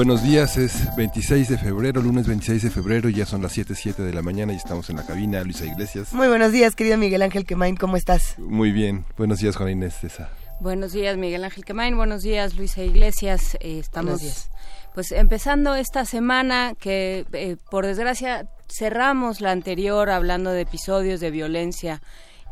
[0.00, 4.14] Buenos días, es 26 de febrero, lunes 26 de febrero, ya son las 7.07 de
[4.14, 6.14] la mañana y estamos en la cabina, Luisa Iglesias.
[6.14, 8.38] Muy buenos días, querido Miguel Ángel Quemain, ¿cómo estás?
[8.38, 10.30] Muy bien, buenos días, Juan Inés César.
[10.58, 11.98] Buenos días, Miguel Ángel Quemain.
[11.98, 13.58] Buenos días, Luisa Iglesias.
[13.60, 14.48] Eh, estamos
[14.94, 21.30] pues empezando esta semana que eh, por desgracia cerramos la anterior hablando de episodios de
[21.30, 22.00] violencia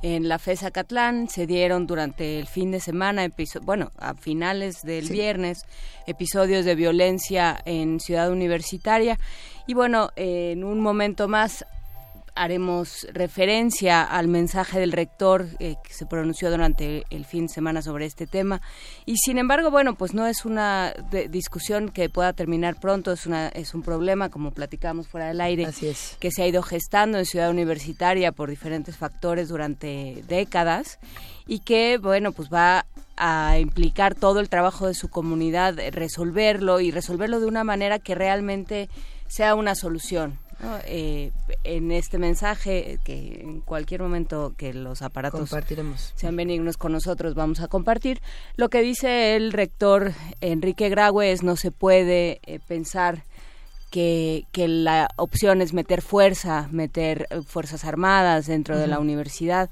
[0.03, 1.29] en la FESA Catlán.
[1.29, 3.27] Se dieron durante el fin de semana,
[3.63, 5.65] bueno, a finales del viernes,
[6.07, 9.19] episodios de violencia en Ciudad Universitaria.
[9.67, 11.65] Y bueno, en un momento más
[12.39, 17.83] haremos referencia al mensaje del rector eh, que se pronunció durante el fin de semana
[17.83, 18.63] sobre este tema.
[19.07, 20.95] Y sin embargo bueno pues no es una
[21.31, 25.69] discusión que pueda terminar pronto es una es un problema como platicamos fuera del aire
[26.19, 30.99] que se ha ido gestando en Ciudad Universitaria por diferentes factores durante décadas
[31.47, 36.91] y que bueno pues va a implicar todo el trabajo de su comunidad resolverlo y
[36.91, 38.89] resolverlo de una manera que realmente
[39.27, 40.39] sea una solución
[40.87, 41.31] eh,
[41.63, 45.51] en este mensaje que en cualquier momento que los aparatos
[46.17, 48.21] sean benignos con nosotros vamos a compartir.
[48.57, 53.23] Lo que dice el rector Enrique Graue es no se puede eh, pensar
[53.91, 59.71] que, que, la opción es meter fuerza, meter eh, fuerzas armadas dentro de la universidad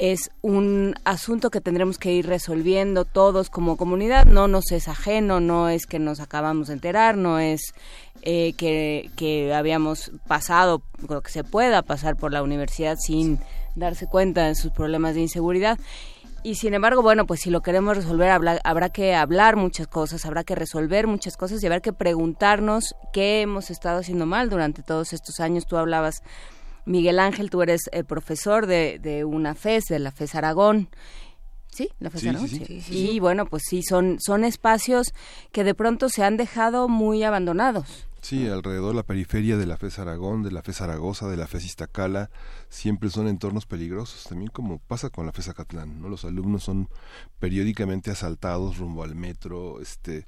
[0.00, 4.24] es un asunto que tendremos que ir resolviendo todos como comunidad.
[4.24, 7.74] No nos es ajeno, no es que nos acabamos de enterar, no es
[8.22, 13.40] eh, que, que, habíamos pasado, lo que se pueda pasar por la universidad sin
[13.74, 15.78] darse cuenta de sus problemas de inseguridad.
[16.42, 18.30] Y sin embargo, bueno, pues si lo queremos resolver,
[18.64, 23.42] habrá que hablar muchas cosas, habrá que resolver muchas cosas y habrá que preguntarnos qué
[23.42, 25.66] hemos estado haciendo mal durante todos estos años.
[25.66, 26.22] Tú hablabas
[26.84, 30.88] Miguel Ángel, tú eres eh, profesor de, de una FES, de la FES Aragón.
[31.68, 32.48] Sí, la FES Aragón.
[32.48, 35.12] Sí, y bueno, pues sí, son, son espacios
[35.52, 38.06] que de pronto se han dejado muy abandonados.
[38.22, 41.46] Sí, alrededor de la periferia de la FES Aragón, de la FES Zaragoza, de la
[41.46, 42.28] FES Iztacala,
[42.68, 46.08] siempre son entornos peligrosos, también como pasa con la FES Acatlán, ¿no?
[46.10, 46.90] Los alumnos son
[47.38, 50.26] periódicamente asaltados rumbo al metro, este,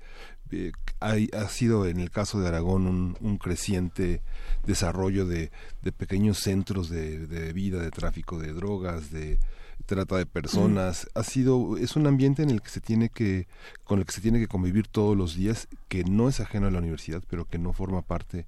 [0.53, 4.23] eh, ha sido en el caso de Aragón un, un creciente
[4.67, 5.51] desarrollo de,
[5.83, 9.39] de pequeños centros de, de, vida, de tráfico de drogas, de
[9.87, 11.09] trata de personas.
[11.15, 13.47] Ha sido, es un ambiente en el que se tiene que,
[13.85, 16.71] con el que se tiene que convivir todos los días, que no es ajeno a
[16.71, 18.47] la universidad, pero que no forma parte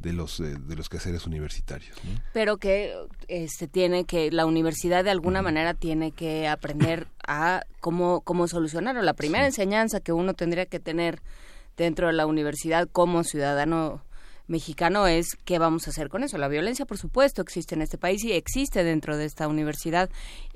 [0.00, 1.96] de los eh, de los quehaceres universitarios
[2.32, 2.92] pero que
[3.28, 8.48] se este, tiene que la universidad de alguna manera tiene que aprender a cómo cómo
[8.48, 9.02] solucionarlo.
[9.02, 11.22] La primera enseñanza que uno tendría que tener
[11.76, 14.02] dentro de la universidad como ciudadano
[14.46, 16.38] mexicano es qué vamos a hacer con eso.
[16.38, 20.10] La violencia, por supuesto, existe en este país y existe dentro de esta universidad.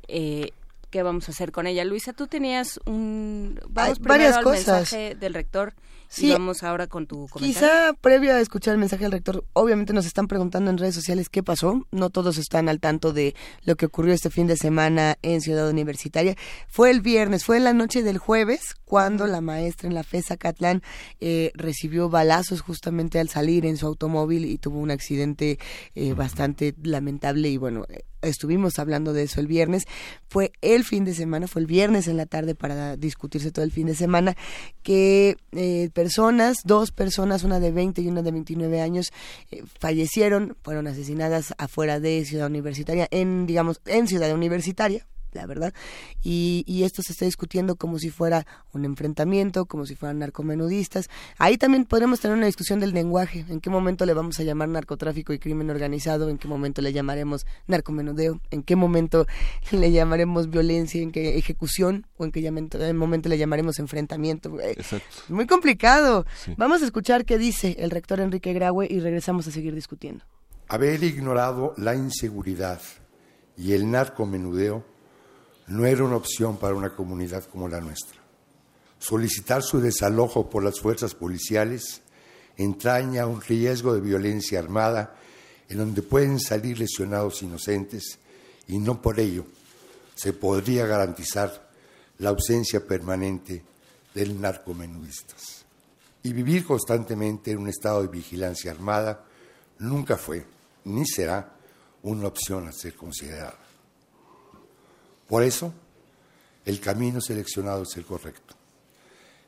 [0.08, 0.50] Eh,
[0.90, 1.84] ¿Qué vamos a hacer con ella?
[1.84, 3.60] Luisa, tú tenías un...
[3.68, 4.66] Vamos varias al cosas.
[4.66, 5.74] mensaje del rector
[6.08, 7.54] Sí, vamos ahora con tu comentario.
[7.54, 11.28] Quizá previo a escuchar el mensaje del rector, obviamente nos están preguntando en redes sociales
[11.28, 11.86] qué pasó.
[11.90, 15.68] No todos están al tanto de lo que ocurrió este fin de semana en Ciudad
[15.68, 16.36] Universitaria.
[16.68, 20.38] Fue el viernes, fue en la noche del jueves, cuando la maestra en la FESA
[20.38, 20.82] Catlán
[21.20, 25.58] eh, recibió balazos justamente al salir en su automóvil y tuvo un accidente
[25.94, 27.84] eh, bastante lamentable y bueno,
[28.22, 29.84] estuvimos hablando de eso el viernes,
[30.28, 33.72] fue el fin de semana, fue el viernes en la tarde para discutirse todo el
[33.72, 34.36] fin de semana,
[34.82, 39.10] que eh, personas, dos personas, una de 20 y una de 29 años,
[39.50, 45.74] eh, fallecieron, fueron asesinadas afuera de Ciudad Universitaria, en, digamos, en Ciudad Universitaria, la verdad.
[46.22, 51.08] Y, y, esto se está discutiendo como si fuera un enfrentamiento, como si fueran narcomenudistas.
[51.38, 53.44] Ahí también podremos tener una discusión del lenguaje.
[53.48, 56.28] ¿En qué momento le vamos a llamar narcotráfico y crimen organizado?
[56.28, 58.40] ¿En qué momento le llamaremos narcomenudeo?
[58.50, 59.26] ¿En qué momento
[59.70, 61.02] le llamaremos violencia?
[61.02, 62.06] ¿En qué ejecución?
[62.16, 64.58] ¿O en qué momento le llamaremos enfrentamiento?
[64.60, 65.08] Eh, Exacto.
[65.28, 66.26] Muy complicado.
[66.56, 70.24] Vamos a escuchar qué dice el rector Enrique Graue y regresamos a seguir discutiendo.
[70.68, 72.80] Haber ignorado la inseguridad
[73.56, 74.84] y el narcomenudeo
[75.68, 78.18] no era una opción para una comunidad como la nuestra.
[78.98, 82.00] Solicitar su desalojo por las fuerzas policiales
[82.56, 85.14] entraña un riesgo de violencia armada
[85.68, 88.18] en donde pueden salir lesionados inocentes
[88.66, 89.44] y no por ello
[90.14, 91.68] se podría garantizar
[92.18, 93.62] la ausencia permanente
[94.14, 95.64] del narcomenudistas.
[96.22, 99.24] Y vivir constantemente en un estado de vigilancia armada
[99.78, 100.44] nunca fue
[100.84, 101.52] ni será
[102.02, 103.67] una opción a ser considerada.
[105.28, 105.72] Por eso,
[106.64, 108.54] el camino seleccionado es el correcto.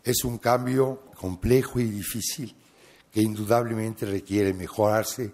[0.04, 2.54] Es un cambio complejo y difícil
[3.10, 5.32] que indudablemente requiere mejorarse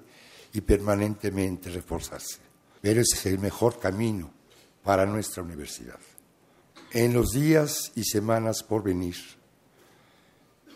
[0.53, 2.39] y permanentemente reforzarse.
[2.81, 4.33] Pero ese es el mejor camino
[4.83, 5.99] para nuestra universidad.
[6.93, 9.17] En los días y semanas por venir,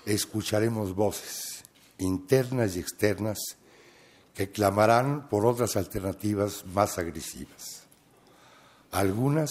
[0.04, 1.62] escucharemos voces
[1.98, 3.38] internas y externas
[4.34, 7.86] que clamarán por otras alternativas más agresivas.
[8.90, 9.50] Algunas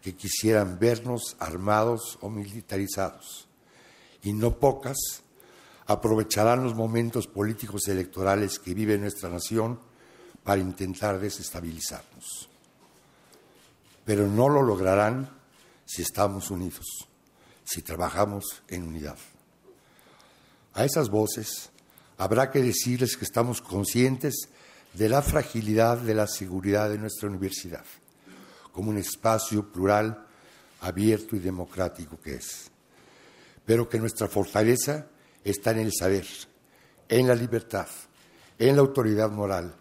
[0.00, 3.48] que quisieran vernos armados o militarizados,
[4.22, 4.96] y no pocas
[5.86, 9.80] aprovecharán los momentos políticos electorales que vive nuestra nación
[10.44, 12.48] para intentar desestabilizarnos.
[14.04, 15.30] Pero no lo lograrán
[15.84, 16.86] si estamos unidos,
[17.64, 19.18] si trabajamos en unidad.
[20.74, 21.70] A esas voces
[22.18, 24.48] habrá que decirles que estamos conscientes
[24.92, 27.84] de la fragilidad de la seguridad de nuestra universidad,
[28.78, 30.24] como un espacio plural,
[30.82, 32.70] abierto y democrático que es,
[33.66, 35.08] pero que nuestra fortaleza
[35.42, 36.24] está en el saber,
[37.08, 37.88] en la libertad,
[38.56, 39.74] en la autoridad moral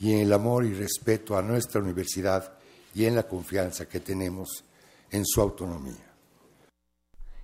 [0.00, 2.54] y en el amor y respeto a nuestra universidad
[2.92, 4.64] y en la confianza que tenemos
[5.12, 6.09] en su autonomía.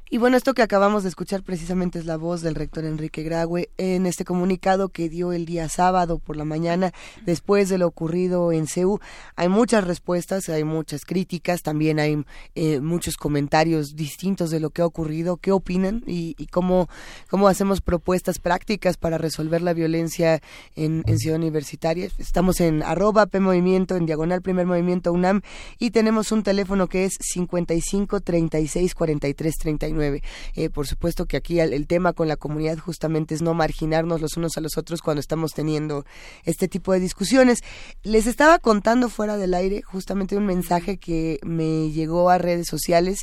[0.08, 3.70] Y bueno, esto que acabamos de escuchar precisamente es la voz del rector Enrique Graue
[3.76, 6.92] en este comunicado que dio el día sábado por la mañana
[7.24, 9.00] después de lo ocurrido en CEU.
[9.34, 12.24] Hay muchas respuestas, hay muchas críticas, también hay
[12.54, 16.88] eh, muchos comentarios distintos de lo que ha ocurrido, qué opinan y, cómo,
[17.28, 20.40] cómo hacemos propuestas prácticas para resolver la violencia
[20.76, 22.08] en, Ciudad Universitaria.
[22.18, 25.40] Estamos en arroba P Movimiento, en diagonal Primer Movimiento UNAM
[25.80, 29.95] y tenemos un teléfono que es 55 36 43 39.
[30.02, 34.36] Eh, por supuesto que aquí el, tema con la comunidad justamente es no marginarnos los
[34.36, 36.04] unos a los otros cuando estamos teniendo
[36.44, 37.58] este tipo de discusiones.
[38.02, 43.20] Les estaba contando fuera del aire justamente un mensaje que me llegó a redes sociales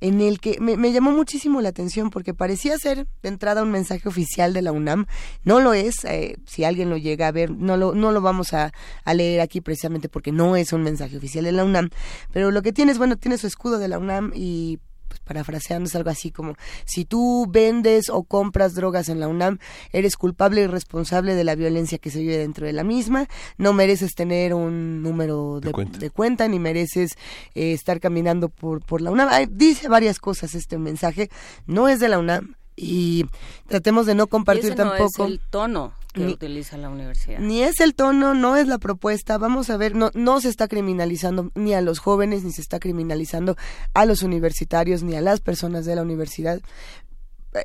[0.00, 4.08] en el que me, llamó muchísimo la atención porque parecía ser de entrada un mensaje
[4.08, 5.06] oficial de la UNAM.
[5.44, 8.54] No lo es, eh, si alguien lo llega a ver, no lo, no lo vamos
[8.54, 8.72] a,
[9.04, 11.90] a leer aquí precisamente porque no es un mensaje oficial de la UNAM,
[12.32, 14.78] pero lo que tiene es, bueno, tiene su escudo de la UNAM y
[15.10, 16.54] pues parafraseando es algo así como
[16.84, 19.58] si tú vendes o compras drogas en la UNAM,
[19.92, 23.26] eres culpable y responsable de la violencia que se vive dentro de la misma,
[23.58, 25.72] no mereces tener un número de,
[26.10, 26.46] cuenta.
[26.46, 27.18] ni mereces
[27.56, 29.28] eh, estar caminando por, por la UNAM.
[29.50, 31.28] dice varias cosas este mensaje,
[31.66, 33.26] no es de la UNAM, y
[33.66, 37.38] tratemos de no compartir tampoco el tono que utiliza la universidad.
[37.38, 39.38] Ni es el tono, no es la propuesta.
[39.38, 42.78] Vamos a ver, no, no se está criminalizando ni a los jóvenes, ni se está
[42.78, 43.56] criminalizando
[43.94, 46.60] a los universitarios, ni a las personas de la universidad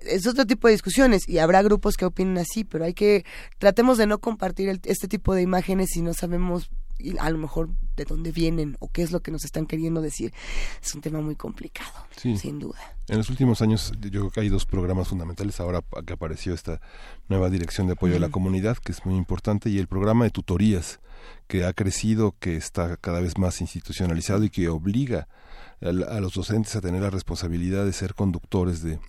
[0.02, 3.24] es otro tipo de discusiones y habrá grupos que opinen así, pero hay que
[3.60, 6.72] tratemos de no compartir este tipo de imágenes si no sabemos
[7.20, 10.34] a lo mejor de dónde vienen o qué es lo que nos están queriendo decir.
[10.82, 12.80] Es un tema muy complicado, sin duda.
[13.08, 16.82] En los últimos años yo creo que hay dos programas fundamentales ahora que apareció esta
[17.30, 20.32] nueva dirección de apoyo a la comunidad, que es muy importante, y el programa de
[20.32, 21.00] tutorías,
[21.48, 25.28] que ha crecido, que está cada vez más institucionalizado y que obliga
[25.82, 29.00] a, a los docentes a tener la responsabilidad de ser conductores de,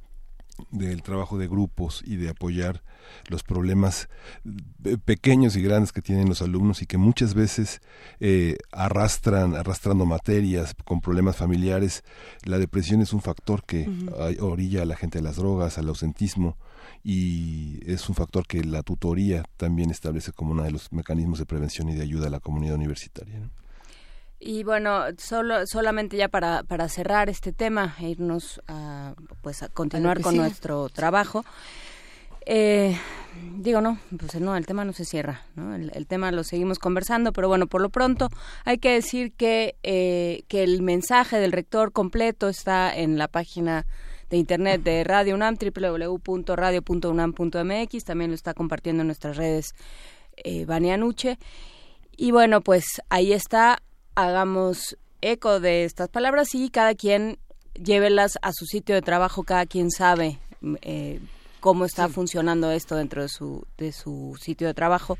[0.70, 2.82] del trabajo de grupos y de apoyar
[3.28, 4.08] los problemas
[4.84, 7.80] eh, pequeños y grandes que tienen los alumnos y que muchas veces
[8.20, 12.04] eh, arrastran arrastrando materias con problemas familiares
[12.44, 13.88] la depresión es un factor que
[14.40, 16.56] orilla a la gente a las drogas al ausentismo
[17.04, 21.46] y es un factor que la tutoría también establece como uno de los mecanismos de
[21.46, 23.48] prevención y de ayuda a la comunidad universitaria
[24.38, 29.68] y bueno, solo, solamente ya para, para cerrar este tema, e irnos a, pues a
[29.68, 31.44] continuar con nuestro trabajo.
[32.48, 32.96] Eh,
[33.56, 35.74] digo, no, pues no, el tema no se cierra, ¿no?
[35.74, 38.28] El, tema lo seguimos conversando, pero bueno, por lo pronto
[38.64, 43.84] hay que decir que, eh, que el mensaje del rector completo está en la página
[44.30, 49.74] de internet de Radio UNAM, www.radio.unam.mx, también lo está compartiendo en nuestras redes
[50.36, 50.64] eh,
[50.98, 51.38] Nuche.
[52.16, 53.82] Y bueno, pues ahí está,
[54.16, 57.38] hagamos eco de estas palabras y cada quien
[57.74, 60.40] llévelas a su sitio de trabajo, cada quien sabe
[60.82, 61.20] eh,
[61.60, 65.18] cómo está funcionando esto dentro de su, de su sitio de trabajo.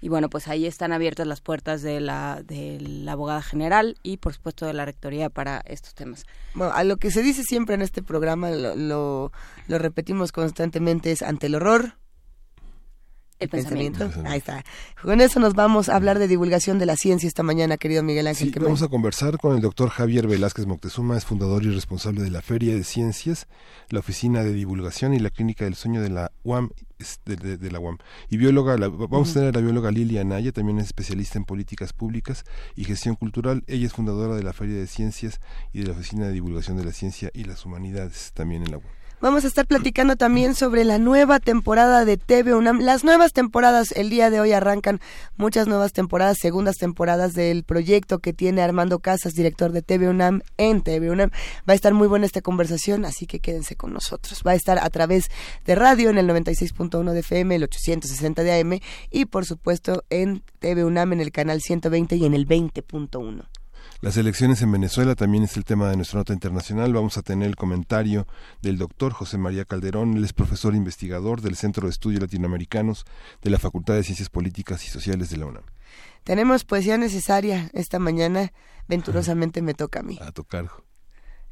[0.00, 4.18] Y bueno, pues ahí están abiertas las puertas de la, de la abogada general y
[4.18, 6.24] por supuesto de la rectoría para estos temas.
[6.54, 9.32] Bueno, a lo que se dice siempre en este programa, lo,
[9.66, 11.94] lo, repetimos constantemente, es ante el horror,
[13.38, 14.10] El, pensamiento.
[14.24, 14.64] Ahí está.
[15.02, 18.26] Con eso nos vamos a hablar de divulgación de la ciencia esta mañana, querido Miguel
[18.26, 18.52] Ángel.
[18.52, 22.30] Sí, vamos a conversar con el doctor Javier Velázquez Moctezuma, es fundador y responsable de
[22.30, 23.46] la Feria de Ciencias,
[23.90, 26.70] la Oficina de Divulgación y la Clínica del Sueño de la UAM.
[27.26, 27.98] De, la UAM.
[28.28, 31.92] Y bióloga, vamos a tener a la bióloga Lilia Anaya, también es especialista en políticas
[31.92, 33.62] públicas y gestión cultural.
[33.68, 35.40] Ella es fundadora de la Feria de Ciencias
[35.72, 38.78] y de la Oficina de Divulgación de la Ciencia y las Humanidades, también en la
[38.78, 38.97] UAM.
[39.20, 42.78] Vamos a estar platicando también sobre la nueva temporada de TV UNAM.
[42.78, 45.00] Las nuevas temporadas, el día de hoy arrancan
[45.36, 50.42] muchas nuevas temporadas, segundas temporadas del proyecto que tiene Armando Casas, director de TV UNAM
[50.56, 51.30] en TV UNAM.
[51.68, 54.44] Va a estar muy buena esta conversación, así que quédense con nosotros.
[54.46, 55.32] Va a estar a través
[55.64, 58.78] de radio en el 96.1 de FM, el 860 de AM
[59.10, 63.48] y por supuesto en TV UNAM en el canal 120 y en el 20.1.
[64.00, 66.92] Las elecciones en Venezuela también es el tema de nuestra nota internacional.
[66.92, 68.28] Vamos a tener el comentario
[68.62, 70.16] del doctor José María Calderón.
[70.16, 73.06] Él es profesor investigador del Centro de Estudios Latinoamericanos
[73.42, 75.64] de la Facultad de Ciencias Políticas y Sociales de la UNAM.
[76.22, 78.52] Tenemos poesía necesaria esta mañana.
[78.86, 80.16] Venturosamente me toca a mí.
[80.22, 80.70] A tocar.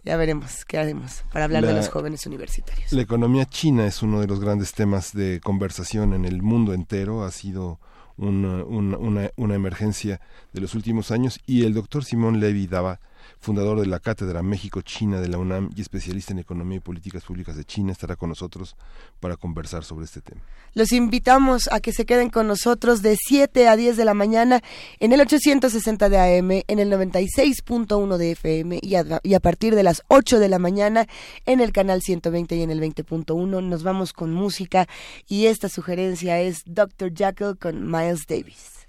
[0.05, 2.93] Ya veremos qué haremos para hablar de los jóvenes universitarios.
[2.93, 7.25] La economía china es uno de los grandes temas de conversación en el mundo entero.
[7.25, 7.81] Ha sido
[8.16, 10.20] una, una, una, emergencia
[10.52, 13.00] de los últimos años y el doctor Simón Levy daba
[13.38, 17.56] fundador de la Cátedra México-China de la UNAM y especialista en Economía y Políticas Públicas
[17.56, 18.76] de China, estará con nosotros
[19.21, 20.42] para conversar sobre este tema.
[20.75, 24.62] Los invitamos a que se queden con nosotros de 7 a 10 de la mañana
[25.00, 30.02] en el 860 de AM, en el 96.1 de FM y a, partir de las
[30.09, 31.06] 8 de la mañana
[31.47, 33.62] en el canal 120 y en el 20.1.
[33.62, 34.87] Nos vamos con música
[35.26, 37.12] y esta sugerencia es Dr.
[37.14, 38.87] Jekyll con Miles Davis.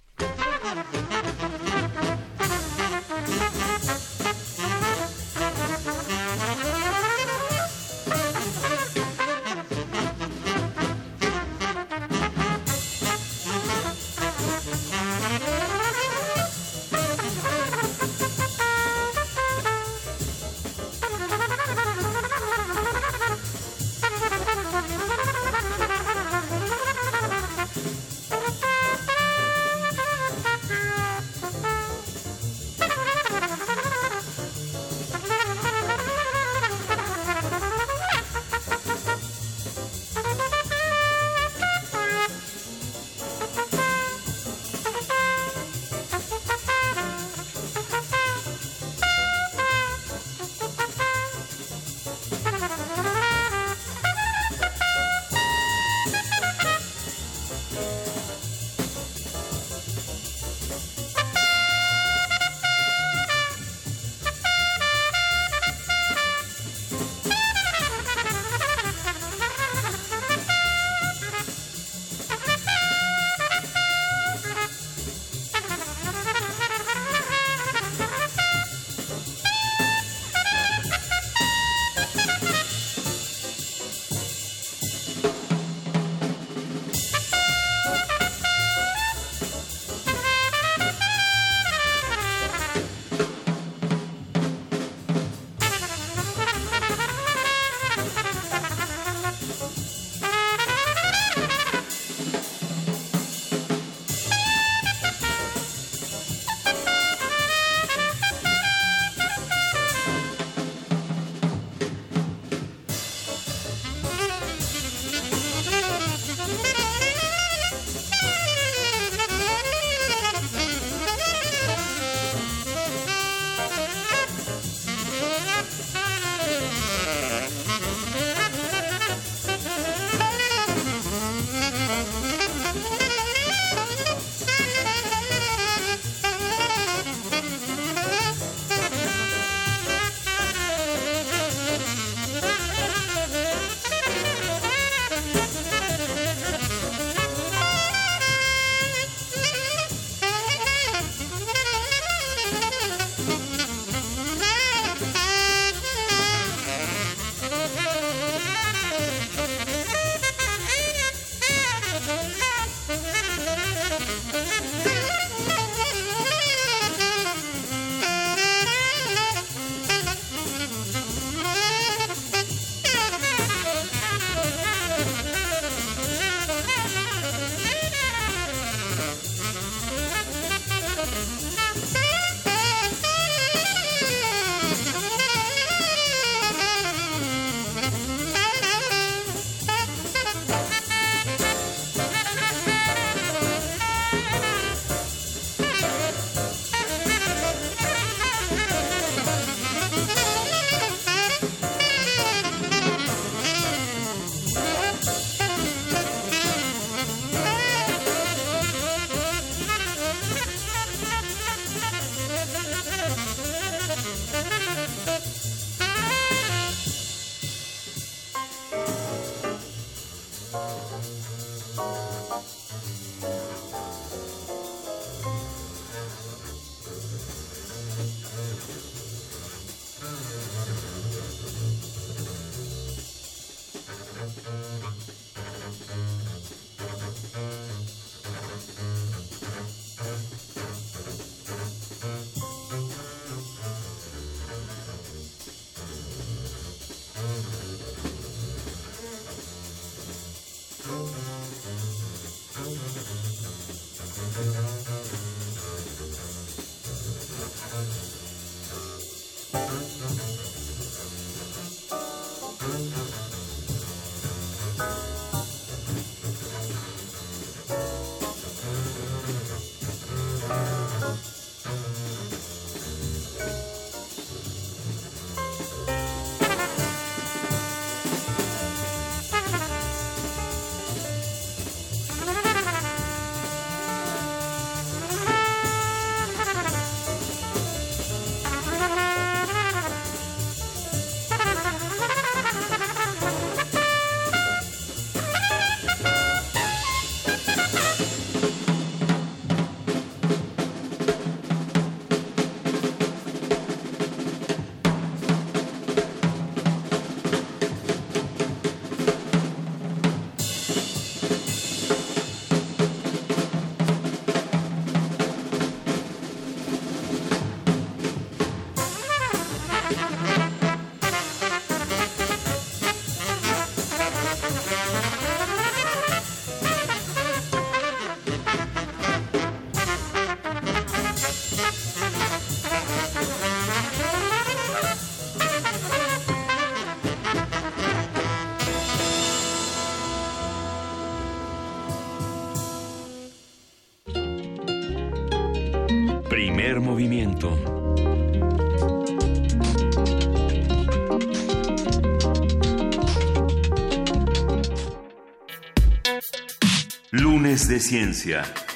[357.67, 358.66] De Ciencia.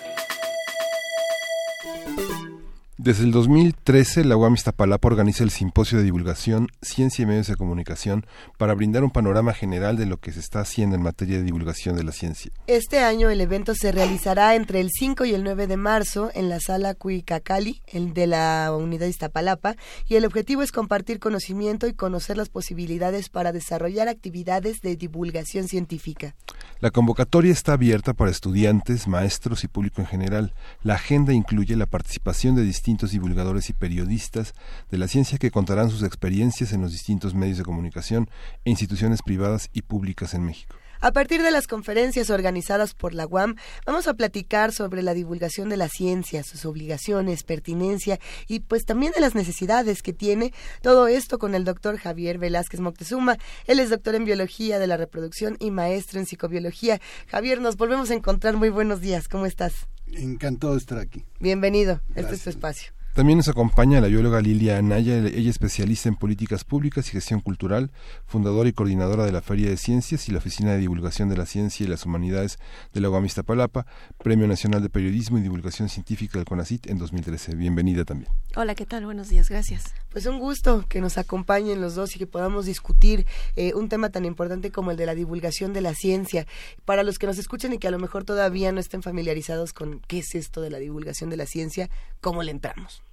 [3.04, 7.56] Desde el 2013, la UAM Iztapalapa organiza el Simposio de Divulgación, Ciencia y Medios de
[7.56, 8.28] Comunicación
[8.60, 11.96] para brindar un panorama general de lo que se está haciendo en materia de divulgación
[11.96, 12.52] de la ciencia.
[12.68, 16.48] Este año el evento se realizará entre el 5 y el 9 de marzo en
[16.48, 21.94] la sala Cuicacali, el de la Unidad Iztapalapa, y el objetivo es compartir conocimiento y
[21.94, 26.36] conocer las posibilidades para desarrollar actividades de divulgación científica.
[26.82, 30.54] La convocatoria está abierta para estudiantes, maestros y público en general.
[30.84, 34.54] La agenda incluye la participación de distintos divulgadores y periodistas
[34.90, 38.30] de la ciencia que contarán sus experiencias en los distintos medios de comunicación
[38.66, 40.76] e instituciones privadas y públicas en México.
[41.04, 43.56] A partir de las conferencias organizadas por la UAM,
[43.88, 49.12] vamos a platicar sobre la divulgación de la ciencia, sus obligaciones, pertinencia y pues también
[49.12, 53.38] de las necesidades que tiene todo esto con el doctor Javier Velázquez Moctezuma.
[53.66, 57.02] Él es doctor en biología de la reproducción y maestro en psicobiología.
[57.26, 58.56] Javier, nos volvemos a encontrar.
[58.58, 59.28] Muy buenos días.
[59.28, 59.88] ¿Cómo estás?
[60.14, 61.26] Encantado de estar aquí.
[61.40, 62.02] Bienvenido.
[62.16, 62.92] Este es tu espacio.
[63.14, 67.92] También nos acompaña la bióloga Lilia Anaya, ella especialista en políticas públicas y gestión cultural,
[68.26, 71.46] fundadora y coordinadora de la Feria de Ciencias y la Oficina de Divulgación de la
[71.46, 72.58] Ciencia y las Humanidades
[72.94, 73.86] de la Guamista Palapa,
[74.18, 77.56] Premio Nacional de Periodismo y Divulgación Científica del CONACIT en 2013.
[77.56, 78.32] Bienvenida también.
[78.56, 79.04] Hola, ¿qué tal?
[79.04, 79.94] Buenos días, gracias.
[80.12, 84.10] Pues un gusto que nos acompañen los dos y que podamos discutir eh, un tema
[84.10, 86.46] tan importante como el de la divulgación de la ciencia.
[86.84, 90.02] Para los que nos escuchen y que a lo mejor todavía no estén familiarizados con
[90.08, 93.04] qué es esto de la divulgación de la ciencia, ¿cómo le entramos?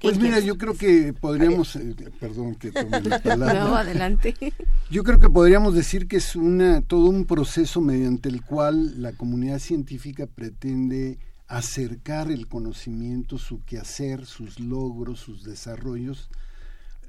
[0.00, 3.64] Pues mira, yo creo que podríamos, eh, perdón que tome la palabra.
[3.64, 4.34] No, adelante.
[4.90, 9.12] Yo creo que podríamos decir que es una todo un proceso mediante el cual la
[9.12, 16.30] comunidad científica pretende acercar el conocimiento, su quehacer, sus logros, sus desarrollos,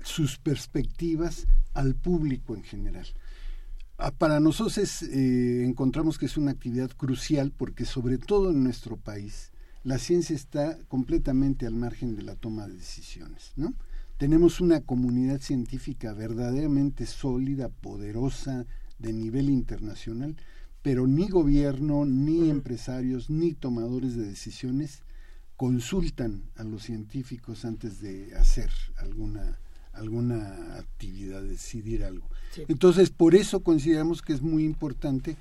[0.03, 3.07] sus perspectivas al público en general.
[3.97, 8.97] Ah, para nosotros eh, encontramos que es una actividad crucial porque sobre todo en nuestro
[8.97, 9.51] país
[9.83, 13.73] la ciencia está completamente al margen de la toma de decisiones, ¿no?
[14.17, 18.65] Tenemos una comunidad científica verdaderamente sólida, poderosa,
[18.97, 20.37] de nivel internacional,
[20.85, 25.01] pero ni gobierno, ni empresarios, ni tomadores de decisiones
[25.55, 29.57] consultan a los científicos antes de hacer alguna
[29.93, 32.27] alguna actividad, decidir algo.
[32.67, 35.37] Entonces, por eso consideramos que es muy importante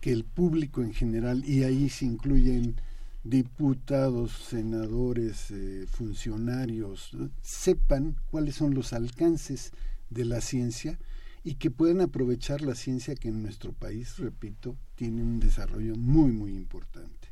[0.00, 2.76] que el público en general, y ahí se incluyen
[3.22, 7.10] diputados, senadores, eh, funcionarios,
[7.42, 9.72] sepan cuáles son los alcances
[10.08, 10.98] de la ciencia
[11.44, 16.32] y que puedan aprovechar la ciencia que en nuestro país, repito, tiene un desarrollo muy,
[16.32, 17.28] muy importante.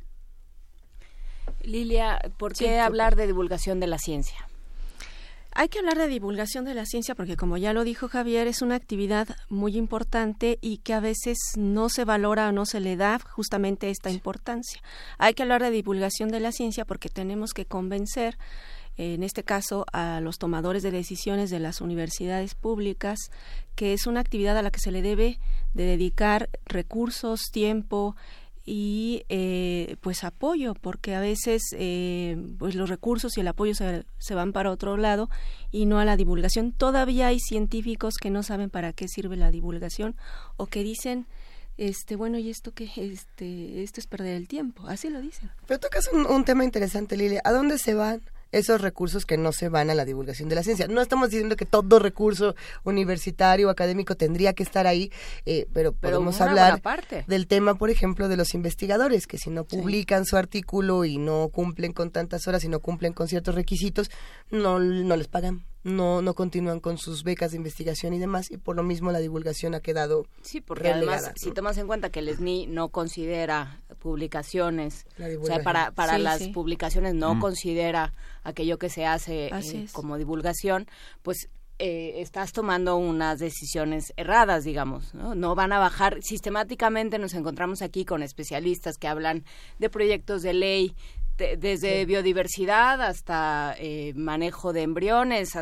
[1.63, 4.47] Lilia, ¿por qué hablar de divulgación de la ciencia?
[5.57, 8.61] Hay que hablar de divulgación de la ciencia porque, como ya lo dijo Javier, es
[8.61, 12.97] una actividad muy importante y que a veces no se valora o no se le
[12.97, 14.81] da justamente esta importancia.
[15.17, 18.37] Hay que hablar de divulgación de la ciencia porque tenemos que convencer
[18.97, 23.19] en este caso a los tomadores de decisiones de las universidades públicas,
[23.75, 25.39] que es una actividad a la que se le debe
[25.73, 28.15] de dedicar recursos, tiempo,
[28.65, 34.05] y eh, pues apoyo porque a veces eh, pues los recursos y el apoyo se,
[34.17, 35.29] se, van para otro lado
[35.71, 36.71] y no a la divulgación.
[36.71, 40.15] Todavía hay científicos que no saben para qué sirve la divulgación
[40.57, 41.27] o que dicen
[41.77, 45.51] este bueno y esto que este esto es perder el tiempo así lo dicen.
[45.67, 47.41] Pero tocas un, un tema interesante Lilia.
[47.43, 48.21] A dónde se van
[48.55, 50.87] esos recursos que no se van a la divulgación de la ciencia.
[50.87, 55.11] No estamos diciendo que todo recurso universitario o académico tendría que estar ahí,
[55.45, 56.81] eh, pero, podemos hablar
[57.27, 61.49] del tema, por ejemplo, de los investigadores, que si no publican su artículo y no
[61.49, 64.09] cumplen con tantas horas y no cumplen con ciertos requisitos,
[64.49, 68.57] no, no les pagan no, no continúan con sus becas de investigación y demás, y
[68.57, 70.25] por lo mismo la divulgación ha quedado.
[70.41, 75.07] Sí, porque además, si tomas en cuenta que el SNI no considera publicaciones,
[75.41, 78.13] o sea, para, para las publicaciones no considera
[78.43, 80.85] aquello que se hace eh, como divulgación,
[81.23, 85.33] pues eh, estás tomando unas decisiones erradas, digamos, ¿no?
[85.33, 86.19] No van a bajar.
[86.21, 89.43] Sistemáticamente nos encontramos aquí con especialistas que hablan
[89.79, 90.95] de proyectos de ley,
[91.37, 95.57] desde biodiversidad hasta eh, manejo de embriones,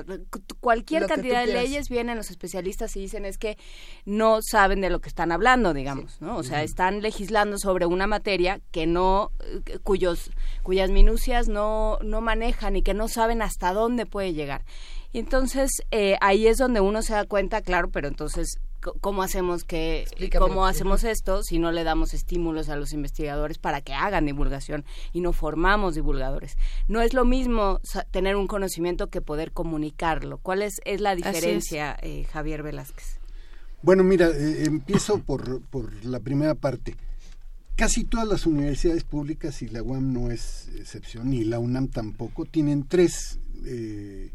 [0.59, 3.57] cualquier cantidad de leyes vienen los especialistas y dicen es que
[4.05, 6.37] no saben de lo que están hablando, digamos, ¿no?
[6.37, 10.31] O sea, están legislando sobre una materia que no, eh, cuyos,
[10.61, 14.63] cuyas minucias no, no manejan y que no saben hasta dónde puede llegar.
[15.11, 18.59] Y entonces eh, ahí es donde uno se da cuenta, claro, pero entonces
[19.01, 20.05] ¿cómo hacemos que
[20.37, 24.85] cómo hacemos esto si no le damos estímulos a los investigadores para que hagan divulgación
[25.11, 26.57] y no formamos divulgadores?
[26.87, 27.79] No es lo mismo
[28.11, 30.37] tener un conocimiento que poder comunicarlo.
[30.37, 33.19] ¿Cuál es, es la diferencia, eh, Javier Velázquez?
[33.81, 36.95] Bueno, mira, eh, empiezo por, por la primera parte.
[37.75, 42.45] Casi todas las universidades públicas, y la UAM no es excepción, ni la UNAM tampoco,
[42.45, 44.31] tienen tres eh,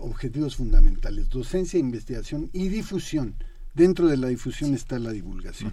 [0.00, 3.34] objetivos fundamentales, docencia, investigación y difusión.
[3.74, 5.72] Dentro de la difusión está la divulgación.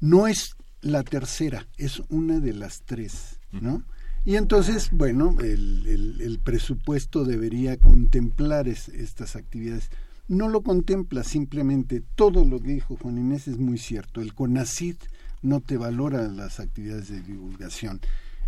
[0.00, 3.84] No es la tercera, es una de las tres, ¿no?
[4.24, 9.90] Y entonces, bueno, el, presupuesto debería contemplar estas actividades.
[10.28, 14.20] No lo contempla simplemente, todo lo que dijo Juan Inés es muy cierto.
[14.20, 14.96] El CONACID
[15.42, 18.00] no te valora las actividades de divulgación.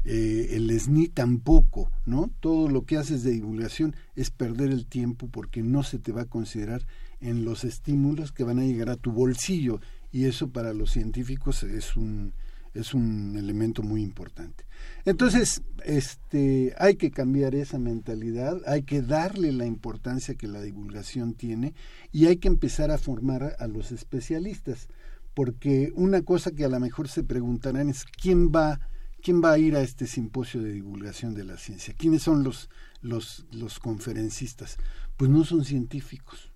[0.05, 2.31] Eh, el SNI tampoco, ¿no?
[2.40, 6.22] Todo lo que haces de divulgación es perder el tiempo porque no se te va
[6.22, 6.87] a considerar
[7.20, 9.81] en los estímulos que van a llegar a tu bolsillo
[10.12, 12.33] y eso para los científicos es un
[12.74, 14.64] es un elemento muy importante.
[15.05, 21.35] Entonces, este hay que cambiar esa mentalidad, hay que darle la importancia que la divulgación
[21.35, 21.74] tiene
[22.11, 24.88] y hay que empezar a formar a los especialistas
[25.35, 28.81] porque una cosa que a lo mejor se preguntarán es quién va,
[29.20, 32.70] quién va a ir a este simposio de divulgación de la ciencia, quiénes son los,
[33.03, 34.79] los, los conferencistas.
[35.16, 36.53] Pues no son científicos, en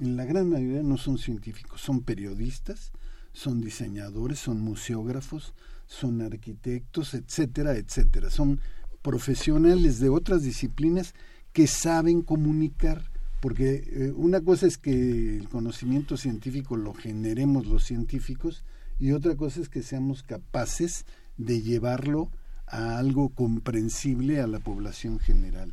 [0.00, 2.92] la gran mayoría no son científicos, son periodistas,
[3.32, 5.54] son diseñadores, son museógrafos,
[5.86, 8.30] son arquitectos, etcétera, etcétera.
[8.30, 8.60] Son
[9.02, 11.14] profesionales de otras disciplinas
[11.52, 13.10] que saben comunicar
[13.40, 18.64] porque eh, una cosa es que el conocimiento científico lo generemos los científicos
[18.98, 21.06] y otra cosa es que seamos capaces
[21.38, 22.30] de llevarlo
[22.66, 25.72] a algo comprensible a la población general.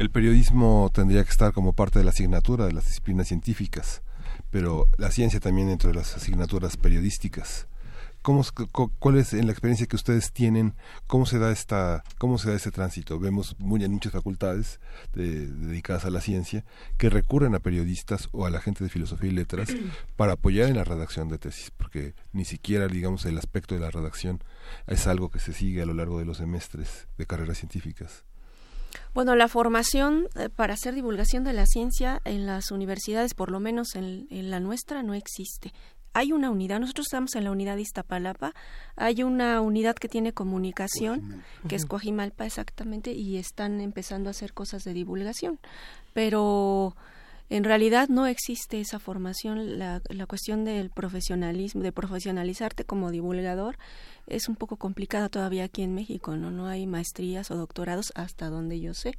[0.00, 4.00] El periodismo tendría que estar como parte de la asignatura de las disciplinas científicas,
[4.50, 7.66] pero la ciencia también dentro de las asignaturas periodísticas.
[8.22, 8.42] ¿Cómo,
[8.98, 10.72] ¿Cuál es en la experiencia que ustedes tienen?
[11.06, 13.18] ¿Cómo se da esta, cómo se da ese tránsito?
[13.18, 14.80] Vemos muy, en muchas facultades
[15.12, 16.64] dedicadas a la ciencia
[16.96, 19.68] que recurren a periodistas o a la gente de filosofía y letras
[20.16, 23.90] para apoyar en la redacción de tesis, porque ni siquiera, digamos, el aspecto de la
[23.90, 24.42] redacción
[24.86, 28.24] es algo que se sigue a lo largo de los semestres de carreras científicas.
[29.14, 33.60] Bueno, la formación eh, para hacer divulgación de la ciencia en las universidades, por lo
[33.60, 35.72] menos en, en, la nuestra, no existe.
[36.12, 38.52] Hay una unidad, nosotros estamos en la unidad de Iztapalapa,
[38.96, 44.52] hay una unidad que tiene comunicación, que es Coajimalpa exactamente, y están empezando a hacer
[44.52, 45.60] cosas de divulgación,
[46.12, 46.96] pero
[47.50, 53.76] en realidad no existe esa formación, la, la cuestión del profesionalismo, de profesionalizarte como divulgador,
[54.26, 56.50] es un poco complicada todavía aquí en México, ¿no?
[56.50, 59.18] No hay maestrías o doctorados hasta donde yo sé.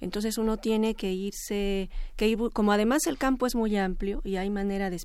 [0.00, 4.36] Entonces uno tiene que irse, que ir, como además el campo es muy amplio y
[4.36, 4.98] hay manera de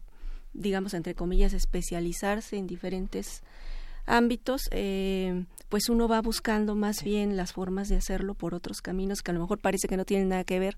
[0.55, 3.43] digamos, entre comillas, especializarse en diferentes
[4.05, 9.21] ámbitos, eh, pues uno va buscando más bien las formas de hacerlo por otros caminos
[9.21, 10.77] que a lo mejor parece que no tienen nada que ver,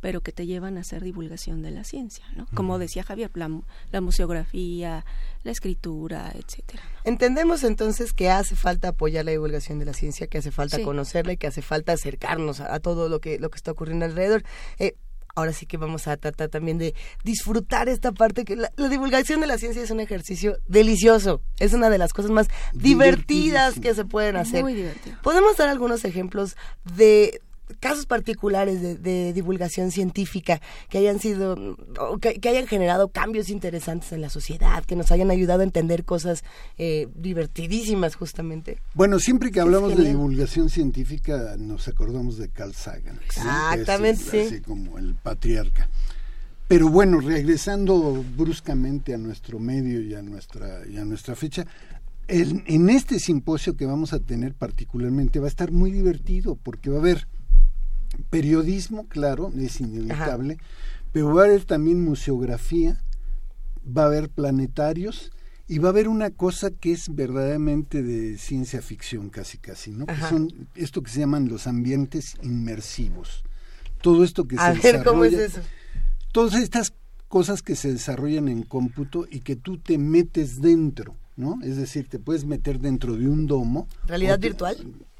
[0.00, 2.46] pero que te llevan a hacer divulgación de la ciencia, ¿no?
[2.54, 5.04] Como decía Javier, la, museografía,
[5.42, 6.82] la escritura, etcétera.
[7.04, 11.32] Entendemos entonces que hace falta apoyar la divulgación de la ciencia, que hace falta conocerla
[11.32, 14.44] y que hace falta acercarnos a, todo lo que lo que está ocurriendo alrededor.
[14.78, 14.94] Eh,
[15.36, 19.46] ahora sí que vamos a tratar también de disfrutar esta parte que la, divulgación de
[19.46, 24.04] la ciencia es un ejercicio delicioso, es una de las cosas más divertidas que se
[24.04, 24.62] pueden hacer.
[24.62, 25.16] Muy divertido.
[25.22, 26.56] Podemos dar algunos ejemplos
[26.96, 27.40] de
[27.80, 31.76] casos particulares de, divulgación científica que hayan sido,
[32.20, 36.44] que, hayan generado cambios interesantes en la sociedad, que nos hayan ayudado a entender cosas
[36.78, 38.78] eh, divertidísimas justamente.
[38.94, 43.20] Bueno, siempre que hablamos de divulgación científica nos acordamos de Carl Sagan.
[43.24, 44.38] Exactamente, sí.
[44.38, 45.88] Así como el patriarca.
[46.68, 51.64] Pero bueno, regresando bruscamente a nuestro medio y a nuestra, y a nuestra fecha,
[52.28, 56.96] en este simposio que vamos a tener particularmente va a estar muy divertido porque va
[56.96, 57.28] a haber
[58.30, 60.58] periodismo, claro, es inevitable,
[61.12, 63.02] pero va a haber también museografía,
[63.86, 65.32] va a haber planetarios
[65.68, 70.06] y va a haber una cosa que es verdaderamente de ciencia ficción casi casi, ¿no?
[70.06, 73.42] Que son esto que se llaman los ambientes inmersivos.
[74.00, 75.60] Todo esto que a se ver, ¿cómo es eso?
[76.32, 76.92] Todas estas
[77.28, 81.58] cosas que se desarrollan en cómputo y que tú te metes dentro, ¿no?
[81.62, 83.88] Es decir, te puedes meter dentro de un domo.
[84.06, 84.76] ¿Realidad virtual?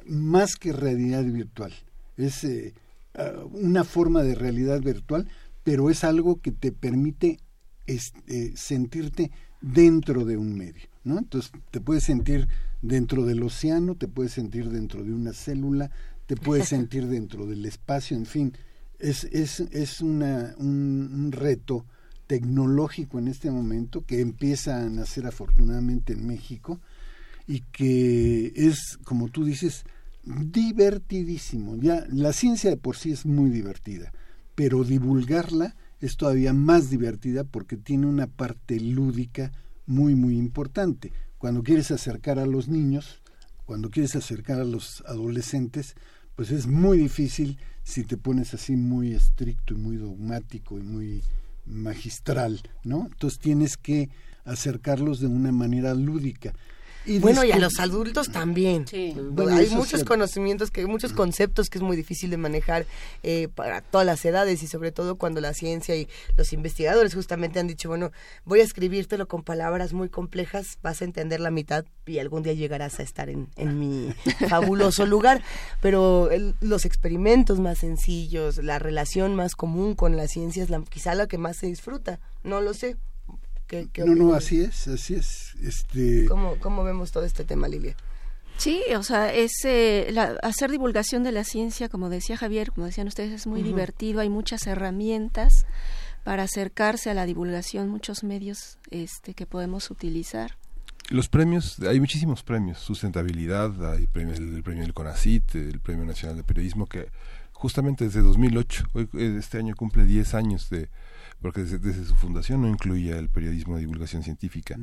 [0.06, 1.72] Más que realidad virtual.
[2.16, 2.74] Es eh,
[3.16, 5.28] eh, una forma de realidad virtual,
[5.62, 7.40] pero es algo que te permite
[7.86, 11.18] eh, sentirte dentro de un medio, ¿no?
[11.18, 12.48] Entonces te puedes sentir
[12.82, 15.90] dentro del océano, te puedes sentir dentro de una célula,
[16.26, 18.52] te puedes sentir dentro del espacio, en fin,
[18.98, 21.86] es, es, es una, un, reto
[22.26, 26.80] tecnológico en este momento que empieza a nacer afortunadamente en México
[27.46, 29.84] y que es, como tú dices,
[30.26, 31.76] divertidísimo.
[31.76, 34.12] Ya la ciencia de por sí es muy divertida,
[34.54, 39.52] pero divulgarla es todavía más divertida porque tiene una parte lúdica
[39.86, 41.12] muy muy importante.
[41.38, 43.22] Cuando quieres acercar a los niños,
[43.64, 45.94] cuando quieres acercar a los adolescentes,
[46.34, 51.22] pues es muy difícil si te pones así muy estricto y muy dogmático y muy
[51.66, 53.06] magistral, ¿no?
[53.06, 54.10] Entonces tienes que
[54.44, 56.52] acercarlos de una manera lúdica.
[57.06, 58.84] Y bueno, y a los adultos también.
[58.92, 62.86] hay muchos conocimientos, que muchos conceptos que es muy difícil de manejar
[63.22, 67.60] eh, para todas las edades y sobre todo cuando la ciencia y los investigadores justamente
[67.60, 68.10] han dicho, bueno,
[68.44, 72.52] voy a escribírtelo con palabras muy complejas, vas a entender la mitad y algún día
[72.52, 74.12] llegarás a estar en, en mi
[74.48, 75.42] fabuloso lugar.
[75.80, 76.28] Pero
[76.60, 81.26] los experimentos más sencillos, la relación más común con la ciencia es la, quizá la
[81.26, 82.18] que más se disfruta.
[82.42, 82.96] No lo sé
[83.98, 85.54] no, no, así es, así es.
[85.62, 86.26] Este...
[86.26, 87.96] ¿Cómo, ¿Cómo vemos todo este tema, Lilia?
[88.58, 93.06] Sí, o sea, es eh, hacer divulgación de la ciencia, como decía Javier, como decían
[93.06, 94.20] ustedes, es muy divertido.
[94.20, 95.66] Hay muchas herramientas
[96.24, 100.56] para acercarse a la divulgación, muchos medios este, que podemos utilizar.
[101.10, 106.36] Los premios, hay muchísimos premios, sustentabilidad, hay premio, el, premio del CONACIT, el Premio Nacional
[106.36, 107.10] de Periodismo, que
[107.52, 110.88] justamente desde 2008, hoy, este año cumple 10 años de,
[111.46, 114.76] porque desde, su fundación no incluía el periodismo de divulgación científica.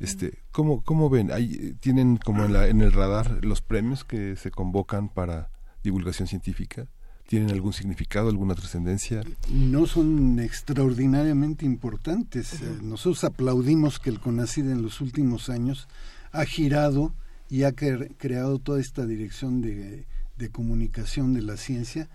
[0.00, 1.30] Este, ¿cómo, ¿Cómo ven?
[1.30, 5.50] ¿Hay, ¿Tienen como en, la, en el radar los premios que se convocan para
[5.84, 6.88] divulgación científica?
[7.28, 9.22] ¿Tienen algún significado, alguna trascendencia?
[9.52, 12.54] No son extraordinariamente importantes.
[12.54, 15.86] Eh, nosotros aplaudimos que el CONACID en los últimos años
[16.32, 17.14] ha girado
[17.48, 22.08] y ha creado toda esta dirección de, de comunicación de la ciencia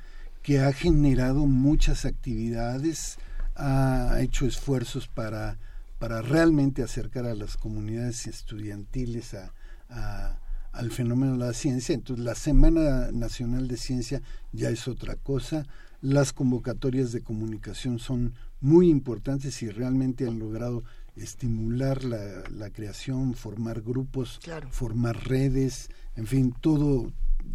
[0.44, 3.20] que ha generado muchas actividades,
[3.56, 5.58] ha hecho esfuerzos para,
[6.00, 10.40] para realmente acercar a las comunidades estudiantiles a,
[10.72, 11.96] al fenómeno de la ciencia.
[11.96, 15.66] Entonces, la Semana Nacional de Ciencia ya es otra cosa.
[16.02, 20.84] Las convocatorias de comunicación son muy importantes y realmente han logrado
[21.16, 24.40] estimular la, la creación, formar grupos,
[24.70, 27.12] formar redes, en fin, todo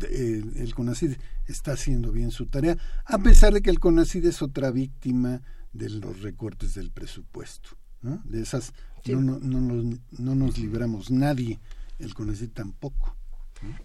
[0.09, 4.41] eh, el CONACID está haciendo bien su tarea, a pesar de que el CONACID es
[4.41, 7.71] otra víctima de los recortes del presupuesto.
[8.03, 8.21] ¿no?
[8.25, 8.73] De esas
[9.07, 11.59] no, no, no, nos, no nos libramos nadie,
[11.99, 13.17] el CONACYT tampoco.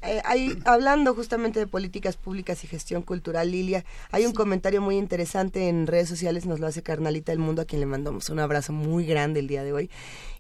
[0.02, 0.22] Eh,
[0.64, 5.86] hablando justamente de políticas públicas y gestión cultural, Lilia, hay un comentario muy interesante en
[5.86, 9.06] redes sociales, nos lo hace Carnalita del Mundo, a quien le mandamos un abrazo muy
[9.06, 9.90] grande el día de hoy,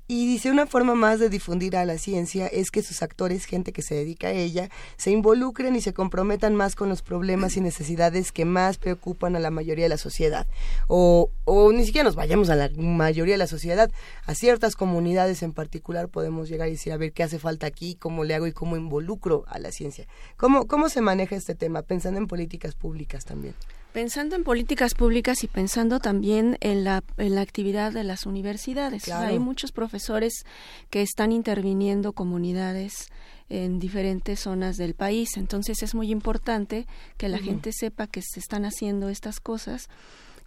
[0.07, 3.73] y dice, una forma más de difundir a la ciencia es que sus actores, gente
[3.73, 7.61] que se dedica a ella, se involucren y se comprometan más con los problemas y
[7.61, 10.45] necesidades que más preocupan a la mayoría de la sociedad.
[10.87, 13.89] O, o ni siquiera nos vayamos a la mayoría de la sociedad,
[14.25, 17.95] a ciertas comunidades en particular podemos llegar y decir, a ver, ¿qué hace falta aquí?
[17.95, 20.05] ¿Cómo le hago y cómo involucro a la ciencia?
[20.37, 21.81] ¿Cómo, cómo se maneja este tema?
[21.81, 23.55] Pensando en políticas públicas también.
[23.95, 29.07] Pensando en políticas públicas y pensando también en la, en la actividad de las universidades.
[29.07, 30.43] Hay muchos profesores
[30.89, 33.07] que están interviniendo comunidades
[33.47, 35.37] en diferentes zonas del país.
[35.37, 39.87] Entonces es muy importante que la gente sepa que se están haciendo estas cosas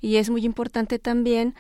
[0.03, 1.55] y es muy importante también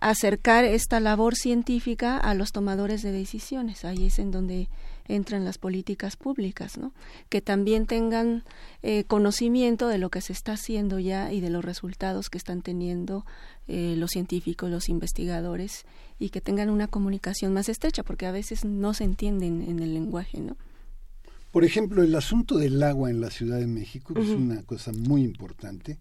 [0.00, 3.84] acercar esta labor científica a los tomadores de decisiones.
[3.84, 4.70] Ahí es en donde
[5.06, 6.92] entran las políticas públicas, ¿no?
[7.28, 8.44] Que también tengan
[8.82, 12.62] eh, conocimiento de lo que se está haciendo ya y de los resultados que están
[12.62, 13.24] teniendo
[13.68, 15.84] eh, los científicos, los investigadores
[16.18, 19.94] y que tengan una comunicación más estrecha, porque a veces no se entienden en el
[19.94, 20.56] lenguaje, ¿no?
[21.50, 25.22] Por ejemplo, el asunto del agua en la Ciudad de México es una cosa muy
[25.22, 26.00] importante.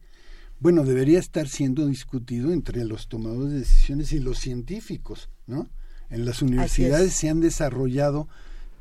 [0.59, 5.69] Bueno, debería estar siendo discutido entre los tomadores de decisiones y los científicos, ¿no?
[6.09, 8.27] En las universidades se han desarrollado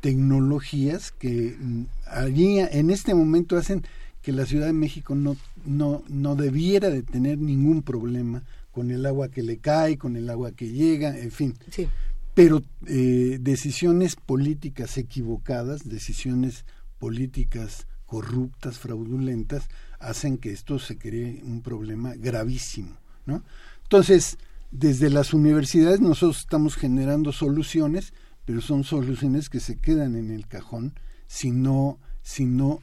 [0.02, 3.84] tecnologías que mm, allí en este momento hacen
[4.20, 9.06] que la Ciudad de México no, no, no debiera de tener ningún problema con el
[9.06, 11.54] agua que le cae, con el agua que llega, en fin.
[11.70, 11.88] Sí.
[12.34, 16.64] Pero eh, decisiones políticas equivocadas, decisiones
[16.98, 23.42] políticas corruptas, fraudulentas, hacen que esto se cree un problema gravísimo, ¿no?
[23.84, 24.36] Entonces,
[24.70, 30.46] desde las universidades nosotros estamos generando soluciones pero son soluciones que se quedan en el
[30.46, 30.94] cajón
[31.26, 32.80] si no, si no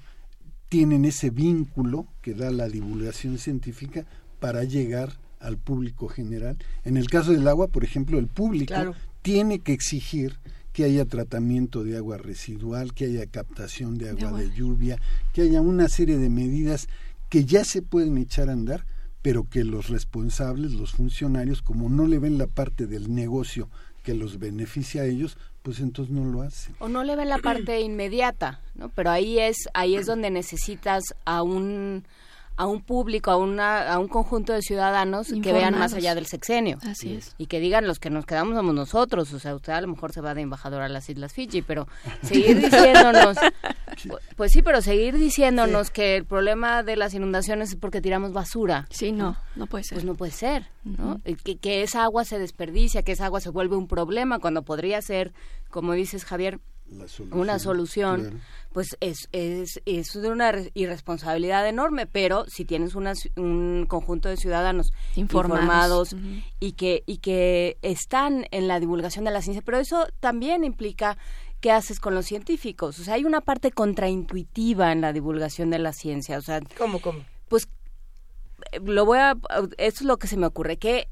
[0.70, 4.06] tienen ese vínculo que da la divulgación científica
[4.40, 6.58] para llegar al público general.
[6.84, 8.74] En el caso del agua, por ejemplo, el público
[9.22, 10.40] tiene que exigir
[10.74, 14.98] que haya tratamiento de agua residual, que haya captación de agua de lluvia,
[15.34, 16.88] que haya una serie de medidas
[17.30, 18.86] que ya se pueden echar a andar
[19.22, 23.70] pero que los responsables, los funcionarios, como no le ven la parte del negocio
[24.04, 26.76] que los beneficia a ellos, pues entonces no lo hacen.
[26.80, 28.90] O no le ven la parte inmediata, ¿no?
[28.90, 32.06] Pero ahí es ahí es donde necesitas a un
[32.60, 36.26] a un público, a, una, a un conjunto de ciudadanos que vean más allá del
[36.26, 36.78] sexenio.
[36.86, 37.34] Así es.
[37.38, 39.32] Y que digan los que nos quedamos somos nosotros.
[39.32, 41.88] O sea, usted a lo mejor se va de embajador a las Islas Fiji, pero
[42.22, 43.38] seguir diciéndonos,
[44.36, 48.88] pues sí, pero seguir diciéndonos que el problema de las inundaciones es porque tiramos basura.
[48.90, 49.96] Sí, no, no puede ser.
[49.96, 51.22] Pues no puede ser, ¿no?
[51.24, 55.02] que, que esa agua se desperdicia, que esa agua se vuelve un problema cuando podría
[55.02, 55.32] ser,
[55.70, 56.60] como dices Javier,
[57.32, 63.86] una solución, pues es, es, es de una irresponsabilidad enorme, pero si tienes una, un
[63.88, 66.16] conjunto de ciudadanos informados,
[66.60, 71.18] y, que, y que están en la divulgación de la ciencia, pero eso también implica
[71.60, 73.00] qué haces con los científicos.
[73.00, 76.38] O sea, hay una parte contraintuitiva en la divulgación de la ciencia.
[76.38, 77.24] O sea, ¿cómo, cómo?
[77.48, 77.68] Pues
[78.72, 79.36] eh, lo voy a,
[79.78, 81.08] esto es lo que se me ocurre, que eh,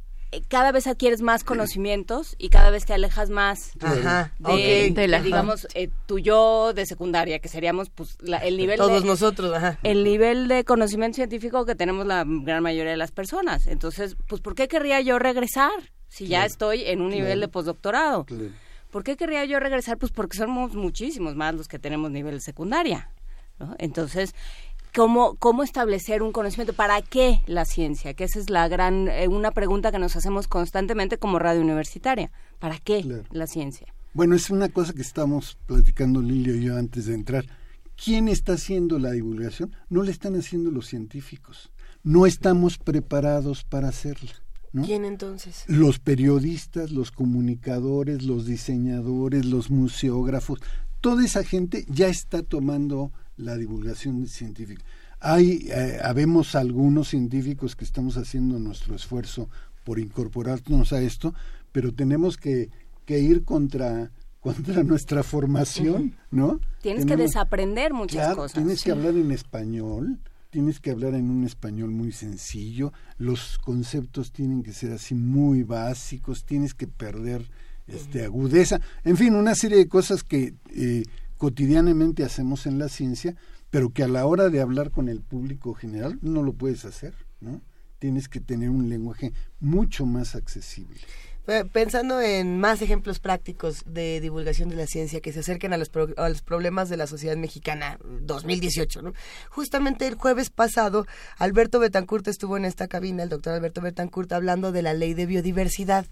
[0.48, 5.90] cada vez adquieres más conocimientos y cada vez te alejas más de, la, digamos eh,
[6.06, 9.80] tu yo de secundaria que seríamos pues el nivel todos nosotros ajá.
[9.84, 13.68] el nivel de conocimiento científico que tenemos la gran mayoría de las personas.
[13.68, 15.72] Entonces pues por qué querría yo regresar
[16.10, 18.26] si ya estoy en un nivel de postdoctorado
[18.92, 23.12] por qué querría yo regresar pues porque somos muchísimos más los que tenemos nivel secundaria
[23.78, 24.34] entonces
[24.98, 29.28] cómo, cómo establecer un conocimiento, para qué la ciencia, que esa es la gran, eh,
[29.28, 33.94] una pregunta que nos hacemos constantemente como radio universitaria, ¿para qué la ciencia?
[34.14, 37.46] Bueno, es una cosa que estamos platicando Lilio y yo antes de entrar.
[37.96, 39.72] ¿Quién está haciendo la divulgación?
[39.88, 41.72] No la están haciendo los científicos.
[42.02, 44.32] No estamos preparados para hacerla.
[44.84, 45.64] ¿Quién entonces?
[45.68, 50.60] Los periodistas, los comunicadores, los diseñadores, los museógrafos,
[51.02, 54.84] toda esa gente ya está tomando la divulgación científica.
[55.20, 59.50] Hay, eh, habemos algunos científicos que estamos haciendo nuestro esfuerzo
[59.84, 61.34] por incorporarnos a esto,
[61.72, 62.70] pero tenemos que,
[63.06, 64.12] que ir contra
[64.48, 66.62] contra nuestra formación, ¿no?
[66.82, 68.54] Tienes que desaprender muchas cosas.
[68.54, 70.20] Tienes que hablar en español,
[70.50, 75.64] tienes que hablar en un español muy sencillo, los conceptos tienen que ser así muy
[75.64, 77.50] básicos, tienes que perder
[77.88, 81.04] este agudeza, en fin, una serie de cosas que eh,
[81.38, 83.36] cotidianamente hacemos en la ciencia,
[83.70, 87.14] pero que a la hora de hablar con el público general no lo puedes hacer,
[87.40, 87.62] ¿no?
[88.00, 91.00] Tienes que tener un lenguaje mucho más accesible.
[91.72, 95.90] Pensando en más ejemplos prácticos de divulgación de la ciencia que se acerquen a los,
[96.42, 99.14] problemas de la sociedad mexicana 2018, ¿no?
[99.50, 101.08] Justamente el jueves pasado,
[101.38, 105.26] Alberto Betancourt estuvo en esta cabina, el doctor Alberto Betancourt, hablando de la ley de
[105.26, 106.06] biodiversidad.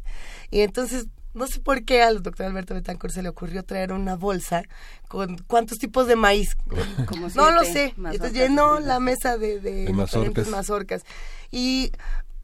[0.52, 4.16] Y entonces no sé por qué al doctor Alberto Betancourt se le ocurrió traer una
[4.16, 4.64] bolsa
[5.08, 6.56] con cuántos tipos de maíz.
[7.36, 7.94] no lo sé.
[7.98, 10.48] Entonces llenó la mesa de, de, mazorcas.
[10.48, 11.04] mazorcas.
[11.52, 11.92] Y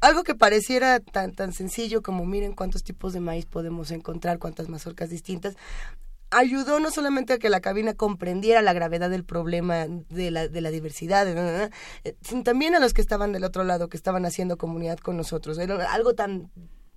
[0.02, 4.68] algo que pareciera tan, tan sencillo como miren cuántos tipos de maíz podemos encontrar, cuántas
[4.68, 5.56] mazorcas distintas,
[6.30, 10.62] ayudó no solamente a que la cabina comprendiera la gravedad del problema de la, de
[10.62, 11.28] la diversidad,
[12.22, 15.58] sino también a los que estaban del otro lado, que estaban haciendo comunidad con nosotros.
[15.60, 16.50] Era algo tan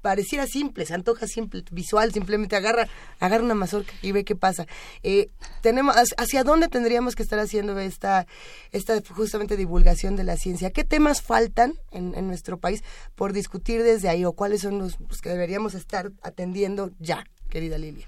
[0.04, 2.88] pareciera simple, se antoja simple, visual, simplemente agarra,
[3.20, 4.66] agarra una mazorca y ve qué pasa.
[5.02, 5.30] Eh,
[5.62, 8.26] tenemos, ¿Hacia dónde tendríamos que estar haciendo esta,
[8.70, 10.70] esta justamente divulgación de la ciencia?
[10.72, 12.84] ¿Qué temas faltan en, en nuestro país
[13.14, 18.06] por discutir desde ahí o cuáles son los que deberíamos estar atendiendo ya, querida Lilia?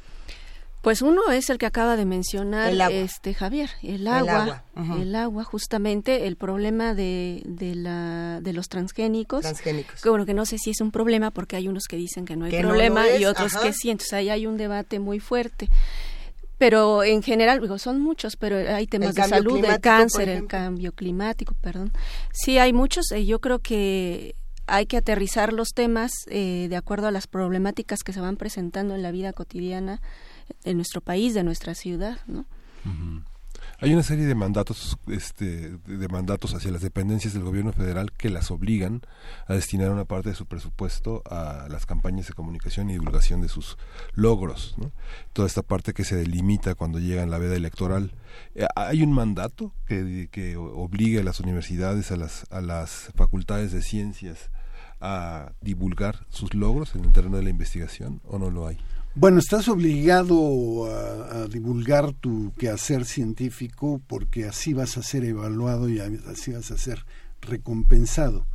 [0.86, 4.62] Pues uno es el que acaba de mencionar este Javier, el agua,
[5.00, 9.40] el agua, justamente el problema de, de, la, de los transgénicos.
[9.40, 10.00] Transgénicos.
[10.00, 12.36] Que bueno, que no sé si es un problema porque hay unos que dicen que
[12.36, 15.68] no hay problema y otros que sí, entonces ahí hay un debate muy fuerte.
[16.56, 20.92] Pero en general, digo, son muchos, pero hay temas de salud, el cáncer, el cambio
[20.92, 21.90] climático, perdón.
[22.30, 23.10] Sí, hay muchos.
[23.10, 24.36] Eh, yo creo que
[24.68, 28.94] hay que aterrizar los temas eh, de acuerdo a las problemáticas que se van presentando
[28.94, 30.00] en la vida cotidiana
[30.64, 32.46] de nuestro país, de nuestra ciudad, ¿no?
[33.78, 38.30] Hay una serie de mandatos, este, de mandatos hacia las dependencias del gobierno federal que
[38.30, 39.02] las obligan
[39.46, 43.48] a destinar una parte de su presupuesto a las campañas de comunicación y divulgación de
[43.48, 43.76] sus
[44.14, 44.76] logros.
[44.78, 44.92] ¿no?
[45.34, 48.12] Toda esta parte que se delimita cuando llega en la veda electoral.
[48.54, 53.72] Eh, ¿Hay un mandato que, que obligue a las universidades, a las, a las facultades
[53.72, 54.50] de ciencias
[55.02, 58.78] a divulgar sus logros en el terreno de la investigación o no lo hay?
[59.18, 66.00] Bueno, estás obligado a, divulgar tu quehacer científico porque así vas a ser evaluado y
[66.00, 67.06] así vas a ser
[67.40, 68.46] recompensado.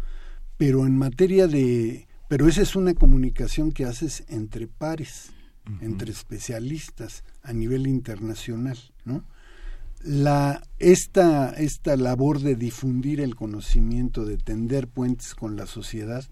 [0.57, 2.07] Pero en materia de...
[2.27, 5.31] Pero esa es una comunicación que haces entre pares,
[5.81, 9.23] entre especialistas a nivel internacional, ¿no?
[10.03, 16.23] la, esta, esta labor de difundir el conocimiento, de tender puentes con la sociedad,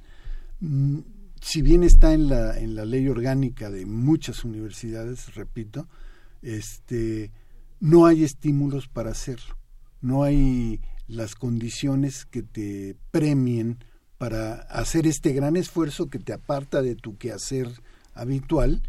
[0.60, 1.00] mm,
[1.42, 5.88] si bien está en la, en la ley orgánica de muchas universidades, repito,
[6.42, 7.32] este,
[7.80, 9.58] no hay estímulos para hacerlo,
[10.02, 13.84] no hay las condiciones que te premien
[14.18, 17.68] para hacer este gran esfuerzo que te aparta de tu quehacer
[18.14, 18.82] habitual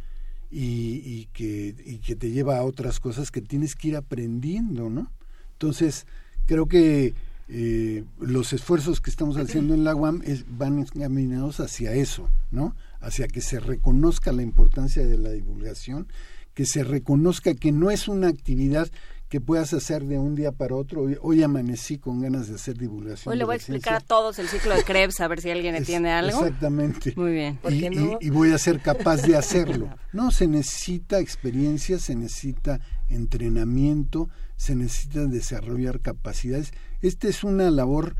[0.51, 5.12] y, que, y que te lleva a otras cosas que tienes que ir aprendiendo, ¿no?
[5.53, 6.07] Entonces,
[6.46, 7.14] creo que
[7.53, 12.76] eh, los esfuerzos que estamos haciendo en la UAM van encaminados hacia eso, ¿no?
[13.01, 16.07] Hacia que se reconozca la importancia de la divulgación,
[16.55, 18.88] que se reconozca que no es una actividad
[19.28, 21.07] que puedas hacer de un día para otro.
[21.22, 23.32] Hoy, amanecí con ganas de hacer divulgación.
[23.32, 25.74] Hoy le voy a explicar a todos el ciclo de Krebs, a ver si alguien
[25.74, 26.38] entiende algo.
[26.40, 27.14] Exactamente.
[27.16, 27.59] Muy bien.
[27.68, 29.88] Y, y, voy a ser capaz de hacerlo.
[30.12, 34.28] No, se necesita experiencia, se necesita entrenamiento,
[34.61, 36.73] se necesita desarrollar capacidades.
[37.01, 38.15] Esta es una labor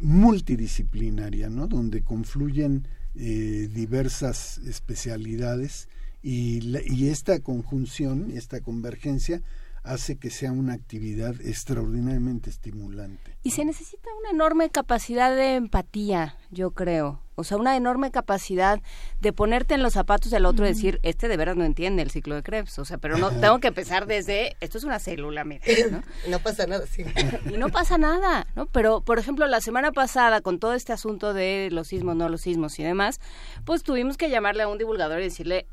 [0.00, 1.66] multidisciplinaria, ¿no?
[1.66, 5.88] Donde confluyen eh, diversas especialidades
[6.22, 9.42] y, y esta conjunción, esta convergencia,
[9.82, 13.36] hace que sea una actividad extraordinariamente estimulante.
[13.42, 17.21] Y se necesita una enorme capacidad de empatía, yo creo.
[17.34, 18.80] O sea, una enorme capacidad
[19.20, 22.10] de ponerte en los zapatos del otro y decir, este de veras no entiende el
[22.10, 22.78] ciclo de Krebs.
[22.78, 25.64] O sea, pero no tengo que empezar desde, esto es una célula, mira.
[25.90, 26.02] ¿no?
[26.28, 27.04] no pasa nada, sí.
[27.50, 28.66] Y no pasa nada, ¿no?
[28.66, 32.42] Pero, por ejemplo, la semana pasada, con todo este asunto de los sismos, no los
[32.42, 33.20] sismos y demás,
[33.64, 35.66] pues tuvimos que llamarle a un divulgador y decirle,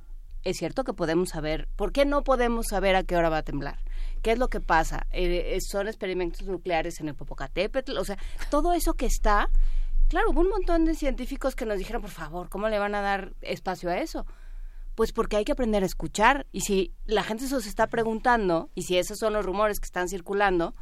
[0.43, 3.43] es cierto que podemos saber, ¿por qué no podemos saber a qué hora va a
[3.43, 3.79] temblar?
[4.21, 5.07] ¿Qué es lo que pasa?
[5.11, 8.17] Eh, eh, son experimentos nucleares en el Popocatépetl, o sea,
[8.49, 9.49] todo eso que está,
[10.09, 13.01] claro, hubo un montón de científicos que nos dijeron, por favor, ¿cómo le van a
[13.01, 14.25] dar espacio a eso?
[14.95, 18.81] Pues porque hay que aprender a escuchar y si la gente se está preguntando y
[18.81, 20.75] si esos son los rumores que están circulando,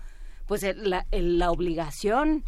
[0.47, 2.43] pues la, la, obligación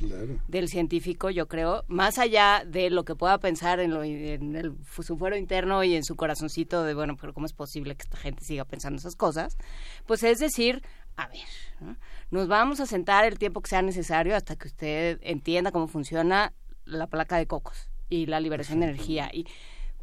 [0.48, 4.74] del científico, yo creo, más allá de lo que pueda pensar en, lo, en el,
[5.04, 8.18] su fuero interno y en su corazoncito de, bueno, pero ¿cómo es posible que esta
[8.18, 9.58] gente siga pensando esas cosas?
[10.08, 10.82] Pues es decir,
[11.18, 11.98] a ver,
[12.32, 16.54] nos vamos a sentar el tiempo que sea necesario hasta que usted entienda cómo funciona
[16.90, 19.30] la placa de cocos y la liberación de energía.
[19.32, 19.46] y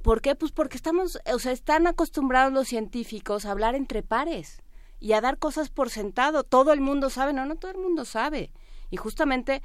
[0.02, 0.36] ¿Por qué?
[0.36, 4.62] Pues porque estamos, o sea, están acostumbrados los científicos a hablar entre pares
[5.00, 6.44] y a dar cosas por sentado.
[6.44, 8.52] Todo el mundo sabe, no, no todo el mundo sabe.
[8.90, 9.62] Y justamente,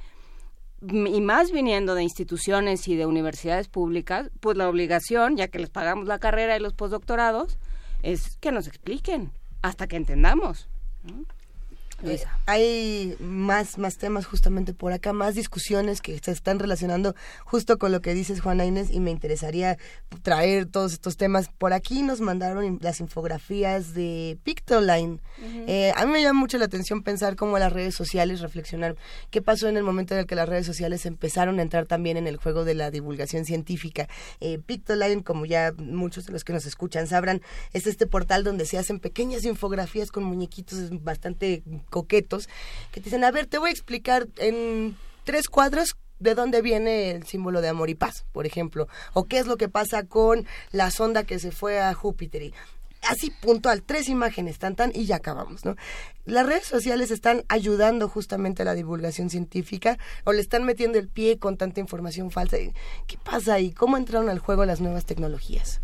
[0.80, 5.70] y más viniendo de instituciones y de universidades públicas, pues la obligación, ya que les
[5.70, 7.56] pagamos la carrera y los postdoctorados,
[8.02, 9.30] es que nos expliquen
[9.62, 10.68] hasta que entendamos.
[12.04, 17.78] Eh, hay más, más temas justamente por acá, más discusiones que se están relacionando justo
[17.78, 19.78] con lo que dices, Juana Inés, y me interesaría
[20.22, 21.48] traer todos estos temas.
[21.48, 25.20] Por aquí nos mandaron las infografías de Pictoline.
[25.66, 28.96] Eh, a mí me llama mucho la atención pensar cómo las redes sociales, reflexionar
[29.30, 32.16] qué pasó en el momento en el que las redes sociales empezaron a entrar también
[32.16, 34.08] en el juego de la divulgación científica.
[34.40, 37.42] Eh, Pictoline, como ya muchos de los que nos escuchan sabrán,
[37.72, 41.62] es este portal donde se hacen pequeñas infografías con muñequitos bastante
[41.92, 42.48] coquetos,
[42.90, 47.10] que te dicen, a ver, te voy a explicar en tres cuadros de dónde viene
[47.10, 50.46] el símbolo de amor y paz, por ejemplo, o qué es lo que pasa con
[50.70, 52.52] la sonda que se fue a Júpiter.
[53.02, 55.74] Así puntual, tres imágenes, tan tan, y ya acabamos, ¿no?
[56.24, 61.08] Las redes sociales están ayudando justamente a la divulgación científica o le están metiendo el
[61.08, 62.56] pie con tanta información falsa.
[63.08, 63.72] ¿Qué pasa ahí?
[63.72, 65.80] ¿Cómo entraron al juego las nuevas tecnologías?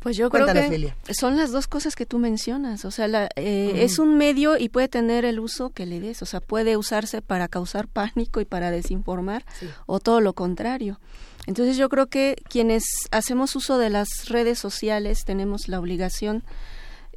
[0.00, 2.84] Pues yo creo que son las dos cosas que tú mencionas.
[2.86, 6.22] O sea, la, eh, es un medio y puede tener el uso que le des.
[6.22, 9.44] O sea, puede usarse para causar pánico y para desinformar
[9.86, 10.98] o todo lo contrario.
[11.46, 16.44] Entonces yo creo que quienes hacemos uso de las redes sociales tenemos la obligación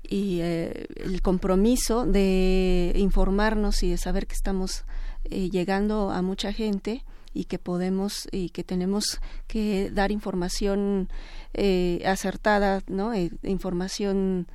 [0.02, 4.84] y eh, el compromiso de informarnos y de saber que estamos
[5.26, 7.04] eh, llegando a mucha gente
[7.34, 11.10] y que podemos y que tenemos que dar información
[11.54, 13.14] eh, acertada, ¿no?
[13.14, 14.48] Eh, información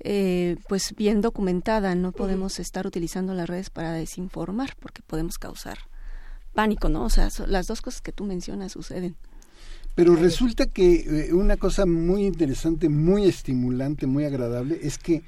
[0.00, 1.94] eh, pues bien documentada.
[1.94, 5.78] No podemos estar utilizando las redes para desinformar porque podemos causar
[6.54, 7.04] pánico, ¿no?
[7.04, 9.16] O sea, las dos cosas que tú mencionas suceden.
[9.94, 15.22] Pero resulta que una cosa muy interesante, muy estimulante, muy agradable es que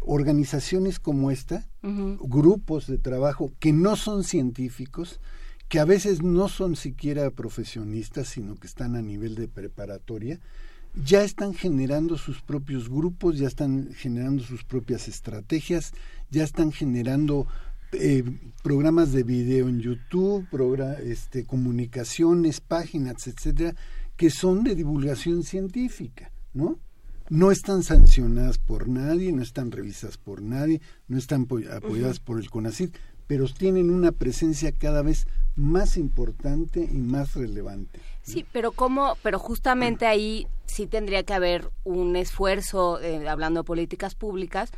[0.00, 5.18] organizaciones como esta, grupos de trabajo que no son científicos,
[5.72, 10.38] que a veces no son siquiera profesionistas, sino que están a nivel de preparatoria,
[10.94, 15.94] ya están generando sus propios grupos, ya están generando sus propias estrategias,
[16.28, 17.46] ya están generando
[17.92, 18.22] eh,
[18.62, 20.46] programas de video en YouTube,
[21.04, 23.74] este, comunicaciones, páginas, etcétera,
[24.18, 26.78] que son de divulgación científica, ¿no?
[27.32, 32.50] no están sancionadas por nadie, no están revisadas por nadie, no están apoyadas por el
[32.50, 32.94] CONACYT,
[33.26, 38.00] pero tienen una presencia cada vez más importante y más relevante.
[38.22, 43.64] Sí, pero cómo, pero justamente ahí sí tendría que haber un esfuerzo, eh, hablando de
[43.64, 44.70] políticas públicas,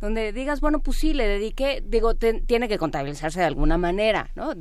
[0.00, 4.52] donde digas, bueno, pues sí, le dediqué, digo, tiene que contabilizarse de alguna manera, ¿no?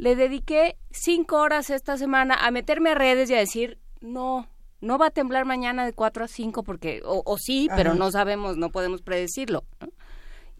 [0.00, 4.48] le dediqué cinco horas esta semana a meterme a redes y a decir, no,
[4.80, 8.56] no va a temblar mañana de cuatro a cinco porque, o, sí, pero no sabemos,
[8.56, 9.64] no podemos predecirlo.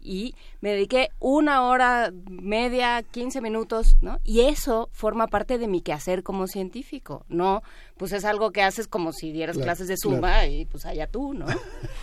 [0.03, 4.19] Y me dediqué una hora, media, quince minutos, ¿no?
[4.23, 7.63] Y eso forma parte de mi quehacer como científico, ¿no?
[7.97, 11.33] Pues es algo que haces como si dieras clases de zumba y pues allá tú,
[11.33, 11.45] ¿no?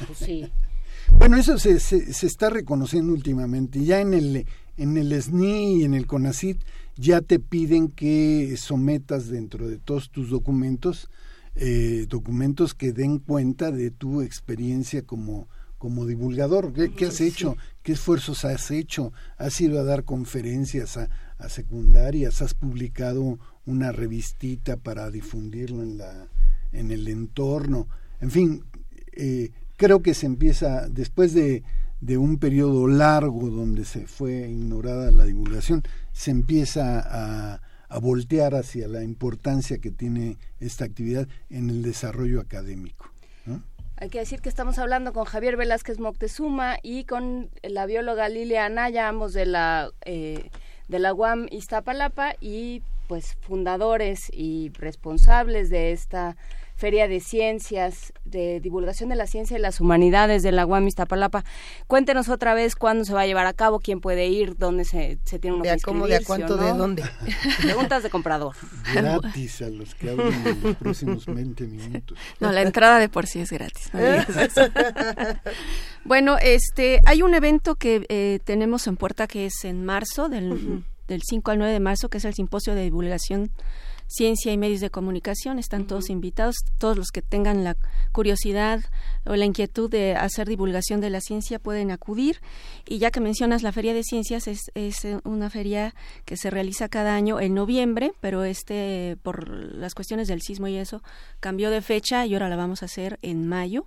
[0.06, 0.50] Pues sí.
[1.18, 3.82] Bueno, eso se, se, se, está reconociendo últimamente.
[3.82, 4.46] Ya en el,
[4.76, 6.60] en el SNI y en el CONACIT
[6.96, 11.08] ya te piden que sometas dentro de todos tus documentos
[11.60, 15.48] eh, documentos que den cuenta de tu experiencia como,
[15.78, 16.72] como divulgador.
[16.72, 17.56] ¿Qué, has hecho?
[17.82, 19.12] ¿Qué esfuerzos has hecho?
[19.36, 21.08] ¿Has ido a dar conferencias a,
[21.38, 22.42] a, secundarias?
[22.42, 26.28] ¿Has publicado una revistita para difundirlo en, la,
[26.72, 27.88] en el entorno?
[28.20, 28.64] En fin,
[29.12, 31.62] eh, creo que se empieza, después de,
[32.00, 38.54] de un periodo largo donde se fue ignorada la divulgación, se empieza a, a voltear
[38.54, 43.10] hacia la importancia que tiene esta actividad en el desarrollo académico.
[44.00, 48.64] Hay que decir que estamos hablando con Javier Velázquez Moctezuma y con la bióloga Lilia
[48.64, 50.50] Anaya, ambos de la, eh,
[50.86, 56.36] de la UAM Iztapalapa y pues fundadores y responsables de esta
[56.78, 61.44] Feria de Ciencias, de Divulgación de la Ciencia y las Humanidades de la UAM Iztapalapa.
[61.88, 65.18] Cuéntenos otra vez cuándo se va a llevar a cabo, quién puede ir, dónde se,
[65.24, 67.02] se tiene uno de cómo, de a cuánto, de dónde.
[67.62, 68.54] Preguntas de comprador.
[68.94, 72.16] Gratis a los que hablan en los próximos 20 minutos.
[72.38, 73.90] No, la entrada de por sí es gratis.
[76.04, 80.84] bueno, este, hay un evento que eh, tenemos en puerta que es en marzo, del,
[81.08, 83.50] del 5 al 9 de marzo, que es el Simposio de Divulgación
[84.08, 85.58] ciencia y medios de comunicación.
[85.58, 87.76] Están todos invitados, todos los que tengan la
[88.12, 88.80] curiosidad
[89.24, 92.40] o la inquietud de hacer divulgación de la ciencia pueden acudir.
[92.86, 95.94] Y ya que mencionas la Feria de Ciencias, es, es una feria
[96.24, 100.76] que se realiza cada año en noviembre, pero este, por las cuestiones del sismo y
[100.76, 101.02] eso,
[101.40, 103.86] cambió de fecha y ahora la vamos a hacer en mayo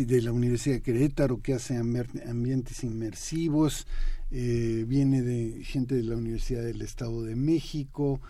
[0.05, 3.87] de la Universidad de Querétaro que hace ambientes inmersivos,
[4.31, 8.21] eh, viene de gente de la Universidad del Estado de México,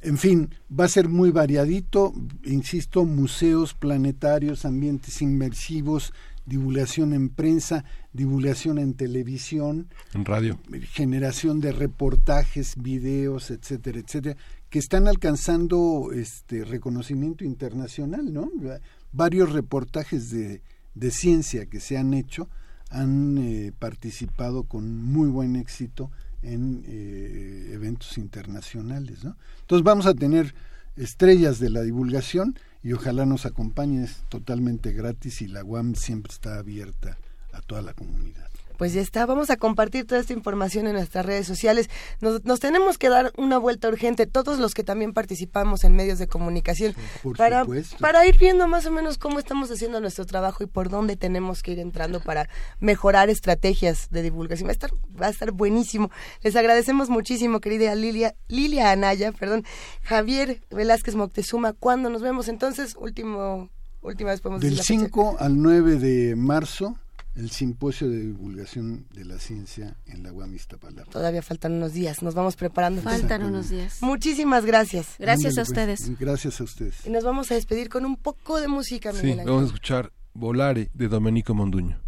[0.00, 2.12] en fin, va a ser muy variadito,
[2.44, 6.12] insisto, museos planetarios, ambientes inmersivos,
[6.46, 10.58] divulgación en prensa, divulgación en televisión, en radio,
[10.92, 14.36] generación de reportajes, videos, etcétera, etcétera,
[14.70, 18.50] que están alcanzando este reconocimiento internacional, ¿no?
[19.12, 20.62] Varios reportajes de,
[20.94, 22.48] de ciencia que se han hecho
[22.90, 26.10] han eh, participado con muy buen éxito
[26.42, 29.24] en eh, eventos internacionales.
[29.24, 29.36] ¿no?
[29.60, 30.54] Entonces vamos a tener
[30.96, 36.58] estrellas de la divulgación y ojalá nos acompañes totalmente gratis y la UAM siempre está
[36.58, 37.18] abierta
[37.52, 38.47] a toda la comunidad
[38.78, 39.26] pues ya está.
[39.26, 41.90] Vamos a compartir toda esta información en nuestras redes sociales.
[42.20, 46.28] Nos, tenemos que dar una vuelta urgente, todos los que también participamos en medios de
[46.28, 46.94] comunicación,
[47.36, 47.66] para,
[48.00, 51.62] para ir viendo más o menos cómo estamos haciendo nuestro trabajo y por dónde tenemos
[51.62, 52.48] que ir entrando para
[52.78, 54.68] mejorar estrategias de divulgación.
[54.68, 56.10] Va a estar, va a estar buenísimo.
[56.42, 59.64] Les agradecemos muchísimo, querida Lilia, Lilia Anaya, perdón,
[60.02, 61.72] Javier Velázquez Moctezuma.
[61.72, 62.94] ¿Cuándo nos vemos entonces?
[62.96, 63.70] Último,
[64.02, 66.96] última vez podemos Del 5 al 9 de marzo
[67.38, 71.10] el simposio de divulgación de la ciencia en la UAM Iztapalapa.
[71.10, 73.00] Todavía faltan unos días, nos vamos preparando.
[73.00, 73.98] Faltan unos días.
[74.02, 75.14] Muchísimas gracias.
[75.20, 76.00] Gracias a ustedes.
[76.04, 77.06] Pues, gracias a ustedes.
[77.06, 80.12] Y nos vamos a despedir con un poco de música, Miguel Sí, vamos a escuchar
[80.34, 82.07] Volare de Domenico Monduño.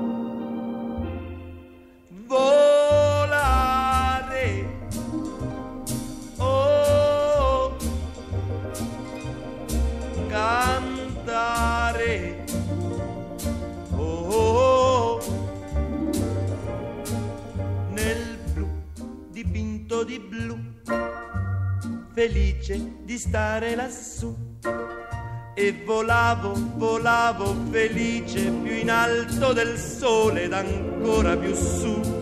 [2.31, 3.67] volare.
[6.37, 7.75] Oh,
[10.29, 11.65] cantare.
[13.97, 15.19] Oh,
[17.89, 18.69] nel blu
[19.29, 20.57] dipinto di blu,
[22.13, 24.33] felice di stare lassù.
[25.53, 32.20] E volavo, volavo felice più in alto del sole ed ancora più su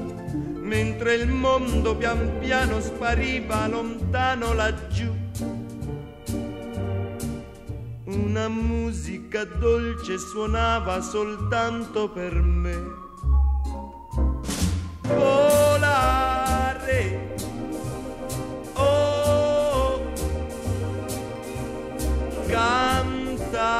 [0.70, 5.11] mentre il mondo pian piano spariva lontano laggiù.
[8.05, 12.78] Una musica dolce suonava soltanto per me.
[15.01, 16.17] Volare.
[18.74, 20.03] Oh,
[22.47, 23.80] cantare.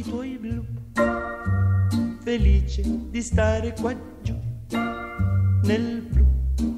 [0.00, 0.64] occhi tuoi blu,
[2.22, 4.34] felice di stare qua giù.
[5.64, 6.24] Nel blu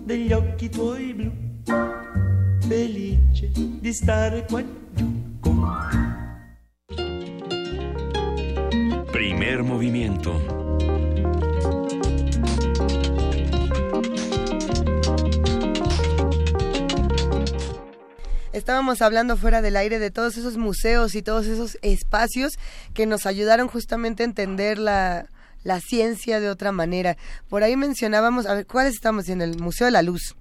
[0.04, 1.30] degli occhi tuoi blu,
[2.66, 3.50] felice
[3.80, 4.62] di stare qua
[4.94, 5.20] giù.
[9.10, 10.61] Primer movimiento
[18.62, 22.60] Estábamos hablando fuera del aire de todos esos museos y todos esos espacios
[22.94, 25.26] que nos ayudaron justamente a entender la,
[25.80, 27.16] ciencia de otra manera.
[27.48, 30.36] Por ahí mencionábamos, a ver, ¿cuáles estamos en El Museo de la Luz,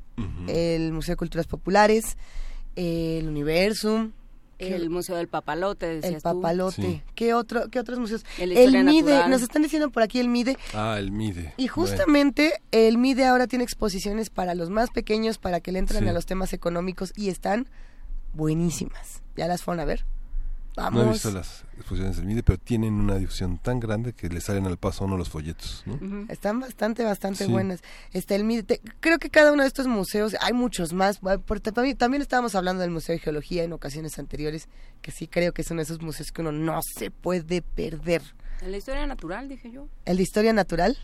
[0.47, 2.15] el Museo de Culturas Populares,
[2.75, 4.11] el Universum,
[4.59, 7.03] el Museo del Papalote, decías El Papalote.
[7.15, 8.23] ¿Qué, otro, ¿Qué otros museos?
[8.37, 10.59] El, MIDE, nos están diciendo por aquí el MIDE.
[10.75, 11.55] Ah, el MIDE.
[11.57, 16.07] Y justamente el MIDE ahora tiene exposiciones para los más pequeños, para que le entren
[16.07, 17.67] a los temas económicos y están
[18.33, 19.21] buenísimas.
[19.35, 20.05] ¿Ya las fueron a ver?
[20.75, 21.03] Vamos.
[21.03, 24.39] No he visto las exposiciones del MIDE, pero tienen una difusión tan grande que le
[24.39, 25.83] salen al paso a uno los folletos.
[26.29, 27.81] Están bastante, bastante buenas.
[28.13, 28.79] Está el MIDE.
[29.01, 31.19] creo que cada uno de estos museos, hay muchos más.
[31.73, 34.69] también, también estábamos hablando del Museo de Geología en ocasiones anteriores,
[35.01, 38.21] que sí creo que son esos museos que uno no se puede perder.
[38.61, 39.87] ¿El de historia natural, dije yo?
[40.05, 40.97] ¿El de historia natural?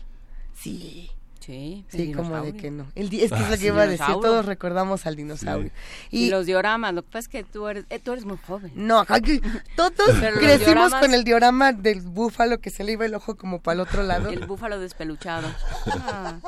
[0.54, 1.10] Sí.
[1.48, 2.86] Sí, sí como de que no.
[2.94, 5.70] El, es que es lo que iba a decir, todos recordamos al dinosaurio.
[6.10, 8.70] Y, los dioramas, lo que pasa es que tú eres, eh, tú eres muy joven.
[8.74, 9.06] No,
[9.76, 9.94] todos
[10.38, 13.80] crecimos con el diorama del búfalo que se le iba el ojo como para el
[13.80, 14.28] otro lado.
[14.28, 15.48] El búfalo despeluchado.
[15.86, 16.38] Ah,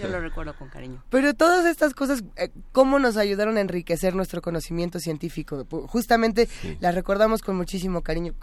[0.00, 1.00] yo lo recuerdo con cariño.
[1.10, 5.64] Pero todas estas cosas, eh, ¿cómo nos ayudaron a enriquecer nuestro conocimiento científico?
[5.86, 6.48] Justamente
[6.80, 8.34] las recordamos con muchísimo cariño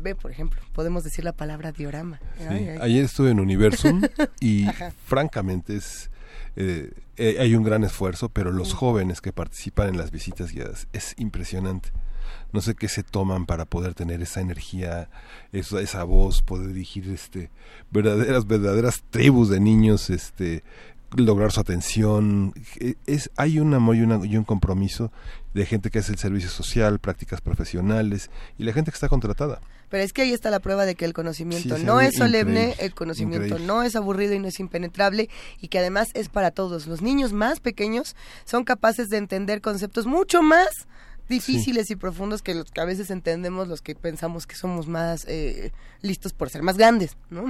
[0.00, 2.20] Ve, por ejemplo, podemos decir la palabra diorama.
[2.80, 4.02] Ayer estuve en Universum
[4.40, 4.66] y
[5.04, 6.10] francamente es...
[6.56, 10.88] Eh, eh, hay un gran esfuerzo, pero los jóvenes que participan en las visitas guiadas
[10.92, 11.90] es impresionante
[12.52, 15.10] no sé qué se toman para poder tener esa energía,
[15.52, 17.50] esa, esa voz, poder dirigir este
[17.90, 20.62] verdaderas verdaderas tribus de niños, este
[21.16, 22.54] lograr su atención.
[22.80, 25.12] E, es, hay una, y, una, y un compromiso
[25.54, 29.60] de gente que hace el servicio social, prácticas profesionales y la gente que está contratada.
[29.88, 32.94] Pero es que ahí está la prueba de que el conocimiento no es solemne, el
[32.94, 35.28] conocimiento no es aburrido y no es impenetrable
[35.60, 36.86] y que además es para todos.
[36.86, 40.68] Los niños más pequeños son capaces de entender conceptos mucho más
[41.28, 45.26] difíciles y profundos que los que a veces entendemos los que pensamos que somos más
[45.28, 47.44] eh, listos por ser más grandes, ¿no?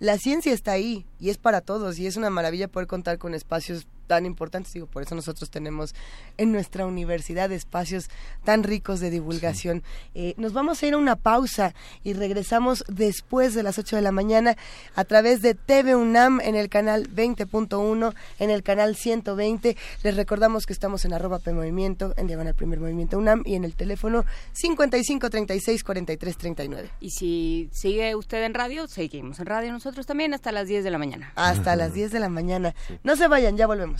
[0.00, 3.34] La ciencia está ahí y es para todos y es una maravilla poder contar con
[3.34, 4.72] espacios tan importantes.
[4.72, 5.94] Digo, por eso nosotros tenemos
[6.36, 8.10] en nuestra universidad espacios
[8.42, 9.84] tan ricos de divulgación.
[10.16, 14.02] Eh, nos vamos a ir a una pausa y regresamos después de las 8 de
[14.02, 14.56] la mañana
[14.96, 19.76] a través de TV UNAM en el canal 20.1, en el canal 120.
[20.02, 23.62] Les recordamos que estamos en arroba P Movimiento, en Diagonal Primer Movimiento UNAM y en
[23.62, 26.90] el teléfono 55 36 43 39.
[26.98, 30.90] Y si sigue usted en radio, seguimos en radio nosotros también hasta las 10 de
[30.90, 31.32] la mañana.
[31.36, 32.74] Hasta las 10 de la mañana.
[33.04, 33.99] No se vayan, ya volvemos.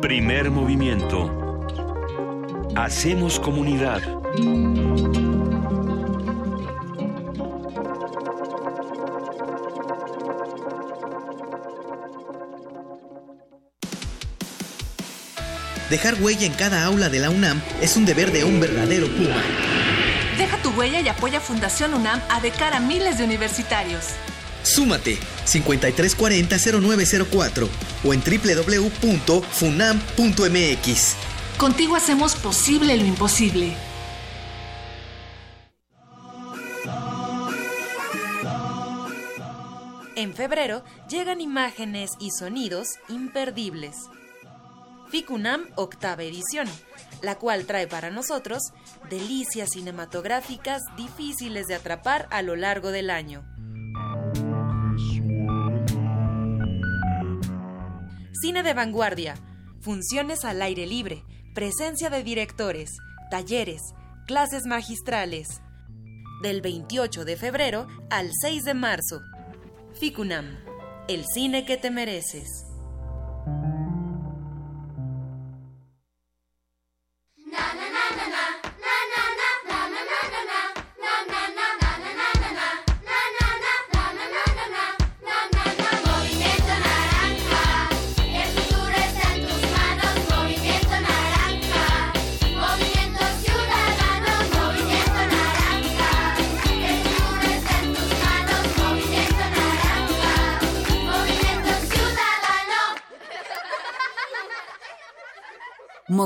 [0.00, 1.30] Primer movimiento.
[2.74, 4.02] Hacemos comunidad.
[15.88, 19.42] Dejar huella en cada aula de la UNAM es un deber de un verdadero Puma.
[20.36, 24.06] Deja tu huella y apoya Fundación UNAM a de cara a miles de universitarios.
[24.68, 27.68] Súmate 5340-0904
[28.04, 31.16] o en www.funam.mx.
[31.56, 33.74] Contigo hacemos posible lo imposible.
[40.14, 43.96] En febrero llegan imágenes y sonidos imperdibles.
[45.10, 46.68] FICUNAM Octava Edición,
[47.22, 48.74] la cual trae para nosotros
[49.08, 53.46] delicias cinematográficas difíciles de atrapar a lo largo del año.
[58.40, 59.34] Cine de vanguardia,
[59.80, 61.24] funciones al aire libre,
[61.54, 62.90] presencia de directores,
[63.32, 63.80] talleres,
[64.28, 65.48] clases magistrales.
[66.40, 69.20] Del 28 de febrero al 6 de marzo.
[69.98, 70.56] Ficunam,
[71.08, 72.67] el cine que te mereces.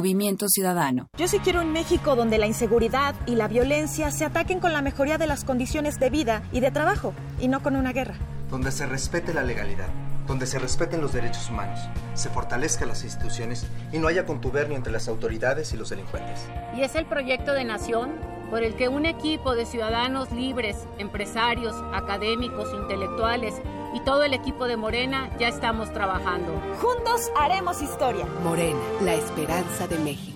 [0.03, 1.07] Movimiento Ciudadano.
[1.17, 4.83] Yo sí quiero un México donde la inseguridad y la violencia se ataquen con la
[4.83, 8.17] mejoría de las condiciones de vida y de trabajo, y no con una guerra.
[8.51, 9.87] Donde se respete la legalidad,
[10.27, 11.79] donde se respeten los derechos humanos,
[12.15, 16.49] se fortalezcan las instituciones y no haya contubernio entre las autoridades y los delincuentes.
[16.77, 18.11] Y es el proyecto de nación
[18.51, 23.55] por el que un equipo de ciudadanos libres, empresarios, académicos, intelectuales,
[23.93, 26.53] y todo el equipo de Morena ya estamos trabajando.
[26.81, 28.27] Juntos haremos historia.
[28.43, 30.33] Morena, la esperanza de México.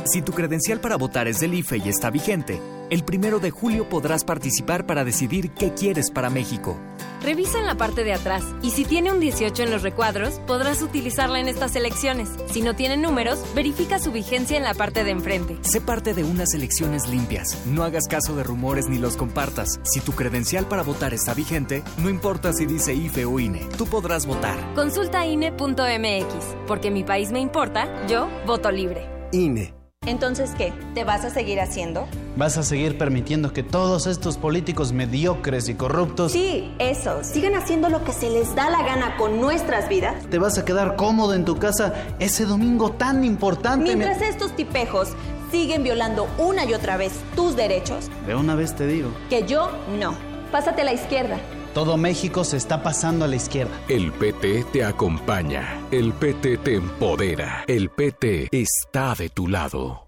[0.06, 3.88] Si tu credencial para votar es del IFE y está vigente, el primero de julio
[3.88, 6.78] podrás participar para decidir qué quieres para México.
[7.22, 10.82] Revisa en la parte de atrás y si tiene un 18 en los recuadros, podrás
[10.82, 12.30] utilizarla en estas elecciones.
[12.52, 15.58] Si no tiene números, verifica su vigencia en la parte de enfrente.
[15.62, 17.66] Sé parte de unas elecciones limpias.
[17.66, 19.80] No hagas caso de rumores ni los compartas.
[19.84, 23.86] Si tu credencial para votar está vigente, no importa si dice IFE o INE, tú
[23.86, 24.58] podrás votar.
[24.76, 26.28] Consulta INE.mx,
[26.68, 29.08] porque mi país me importa, yo voto libre.
[29.32, 29.83] INE.
[30.06, 30.74] Entonces, ¿qué?
[30.94, 32.08] ¿Te vas a seguir haciendo?
[32.36, 36.32] ¿Vas a seguir permitiendo que todos estos políticos mediocres y corruptos...
[36.32, 37.24] Sí, eso.
[37.24, 40.16] Sigan haciendo lo que se les da la gana con nuestras vidas.
[40.30, 43.96] ¿Te vas a quedar cómodo en tu casa ese domingo tan importante?
[43.96, 45.10] Mientras estos tipejos
[45.52, 48.10] siguen violando una y otra vez tus derechos.
[48.26, 49.12] De una vez te digo.
[49.30, 50.16] Que yo no.
[50.52, 51.38] Pásate a la izquierda.
[51.74, 53.74] Todo México se está pasando a la izquierda.
[53.90, 55.82] El PT te acompaña.
[55.90, 57.64] El PT te empodera.
[57.68, 60.08] El PT está de tu lado.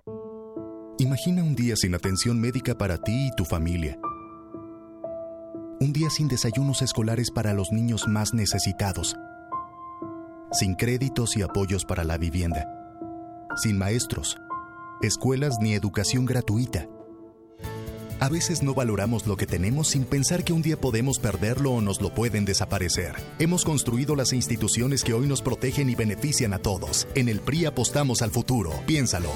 [1.00, 3.98] Imagina un día sin atención médica para ti y tu familia.
[5.80, 9.16] Un día sin desayunos escolares para los niños más necesitados.
[10.52, 12.70] Sin créditos y apoyos para la vivienda.
[13.56, 14.38] Sin maestros,
[15.02, 16.88] escuelas ni educación gratuita.
[18.22, 21.82] A veces no valoramos lo que tenemos sin pensar que un día podemos perderlo o
[21.82, 23.14] nos lo pueden desaparecer.
[23.40, 27.08] Hemos construido las instituciones que hoy nos protegen y benefician a todos.
[27.16, 28.72] En el PRI apostamos al futuro.
[28.88, 29.30] Piénsalo.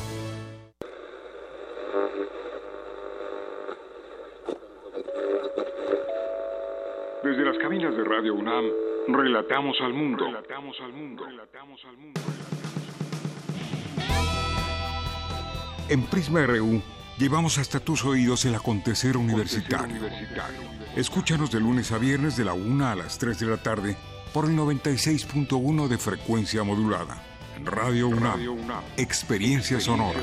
[7.21, 8.65] Desde las cabinas de Radio UNAM,
[9.09, 10.25] relatamos al mundo.
[10.25, 11.25] Relatamos al mundo.
[11.25, 12.21] Relatamos al mundo.
[15.89, 16.81] En Prisma RU
[17.19, 20.01] llevamos hasta tus oídos el acontecer universitario.
[20.95, 23.97] Escúchanos de lunes a viernes de la 1 a las 3 de la tarde
[24.33, 27.21] por el 96.1 de frecuencia modulada.
[27.57, 28.39] En Radio UNAM,
[28.95, 30.19] Experiencia Sonora.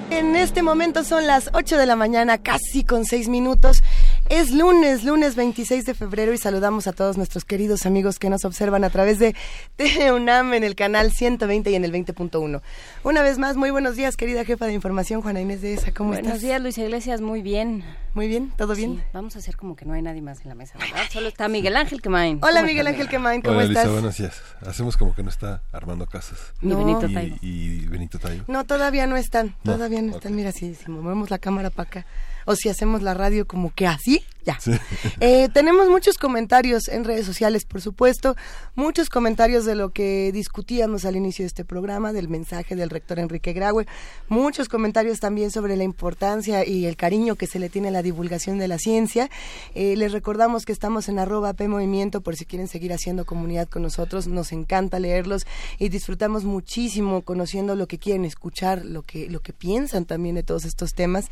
[0.08, 3.82] En este momento son las 8 de la mañana, casi con 6 minutos.
[4.30, 8.46] Es lunes, lunes 26 de febrero y saludamos a todos nuestros queridos amigos que nos
[8.46, 9.36] observan a través de
[9.76, 12.62] TUNAM en el canal 120 y en el 20.1.
[13.04, 15.92] Una vez más, muy buenos días, querida jefa de información, Juana Inés de ESA.
[15.92, 16.40] ¿Cómo buenos estás?
[16.40, 17.84] Buenos días, Luis Iglesias, muy bien.
[18.14, 18.96] Muy bien, ¿todo bien?
[18.96, 21.02] Sí, vamos a hacer como que no hay nadie más en la mesa, ¿verdad?
[21.12, 22.38] Solo está Miguel Ángel Quemain.
[22.42, 23.84] Hola, Miguel Ángel Quemain, ¿cómo Hola, estás?
[23.84, 24.40] Lisa, buenos días.
[24.66, 26.38] Hacemos como que no está armando casas.
[26.62, 26.80] No.
[26.80, 27.36] Y Benito Taibo.
[27.42, 28.44] Y, y Benito Taibo.
[28.48, 30.34] No, todavía no están, todavía no, están.
[30.34, 32.06] Mira, si, si movemos la cámara para acá
[32.44, 34.58] o si hacemos la radio como que así, ya.
[34.60, 34.72] Sí.
[35.20, 38.36] Eh, tenemos muchos comentarios en redes sociales, por supuesto,
[38.74, 43.18] muchos comentarios de lo que discutíamos al inicio de este programa, del mensaje del rector
[43.18, 43.86] Enrique Graue,
[44.28, 48.02] muchos comentarios también sobre la importancia y el cariño que se le tiene a la
[48.02, 49.30] divulgación de la ciencia.
[49.74, 53.68] Eh, les recordamos que estamos en arroba P Movimiento por si quieren seguir haciendo comunidad
[53.68, 55.46] con nosotros, nos encanta leerlos
[55.78, 60.42] y disfrutamos muchísimo conociendo lo que quieren escuchar, lo que, lo que piensan también de
[60.42, 61.26] todos estos temas.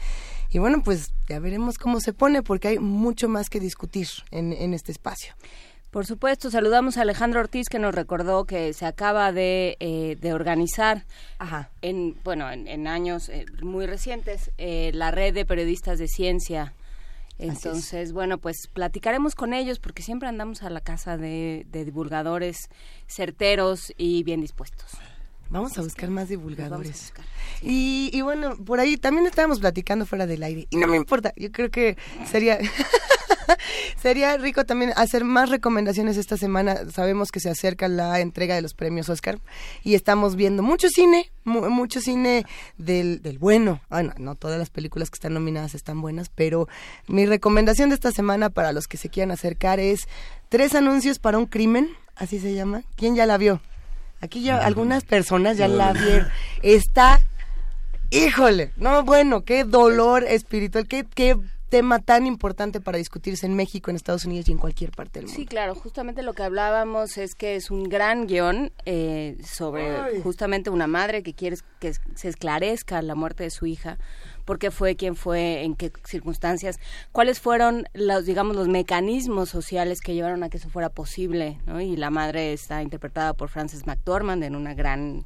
[0.51, 4.53] Y bueno, pues ya veremos cómo se pone porque hay mucho más que discutir en,
[4.53, 5.35] en este espacio.
[5.91, 10.33] Por supuesto, saludamos a Alejandro Ortiz que nos recordó que se acaba de, eh, de
[10.33, 11.05] organizar
[11.39, 11.69] Ajá.
[11.83, 16.73] en bueno en, en años eh, muy recientes eh, la red de periodistas de ciencia.
[17.39, 22.71] Entonces, bueno, pues platicaremos con ellos porque siempre andamos a la casa de, de divulgadores
[23.07, 24.93] certeros y bien dispuestos.
[25.53, 27.13] Vamos a buscar más divulgadores.
[27.13, 27.25] buscar.
[27.63, 30.67] Y, y bueno, por ahí también estábamos platicando fuera del aire.
[30.71, 31.97] Y no me importa, yo creo que
[32.31, 32.59] sería...
[34.01, 36.91] Sería rico también hacer más recomendaciones esta semana.
[36.93, 39.39] Sabemos que se acerca la entrega de los premios Oscar
[39.85, 42.45] y estamos viendo mucho cine, mu- mucho cine
[42.79, 43.81] del, del bueno.
[43.91, 46.69] Bueno, no todas las películas que están nominadas están buenas, pero
[47.07, 50.09] mi recomendación de esta semana para los que se quieran acercar es
[50.49, 52.83] Tres anuncios para un crimen, así se llama.
[52.97, 53.61] ¿Quién ya la vio?
[54.23, 56.29] Aquí ya algunas personas ya la vieron.
[56.63, 57.21] Está
[58.13, 61.35] Híjole, no, bueno, qué dolor espiritual, qué, qué
[61.71, 65.29] tema tan importante para discutirse en México, en Estados Unidos y en cualquier parte del
[65.29, 65.41] mundo.
[65.41, 70.21] Sí, claro, justamente lo que hablábamos es que es un gran guion eh, sobre Ay.
[70.23, 73.97] justamente una madre que quiere que se esclarezca la muerte de su hija,
[74.45, 76.79] por qué fue, quién fue, en qué circunstancias,
[77.13, 81.81] cuáles fueron los, digamos, los mecanismos sociales que llevaron a que eso fuera posible, ¿no?
[81.81, 85.25] Y la madre está interpretada por Frances McDormand en una gran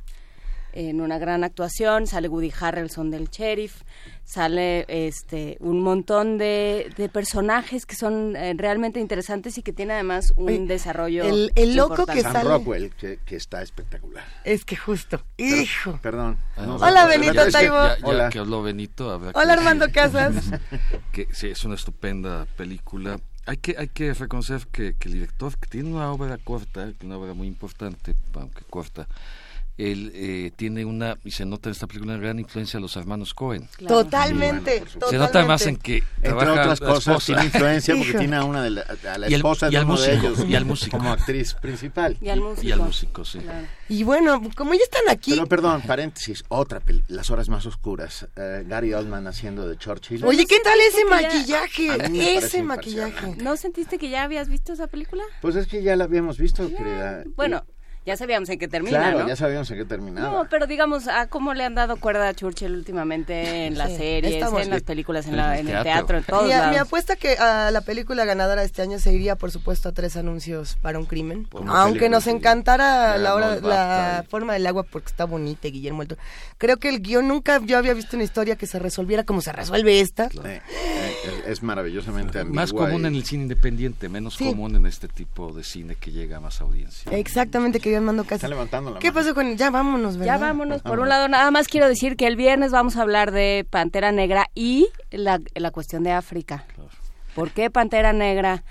[0.76, 3.82] en una gran actuación, sale Woody Harrelson del sheriff,
[4.24, 9.94] sale este un montón de, de personajes que son eh, realmente interesantes y que tiene
[9.94, 14.24] además un desarrollo el, el loco que Sam sale Rockwell que, que está espectacular.
[14.44, 15.98] Es que justo hijo.
[16.02, 18.28] perdón Hola, Benito es que ya- ya Hola.
[18.30, 20.34] que habló Benito habrá Hola, que- Armando Casas.
[21.12, 23.18] que sí es una estupenda película.
[23.46, 27.16] Hay que hay que reconocer que, que el director que tiene una obra corta una
[27.16, 29.06] obra muy importante aunque corta
[29.78, 32.96] él eh, tiene una y se nota en esta película una gran influencia de los
[32.96, 38.36] hermanos Cohen Totalmente, se nota más en que entre otras cosas tiene influencia porque tiene
[38.36, 40.44] a una de la, a la Y al- esposa y de al uno de ellos
[40.48, 40.96] y al músico.
[40.96, 42.16] como actriz principal.
[42.20, 42.66] Y al músico.
[42.66, 43.38] y al músico sí.
[43.88, 48.26] Y bueno como ya están aquí pero perdón paréntesis otra peli- las horas más oscuras
[48.36, 50.24] eh, Gary Oldman haciendo de Churchill.
[50.24, 53.36] Oye qué tal ese maquillaje ese maquillaje.
[53.42, 55.22] ¿No sentiste que ya habías visto esa película?
[55.42, 57.24] pues es que ya la habíamos visto querida.
[57.36, 57.64] Bueno,
[58.06, 59.28] ya sabíamos en qué termina, claro ¿no?
[59.28, 62.34] ya sabíamos en qué terminaba No, pero digamos, a cómo le han dado cuerda a
[62.34, 65.76] Churchill últimamente en las Sí, series, estamos- en las películas, en, En la- el en
[65.76, 66.18] el teatro.
[66.18, 66.70] en todos mi, lados.
[66.70, 69.92] mi apuesta que a la película ganadora de este año se iría, por supuesto, a
[69.92, 71.44] tres anuncios para un crimen.
[71.44, 73.54] Por Aunque nos que encantara la, hora,
[74.20, 76.20] el forma del agua porque está bonita, Guillermo Toro.
[76.58, 79.52] Creo que el guion nunca yo había visto una historia que se resolviera como se
[79.52, 80.26] resuelve esta.
[80.44, 84.44] Eh, eh, es maravillosamente ambigua más común y- en el cine independiente menos Sí.
[84.46, 88.36] común en este tipo de cine que llega a más audiencia Exactamente, querido Armando Casas.
[88.36, 89.20] Está levantando la ¿Qué mano.
[89.20, 89.56] pasó con él?
[89.56, 90.34] Ya vámonos, ¿verdad?
[90.34, 90.82] Ya vámonos.
[90.82, 94.12] Por un lado, nada más quiero decir que el viernes vamos a hablar de Pantera
[94.12, 96.64] Negra y la, la cuestión de África.
[97.34, 98.62] ¿Por qué Pantera Negra?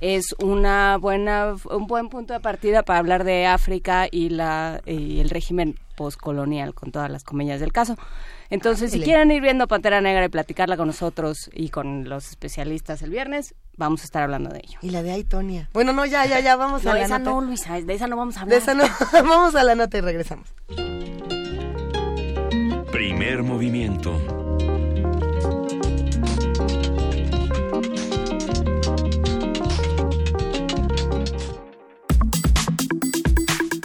[0.00, 5.20] Es una buena, un buen punto de partida para hablar de África y, la, y
[5.20, 7.96] el régimen postcolonial, con todas las comillas del caso.
[8.50, 13.02] Entonces, si quieren ir viendo Pantera Negra y platicarla con nosotros y con los especialistas
[13.02, 14.78] el viernes, vamos a estar hablando de ello.
[14.80, 15.68] Y la de Aitonia.
[15.74, 17.30] Bueno, no, ya, ya, ya, vamos No, a la esa nota.
[17.30, 18.58] no, Luisa, de esa no vamos a De hablar.
[18.62, 18.84] esa no.
[19.28, 20.48] vamos a la nota y regresamos.
[22.90, 24.18] Primer movimiento.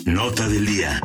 [0.05, 0.99] Nota del día.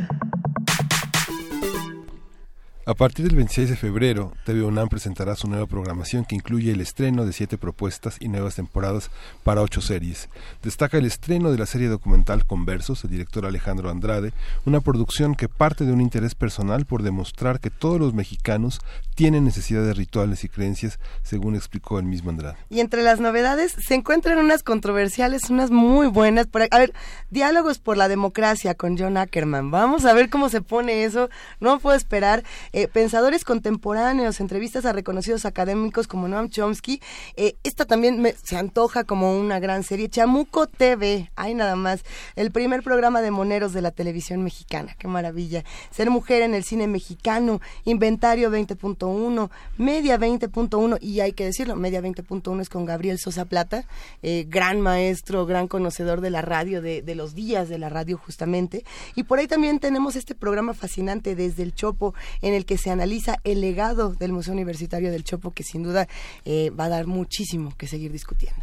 [2.89, 6.81] A partir del 26 de febrero, TV UNAM presentará su nueva programación que incluye el
[6.81, 9.11] estreno de siete propuestas y nuevas temporadas
[9.43, 10.27] para ocho series.
[10.63, 14.33] Destaca el estreno de la serie documental Conversos, del director Alejandro Andrade,
[14.65, 18.79] una producción que parte de un interés personal por demostrar que todos los mexicanos
[19.13, 22.57] tienen necesidad de rituales y creencias, según explicó el mismo Andrade.
[22.71, 26.47] Y entre las novedades se encuentran unas controversiales, unas muy buenas.
[26.71, 26.93] A ver,
[27.29, 29.69] diálogos por la democracia con John Ackerman.
[29.69, 31.29] Vamos a ver cómo se pone eso.
[31.59, 32.43] No puedo esperar.
[32.79, 37.01] Eh, pensadores contemporáneos, entrevistas a reconocidos académicos como Noam Chomsky.
[37.35, 40.07] Eh, esta también se antoja como una gran serie.
[40.07, 41.29] Chamuco TV.
[41.35, 42.05] Hay nada más.
[42.37, 44.95] El primer programa de moneros de la televisión mexicana.
[44.97, 45.65] Qué maravilla.
[45.91, 47.59] Ser mujer en el cine mexicano.
[47.83, 49.49] Inventario 20.1.
[49.77, 50.99] Media 20.1.
[51.01, 53.83] Y hay que decirlo, Media 20.1 es con Gabriel Sosa Plata.
[54.21, 58.17] eh, gran maestro, gran conocedor de la radio, de, de los días de la radio
[58.17, 58.85] justamente.
[59.15, 62.91] Y por ahí también tenemos este programa fascinante desde el Chopo, en el que se
[62.91, 66.07] analiza el legado del Museo Universitario del Chopo, que sin duda
[66.45, 68.61] eh, va a dar muchísimo que seguir discutiendo.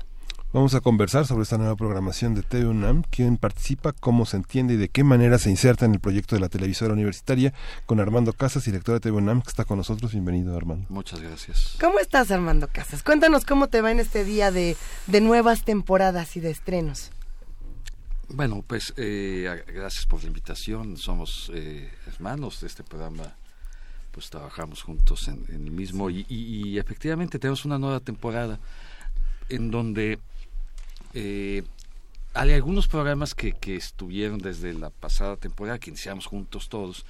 [0.52, 4.74] Vamos a conversar sobre esta nueva programación de TV UNAM, quién participa, cómo se entiende
[4.74, 7.52] y de qué manera se inserta en el proyecto de la televisora universitaria,
[7.84, 10.12] con Armando Casas, director de TV UNAM, que está con nosotros.
[10.12, 10.86] Bienvenido, Armando.
[10.88, 13.02] muchas gracias ¿Cómo estás, Armando Casas?
[13.02, 14.76] Cuéntanos cómo te va en este día de,
[15.08, 17.10] de nuevas temporadas y de estrenos.
[18.28, 20.96] Bueno, pues eh, gracias por la invitación.
[20.96, 23.36] Somos eh, hermanos de este programa,
[24.16, 28.58] pues trabajamos juntos en, en el mismo y, y- y efectivamente tenemos una nueva temporada
[29.50, 30.18] en donde
[31.12, 31.62] eh,
[32.32, 37.04] hay algunos programas que, que estuvieron desde la pasada temporada, que iniciamos juntos todos,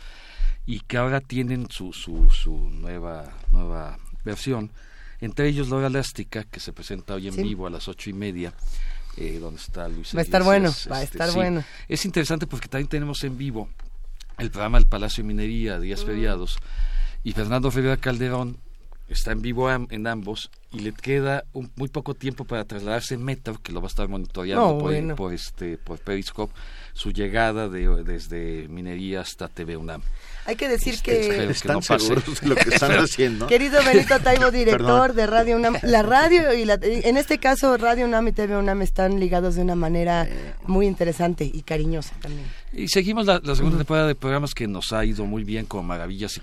[0.67, 4.71] y que ahora tienen su, su, su nueva, nueva versión.
[5.21, 7.43] Entre ellos La Hora Elástica, que se presenta hoy en Sí.
[7.45, 8.53] vivo a las ocho y media,
[9.17, 11.37] eh, donde está Luis Va a estar bueno, va a este, estar sí.
[11.37, 11.63] bueno.
[11.89, 13.69] Es interesante porque también tenemos en vivo
[14.39, 16.07] el programa del Palacio de Minería, Días Mm.
[16.07, 16.59] Feriados,
[17.27, 18.57] y Fernando Rivera Calderón
[19.09, 23.61] está en vivo en ambos y le queda un- muy poco tiempo para trasladarse Metro,
[23.63, 25.15] que lo va a estar monitoreando No, por, bueno.
[25.17, 26.53] por este por Periscope,
[26.93, 30.03] su llegada de, desde Minería hasta TV UNAM.
[30.47, 31.21] Hay que decir Este, que...
[31.23, 31.99] espero que ¿Están no pase.
[32.07, 33.47] seguros de lo que están haciendo?
[33.49, 38.05] Querido Benito Taibo, director de Radio UNAM, la radio y la, en este caso Radio
[38.07, 40.29] UNAM y TV UNAM están ligados de una manera
[40.67, 42.47] muy interesante y cariñosa también.
[42.73, 45.85] Y seguimos la, la segunda temporada de programas que nos ha ido muy bien con
[45.87, 46.41] Maravillas y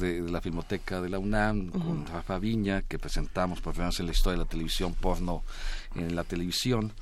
[0.00, 3.98] de, de la Filmoteca de la UNAM, con Rafa Viña, que presentamos por primera vez
[4.00, 5.42] en la historia de la televisión porno
[5.96, 6.92] en la televisión,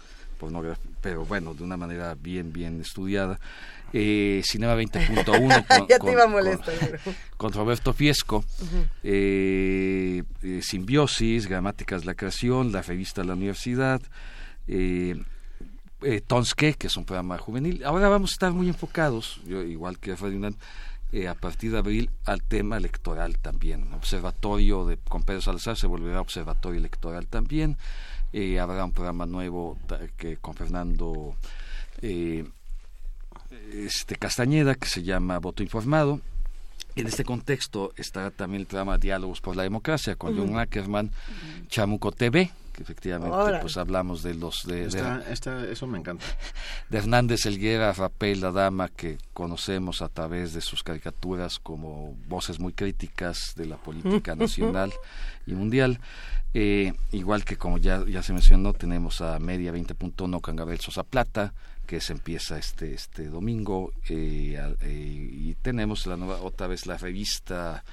[1.03, 3.39] pero bueno, de una manera bien, bien estudiada.
[3.93, 5.25] eh, Cinema 20.1
[5.79, 6.29] con, ya con- te iba a
[7.37, 8.87] con- Roberto Fiesco, Ujú.
[9.03, 14.01] eh, eh, Simbiosis, Gramáticas de la Creación, la revista La Universidad,
[14.69, 15.21] eh,
[16.03, 17.85] eh, Tonske, que es un programa juvenil.
[17.85, 20.55] Ahora vamos a estar muy enfocados, yo, igual que UNAM,
[21.13, 23.93] eh, a partir de abril al tema electoral también.
[23.93, 27.77] Observatorio de, con Pedro Salazar se volverá observatorio electoral también.
[28.33, 29.79] Eh, habrá un programa nuevo
[30.17, 31.37] que con Fernando
[32.01, 32.47] eh,
[33.75, 36.21] este Castañeda que se llama Voto Informado.
[36.97, 40.37] En este contexto está también el programa Diálogos por la Democracia con.
[40.37, 41.11] John Ackerman,
[41.69, 46.25] Chamuco TV, que efectivamente pues hablamos de los de, de- Está- está- eso me encanta.
[46.89, 52.59] de Hernández Elguera, Rapel, la dama que conocemos a través de sus caricaturas como voces
[52.59, 54.93] muy críticas de la política nacional
[55.47, 56.01] y mundial.
[56.55, 61.03] Eh, igual que como ya, ya se mencionó, tenemos a Media 20.1 con Gabriel Sosa
[61.03, 61.55] Plata,
[61.87, 66.97] que se empieza este, este domingo, eh, eh, y tenemos la nueva, otra vez la
[66.99, 67.85] revista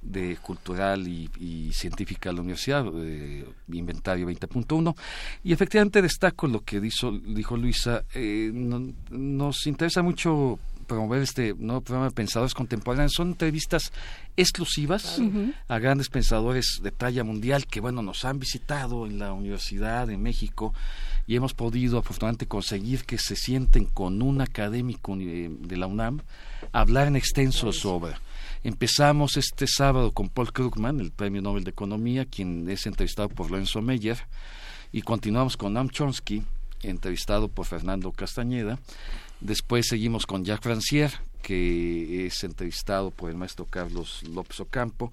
[0.00, 4.94] de cultural y, y científica de la universidad, eh, Inventario 20.1.
[5.44, 11.52] Y efectivamente destaco lo que dijo, dijo Luisa, eh, no- nos interesa mucho promover este
[11.58, 13.12] nuevo programa de Pensadores Contemporáneos.
[13.14, 13.92] Son entrevistas
[14.38, 15.20] exclusivas
[15.68, 20.16] a grandes pensadores de talla mundial que, bueno, nos han visitado en la Universidad de
[20.16, 20.72] México
[21.26, 26.20] y hemos podido afortunadamente conseguir que se sienten con un académico eh, de la UNAM
[26.72, 28.12] hablar en extenso sobre.
[28.64, 33.50] Empezamos este sábado con Paul Krugman, el Premio Nobel de Economía, quien es entrevistado por
[33.50, 34.18] Lorenzo Meyer,
[34.92, 36.42] y continuamos con Noam Chomsky,
[36.82, 38.78] entrevistado por Fernando Castañeda.
[39.40, 41.12] Después seguimos con Jacques Francière,
[41.42, 45.12] que es entrevistado por el maestro Carlos López Ocampo.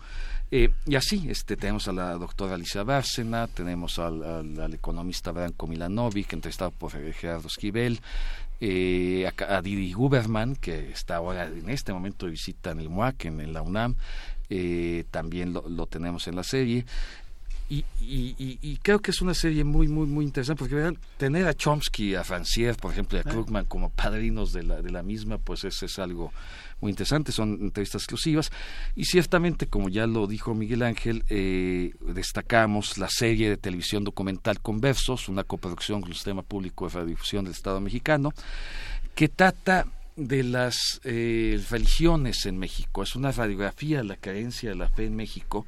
[0.50, 5.32] Eh, y así, este, tenemos a la doctora Alicia Bárcena, tenemos al, al- al economista
[5.32, 8.02] Branko Milanovic, entrevistado por Gerardo Esquivel,
[8.62, 12.90] eh, a, a Didi Guberman, que está ahora en este momento de visita en el
[12.90, 13.96] MUAC, en, en la UNAM,
[14.50, 16.86] eh, también lo, lo tenemos en la serie.
[17.68, 21.48] Y, y, y- y creo que es una serie muy, muy, muy interesante, porque tener
[21.48, 25.02] a Chomsky, a Francière, por ejemplo, y a Krugman como padrinos de la, de la
[25.02, 26.32] misma, pues es, es algo
[26.82, 28.52] muy interesante, son entrevistas exclusivas.
[28.96, 34.62] Y ciertamente, como ya lo dijo Miguel Ángel, eh, destacamos la serie de televisión documental
[34.62, 38.34] Conversos, una coproducción con el Sistema Público de Radiodifusión del Estado mexicano,
[39.16, 43.04] que trata de las eh, religiones en México.
[43.04, 45.66] Es una radiografía de la creencia de la fe en México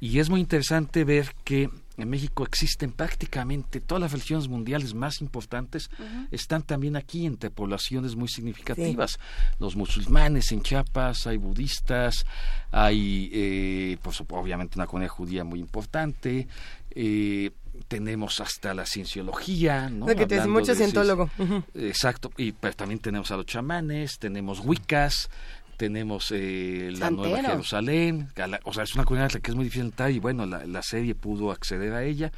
[0.00, 5.20] y es muy interesante ver que en México existen prácticamente todas las religiones mundiales más
[5.20, 5.90] importantes
[6.30, 9.18] están también aquí entre poblaciones muy significativas.
[9.58, 12.24] Los musulmanes en Chiapas, hay budistas,
[12.70, 16.48] hay eh, pues, obviamente una comunidad judía muy importante,
[16.92, 17.50] eh,
[17.88, 20.06] tenemos hasta la cienciología, ¿no?
[20.06, 21.30] Que te mucho cientólogo.
[21.74, 25.30] Exacto, y pero también tenemos a los chamanes, tenemos wiccas,
[25.80, 27.50] tenemos eh, la Nueva Santeros.
[27.52, 30.66] Jerusalén, la- o sea, es una comunidad que es muy difícil entrar y bueno, la,
[30.66, 32.30] la serie pudo acceder a ella.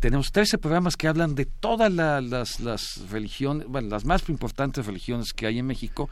[0.00, 4.86] Tenemos 13 programas que hablan de todas la- las, las religiones, bueno, las más importantes
[4.86, 6.10] religiones que hay en México,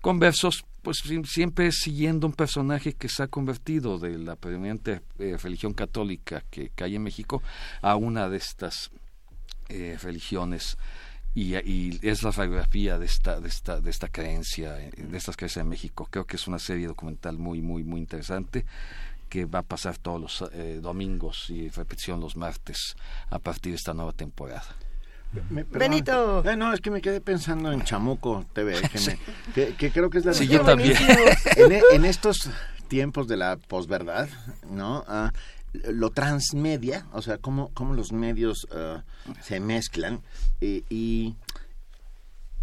[0.00, 5.02] con versos, pues si- siempre siguiendo un personaje que se ha convertido de la predominante
[5.20, 7.40] eh, religión católica que, que hay en México
[7.82, 8.90] a una de estas
[9.68, 10.76] eh, religiones
[11.34, 15.36] y, y es la radiografía de esta de esta de esta creencia eh, de estas
[15.36, 18.64] creencias en México creo que es una serie documental muy muy muy interesante
[19.28, 22.96] que va a pasar todos los eh, domingos y repetición los martes
[23.30, 24.64] a partir de esta nueva temporada
[25.50, 25.62] Me-.
[25.62, 26.44] Benito.
[26.44, 29.18] Eh, no, es que me quedé pensando en Chamuco TV, que, me-
[29.54, 30.96] que- que creo que es la Sí, yo también.
[31.56, 32.50] En, en estos
[32.88, 34.28] tiempos de la posverdad,
[34.68, 35.04] ¿no?
[35.06, 35.32] Ah,
[35.72, 39.04] lo transmedia, o sea, cómo, cómo los medios ah,
[39.42, 40.20] se mezclan
[40.60, 41.36] y, y,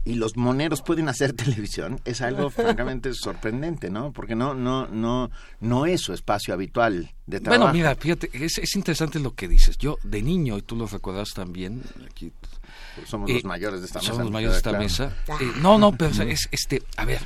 [0.04, 4.12] y los moneros pueden hacer televisión, es algo francamente sorprendente, ¿no?
[4.12, 7.64] Porque no, no, no, no es su espacio habitual de trabajo.
[7.64, 9.78] Bueno, mira, fíjate, es, es interesante lo que dices.
[9.78, 12.32] Yo, de niño, y tú lo recuerdas también, aquí...
[13.06, 15.16] Somos los mayores de esta mesa, Somos los mayores de esta mesa.
[15.26, 15.46] claro.
[15.46, 17.22] Eh, no, no, pero o sea, es, este, a ver,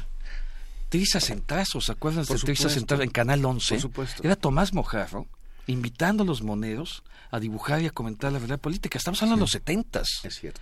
[0.90, 2.86] Trisas en Trazos, ¿se acuerdan Por de Trisas en.
[2.86, 3.76] Trazos en Canal 11?
[3.76, 4.22] Por supuesto.
[4.22, 5.28] Era Tomás Mojarro
[5.68, 8.98] invitando a los moneros a dibujar y a comentar la verdad política.
[8.98, 10.08] Estamos hablando de los setentas.
[10.24, 10.60] Es cierto.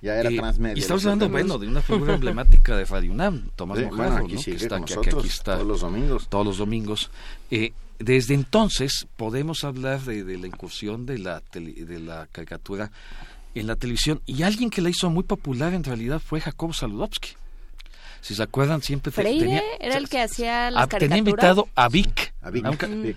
[0.00, 3.78] Ya era transmedia Y estamos hablando, bueno, de una figura emblemática de Radio UNAM, Tomás
[3.78, 4.40] Sí, Mojarro, bueno, aquí ¿no?
[4.42, 6.28] sigue que está con aquí, nosotros aquí está todos los domingos.
[6.28, 7.10] Todos los domingos.
[7.52, 12.90] Eh, desde entonces podemos hablar de, de la incursión de la, tele- de la caricatura
[13.54, 17.30] en la televisión y alguien que la hizo muy popular en realidad fue Jacobo Saludowski.
[18.22, 21.68] Si se acuerdan, siempre te- Freire tenía, era el que hacía las Ah, tenía invitado
[21.76, 22.34] a Vic.
[22.42, 22.64] A Vic.
[22.64, 23.16] Aunque- Vic.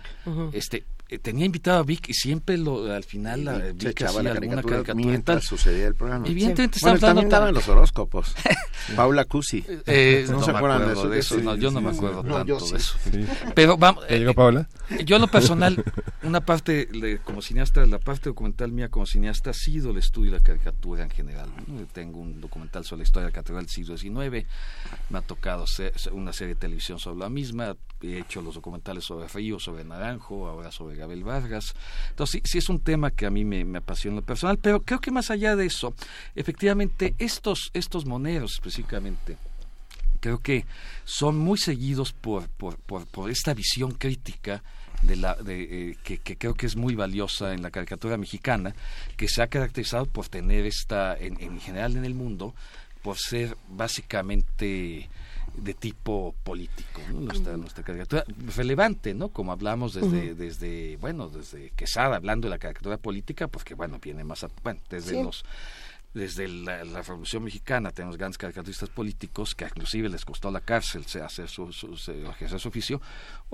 [0.54, 4.10] este, eh, tenía invitado a Vic y siempre lo, al final la, se Vic echaba
[4.12, 5.48] hacía la alguna caricatura caricatura y mientras tal.
[5.48, 6.28] sucedía el programa.
[6.28, 6.84] Evidentemente Sí.
[6.86, 8.36] Bueno, estamos dando también daban los horóscopos.
[8.96, 9.64] Paula Cusi.
[9.86, 12.60] Eh, ¿No, no se acuerdan de eso, Sí, no, yo no me acuerdo No, tanto
[12.68, 12.98] de eso.
[13.12, 13.26] Sí.
[13.56, 14.68] Pero vamos, ¿Ya eh, llegó Paola?
[15.06, 15.84] Yo en lo personal,
[16.24, 20.32] una parte, de- como cineasta, la parte documental mía como cineasta ha sido el estudio
[20.32, 21.50] de la caricatura en general.
[21.94, 24.46] Tengo un documental sobre la historia de la caricatura del siglo XIX,
[25.10, 29.04] me ha tocado hacer una serie de televisión sobre la misma, he hecho los documentales
[29.06, 31.74] sobre Río, sobre Naranjo, ahora sobre Gabriel Vargas.
[32.10, 34.82] Entonces, sí, sí es un tema que a mí me, apasiona en lo personal, pero
[34.84, 35.94] creo que más allá de eso,
[36.36, 39.38] efectivamente, estos, estos moneros específicamente,
[40.20, 40.66] creo que
[41.04, 44.64] son muy seguidos por, por, por, por esta visión crítica
[45.02, 48.74] de la, de, eh, que, que creo que es muy valiosa en la caricatura mexicana,
[49.18, 52.56] que se ha caracterizado por tener esta, en, en general en el mundo,
[53.02, 55.10] por ser básicamente
[55.58, 57.22] de tipo político, ¿no?
[57.22, 58.24] nuestra, nuestra caricatura
[58.56, 59.30] relevante, ¿no?
[59.30, 64.24] Como hablamos desde, desde, bueno, desde Quesada hablando de la caricatura política, porque bueno, viene
[64.24, 65.24] más, a- bueno, desde Sí.
[65.24, 65.44] los
[66.14, 71.04] desde la, la Revolución Mexicana tenemos grandes caricaturistas políticos que inclusive les costó la cárcel
[71.22, 73.02] hacer su, su, se- ejercer su oficio,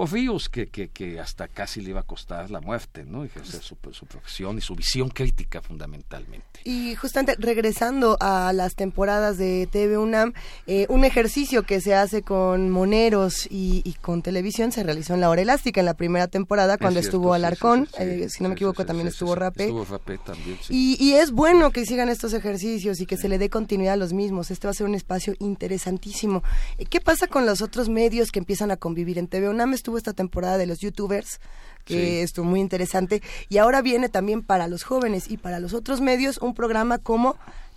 [0.06, 3.24] Ríos que, que, que hasta casi le iba a costar la muerte, ¿no?
[3.24, 6.62] ejercer su, su profesión y su visión crítica fundamentalmente.
[6.64, 10.34] Y justamente regresando a las temporadas de TV UNAM,
[10.68, 15.22] eh, un ejercicio que se hace con moneros y, y con televisión se realizó en
[15.22, 18.04] la hora elástica en la primera temporada cuando Es cierto, estuvo sí, Alarcón, sí, sí,
[18.04, 19.64] eh, si no me equivoco también estuvo Rapé.
[19.64, 20.98] Estuvo Rapé también, sí.
[21.00, 23.98] Y, y es bueno que sigan estos ejercicios y que se le dé continuidad a
[23.98, 24.52] los mismos.
[24.52, 26.44] Este va a ser un espacio interesantísimo.
[26.78, 29.18] Eh, ¿Qué pasa con los otros medios que empiezan a convivir?
[29.18, 31.40] En TV UNAM estuvo esta temporada de los youtubers,
[31.86, 32.18] que Sí.
[32.20, 33.22] estuvo muy interesante.
[33.50, 37.36] Y ahora viene también para los jóvenes y para los otros medios un programa como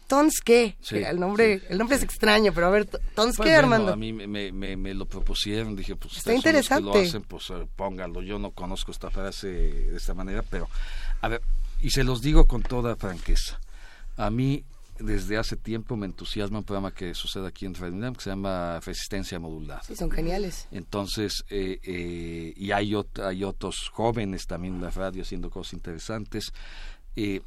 [0.09, 0.77] Tonske.
[0.83, 3.93] Sí, el nombre, el nombre es extraño, pero a ver, Tonske, Pues bueno, Armando.
[3.93, 6.85] a mí me, me, me- me lo propusieron, dije, pues Está los que interesante.
[6.85, 8.21] lo hacen, pues eh, pónganlo.
[8.23, 10.69] Yo no conozco esta frase de esta manera, pero
[11.23, 11.41] a ver,
[11.81, 13.59] y se los digo con toda franqueza.
[14.19, 14.63] A mí
[15.05, 18.81] desde hace tiempo me entusiasma un programa que sucede aquí en Radio que se llama
[18.81, 19.83] Resistencia Modulada.
[19.83, 20.67] Sí, son geniales.
[20.71, 26.53] Entonces, eh, eh, y hay, hay otros jóvenes también en la radio haciendo cosas interesantes.
[27.17, 27.41] Eh,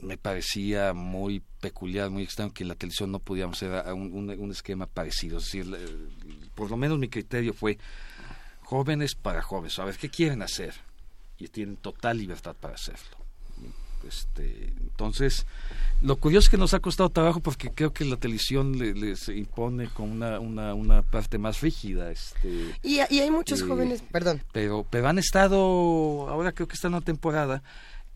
[0.00, 4.50] me parecía muy peculiar, muy extraño que en la televisión no pudiéramos hacer un- un
[4.50, 5.38] esquema parecido.
[5.38, 7.78] Es decir, eh, por lo menos mi criterio fue
[8.62, 9.78] jóvenes para jóvenes.
[9.78, 10.74] A ver, ¿qué quieren hacer?
[11.38, 13.18] Y tienen total libertad para hacerlo.
[14.06, 15.46] Este, entonces,
[16.00, 19.28] lo curioso es que nos ha costado trabajo porque creo que la televisión le- les
[19.28, 22.10] impone con una, una, una parte más rígida.
[22.10, 24.42] Este, Y, y hay muchos eh, jóvenes, perdón.
[24.52, 27.62] pero pero han estado ahora creo que está en una temporada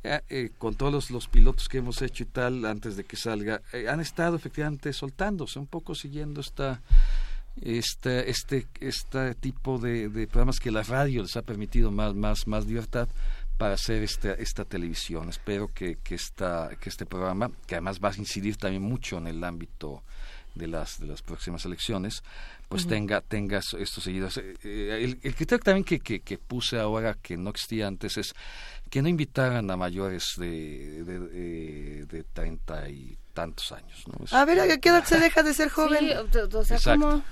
[0.05, 3.17] eh, eh, con todos los, los pilotos que hemos hecho y tal antes de que
[3.17, 6.81] salga eh, han estado efectivamente soltándose un poco siguiendo esta
[7.63, 12.47] esta este este tipo de, de programas que la radio les ha permitido más más
[12.47, 13.09] más libertad
[13.59, 18.11] para hacer esta esta televisión espero que que esta que este programa que además va
[18.11, 20.03] a incidir también mucho en el ámbito
[20.55, 22.23] de las de las próximas elecciones
[22.69, 22.91] pues Ujú.
[22.91, 26.78] tenga tenga eso- estos seguidores Eh, eh, el, el criterio también que, que, que puse
[26.78, 28.35] ahora que no existía antes es
[28.91, 34.24] que no invitaran a mayores de de, de, de 30 y tantos años ¿no?
[34.24, 36.07] Es- A ver, ¿a qué edad se deja de ser joven?
[36.33, 37.01] Sí, o, o sea, Exacto.
[37.11, 37.24] como...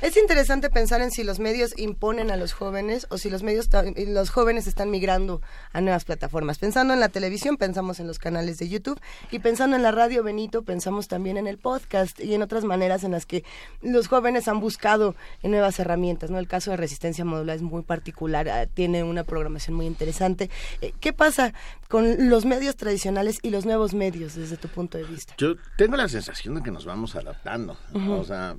[0.00, 3.68] Es interesante pensar en si los medios imponen a los jóvenes o si los medios
[4.08, 5.40] los jóvenes están migrando
[5.72, 6.58] a nuevas plataformas.
[6.58, 9.00] Pensando en la televisión, pensamos en los canales de YouTube
[9.30, 13.04] y pensando en la radio Benito, pensamos también en el podcast y en otras maneras
[13.04, 13.44] en las que
[13.82, 16.30] los jóvenes han buscado nuevas herramientas.
[16.30, 16.38] ¿no?
[16.38, 20.50] El caso de Resistencia Modular es muy particular, ah, tiene una programación muy interesante.
[20.80, 21.52] Eh, ¿Qué pasa
[21.88, 25.34] con los medios tradicionales y los nuevos medios desde tu punto de vista?
[25.38, 27.76] Yo tengo la sensación de que nos vamos adaptando.
[27.94, 28.56] O sea,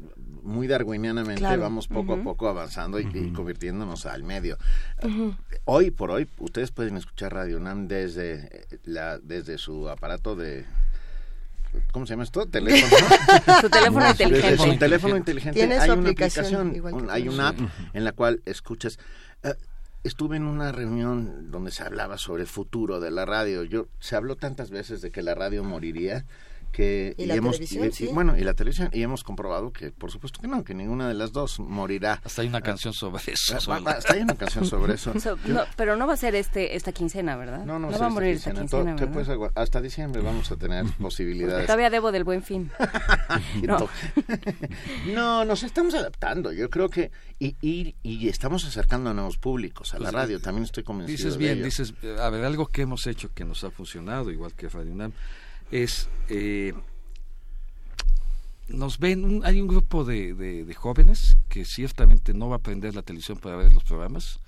[0.48, 1.62] muy darwinianamente Claro.
[1.62, 4.58] vamos poco a poco avanzando y, y convirtiéndonos al medio.
[5.66, 10.66] Hoy por hoy, ustedes pueden escuchar Radio UNAM desde, eh, la, desde su aparato de...
[11.92, 12.46] ¿Cómo se llama esto?
[12.48, 12.98] Teléfono.
[13.62, 14.58] Su teléfono Desde inteligente.
[14.74, 15.60] su teléfono inteligente.
[15.60, 17.58] Tiene su hay una aplicación, un- hay una app
[17.94, 18.98] en la cual escuchas...
[19.44, 19.54] eh,
[20.04, 23.64] estuve en una reunión donde se hablaba sobre el futuro de la radio.
[23.64, 26.24] Yo se habló tantas veces de que la radio moriría
[26.72, 28.10] que ¿Y la hemos televisión, y- sí?
[28.14, 31.14] bueno y la televisión y hemos comprobado que por supuesto que no que ninguna de
[31.14, 34.36] las dos morirá hasta hay una canción sobre eso Ah, sobre va- hasta hay una
[34.36, 37.66] canción sobre eso So- no, pero no va a ser este esta quincena, ¿verdad?
[37.66, 38.96] no, no, sé, va a morir esta quincena.
[39.56, 42.72] hasta diciembre vamos a tener posibilidades Todavía debo del buen fin.
[43.64, 43.90] no.
[45.14, 46.52] no, nos estamos adaptando.
[46.52, 50.40] Yo creo que y, y, y estamos acercando a nuevos públicos a la Pues, radio.
[50.42, 51.18] También estoy convencido.
[51.18, 51.66] Dices de bien, ello.
[51.66, 54.92] dices, eh, a ver, algo que hemos hecho que nos ha funcionado, igual que Radio
[54.92, 55.12] UNAM,
[55.72, 56.74] es, eh,
[58.68, 62.58] nos ven, un- hay un grupo de, de- de jóvenes que ciertamente no va a
[62.60, 64.40] aprender la televisión para ver los programas,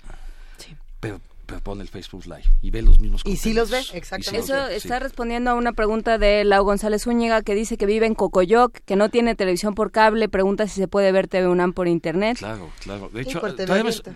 [1.00, 3.92] pero pero pone el Facebook Live y ve los mismos Y sí los ve, sí
[4.18, 4.76] los Eso ve, sí.
[4.76, 8.72] está respondiendo a una pregunta de Lau González Zúñiga que dice que vive en Cocoyoc,
[8.84, 12.36] que no tiene televisión por cable, pregunta si se puede ver TV UNAM por internet.
[12.38, 13.08] Claro, claro.
[13.08, 13.42] De Sí, hecho,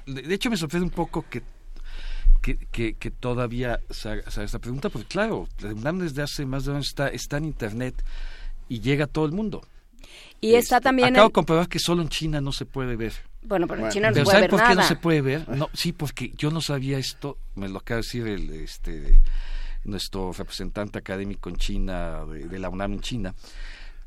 [0.06, 1.42] me, de hecho me sorprende un poco que
[2.44, 6.64] que, que, que todavía se haga, esta pregunta, porque claro, la UNAM desde hace más
[6.64, 8.04] de un año está, está en Internet
[8.68, 9.62] y llega a todo el mundo.
[10.42, 13.14] Y está también Acabo de comprobar que solo en China no se puede ver.
[13.44, 14.82] Bueno, pero en China no se puede ¿sabe ver por qué nada.
[14.82, 15.48] no se puede ver?
[15.48, 19.22] No, sí, porque yo no sabía esto, me lo acaba de decir el, este,
[19.84, 23.34] nuestro representante académico en China, de, de la UNAM en China,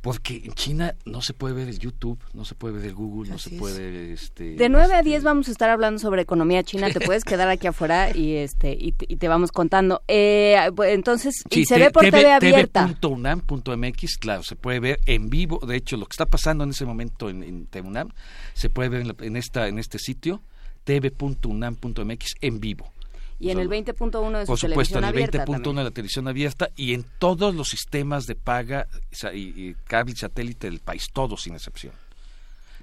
[0.02, 3.30] porque en China no se puede ver el YouTube, no se puede ver el Google,
[3.32, 3.60] no se es.
[3.60, 4.14] puede...
[4.14, 6.90] Este, De 9 a 10 vamos a estar hablando sobre economía china.
[6.92, 10.02] Te puedes quedar aquí afuera y este y te, y te vamos contando.
[10.08, 12.86] Eh, bu- entonces, y Sí, se te- ve por TV, abierta.
[12.88, 15.60] TV.unam.mx, claro, se puede ver en vivo.
[15.66, 18.10] De hecho, lo que está pasando en ese momento en, en TV UNAM
[18.54, 20.42] se puede ver en, la- en esta en este sitio
[20.86, 22.92] tv.unam.mx en vivo.
[23.40, 25.76] Y en el 20.1 de su Por supuesto, televisión en el abierta 20.1 también.
[25.76, 28.88] de la televisión abierta y en todos los sistemas de paga
[29.34, 29.38] y,
[29.70, 31.94] y cable y satélite del país, todos sin excepción.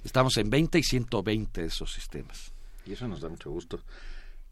[0.04, 2.52] Estamos en 20 y 120 de esos sistemas.
[2.86, 3.80] Y eso nos da mucho gusto.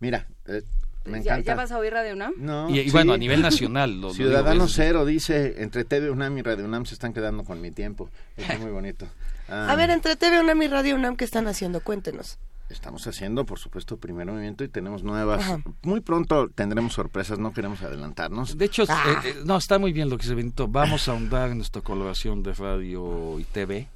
[0.00, 0.62] Mira, eh,
[1.04, 1.42] me ¿Ya, encanta.
[1.52, 2.32] ya vas a oír Radio UNAM?
[2.38, 6.38] No, Y- y bueno, a nivel nacional, lo- Ciudadano es- Cero dice, entre TV UNAM
[6.38, 8.08] y Radio UNAM se están quedando con mi tiempo.
[8.36, 9.06] Está muy bonito.
[9.48, 11.80] Ah, A ver, entre TV UNAM y Radio UNAM, ¿qué están haciendo?
[11.80, 12.38] Cuéntenos.
[12.72, 15.42] Estamos haciendo, por supuesto, primer movimiento y tenemos nuevas.
[15.42, 15.62] Ajá.
[15.82, 18.56] Muy pronto tendremos sorpresas, no queremos adelantarnos.
[18.58, 19.04] De hecho, Ah.
[19.24, 20.66] eh, eh, no, está muy bien lo que se Benito.
[20.68, 23.88] Vamos a ahondar en nuestra colaboración de radio y TV.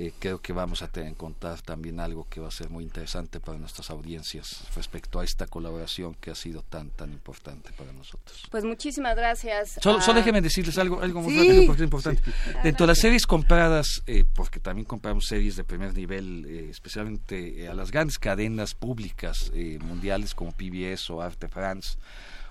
[0.00, 2.84] Eh, creo que vamos a tener en contar también algo que va a ser muy
[2.84, 7.92] interesante para nuestras audiencias respecto a esta colaboración que ha sido tan tan importante para
[7.92, 8.44] nosotros.
[8.48, 9.78] Pues muchísimas gracias.
[9.82, 11.38] Solo, a- solo déjenme decirles algo, algo muy Sí.
[11.48, 12.22] rápido porque es importante.
[12.62, 17.64] Dentro de las series compradas, eh, porque también compramos series de primer nivel, eh, especialmente
[17.64, 19.50] eh, a las grandes cadenas públicas
[19.80, 21.98] mundiales como PBS o Arte France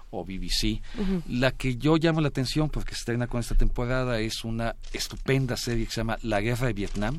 [0.10, 1.22] o BBC, Ujú.
[1.30, 5.56] la que yo llamo la atención porque se estrena con esta temporada es una estupenda
[5.58, 7.18] serie que se llama La Guerra de Vietnam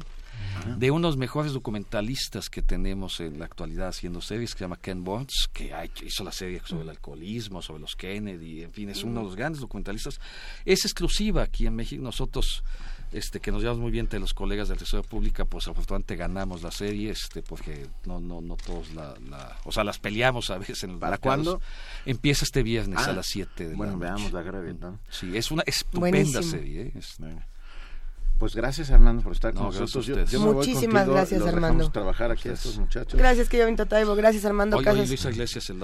[0.76, 5.04] de unos mejores documentalistas que tenemos en la actualidad haciendo series que se llama Ken
[5.04, 8.90] Burns, que ha hecho- hizo la serie sobre el alcoholismo, sobre los Kennedy, en fin,
[8.90, 10.20] es uno de los grandes documentalistas.
[10.64, 12.02] Es exclusiva aquí en México.
[12.02, 12.62] Nosotros,
[13.12, 16.16] este, que nos llevamos muy bien entre los colegas de la Tercera Pública, pues afortunadamente
[16.16, 20.50] ganamos la serie, este, porque no, no, no todos la, la- o sea, las peleamos
[20.50, 21.60] a veces en los ¿Para cuándo?
[22.04, 24.12] Empieza este viernes Ah, a las 7 de bueno, la noche.
[24.12, 24.98] veamos la Guerra de Vietnam.
[25.08, 26.42] Sí, es una estupenda Buenísimo.
[26.42, 26.82] serie.
[26.82, 26.92] ¿eh?
[26.96, 27.16] Es-
[28.38, 30.06] Pues gracias, Armando, por estar con No, nosotros.
[30.06, 31.90] Yo- yo Muchísimas contigo, gracias, Armando.
[31.90, 33.18] trabajar aquí a estos muchachos.
[33.18, 34.14] Gracias, Kevin Totaibo.
[34.14, 35.08] Gracias, Armando Casas.
[35.08, 35.78] Luisa Iglesias, el.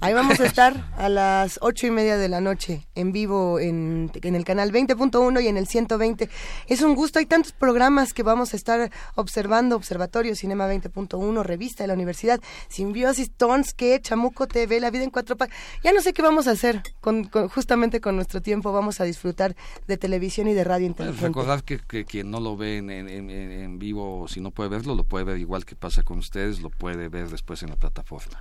[0.00, 4.10] Ahí vamos a estar a las ocho y media de la noche en vivo en,
[4.22, 6.30] en el canal 20.1 y en el 120.
[6.66, 11.84] Es un gusto, hay tantos programas que vamos a estar observando, Observatorio Cinema 20.1, Revista
[11.84, 15.48] de la Universidad, Simbiosis, Tons, que Chamuco TV, La Vida en Cuatro Pa.
[15.84, 19.04] Ya no sé qué vamos a hacer con, con- justamente con nuestro tiempo, vamos a
[19.04, 19.54] disfrutar
[19.86, 21.26] de televisión y de radio inteligente.
[21.26, 24.70] recordar que, que quien no lo ve en, en- en- en vivo, si no puede
[24.70, 27.76] verlo, lo puede ver igual que pasa con ustedes, lo puede ver después en la
[27.76, 28.38] plataforma.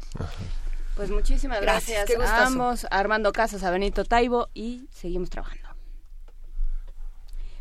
[0.96, 5.30] Pues muchísimas Gracias, gracias, qué a ambos, a Armando Casas, a Benito Taibo y seguimos
[5.30, 5.70] trabajando.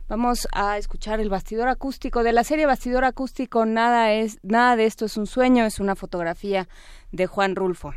[0.08, 3.64] Vamos a escuchar el bastidor acústico de la serie Bastidor acústico.
[3.64, 6.68] Nada es, nada de esto es un sueño, es una fotografía
[7.12, 7.94] de Juan Rulfo.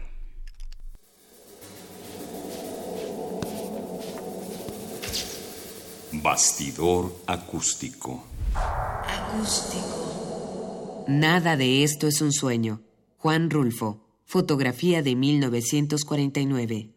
[6.22, 8.23] Bastidor acústico.
[11.07, 12.81] Nada de esto es un sueño.
[13.18, 14.06] Juan Rulfo.
[14.23, 16.91] Fotografía de 1949.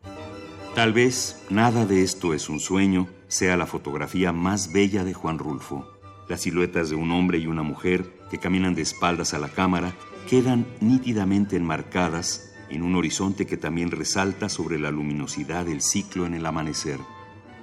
[0.75, 5.39] Tal vez nada de esto es un sueño sea la fotografía más bella de Juan
[5.39, 5.87] Rulfo.
[6.29, 9.95] Las siluetas de un hombre y una mujer que caminan de espaldas a la cámara
[10.29, 16.35] quedan nítidamente enmarcadas en un horizonte que también resalta sobre la luminosidad del ciclo en
[16.35, 17.01] el amanecer.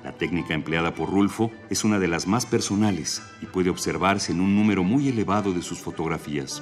[0.04, 4.42] La técnica empleada por Rulfo es una de las más personales y puede observarse en
[4.42, 6.62] un número muy elevado de sus fotografías.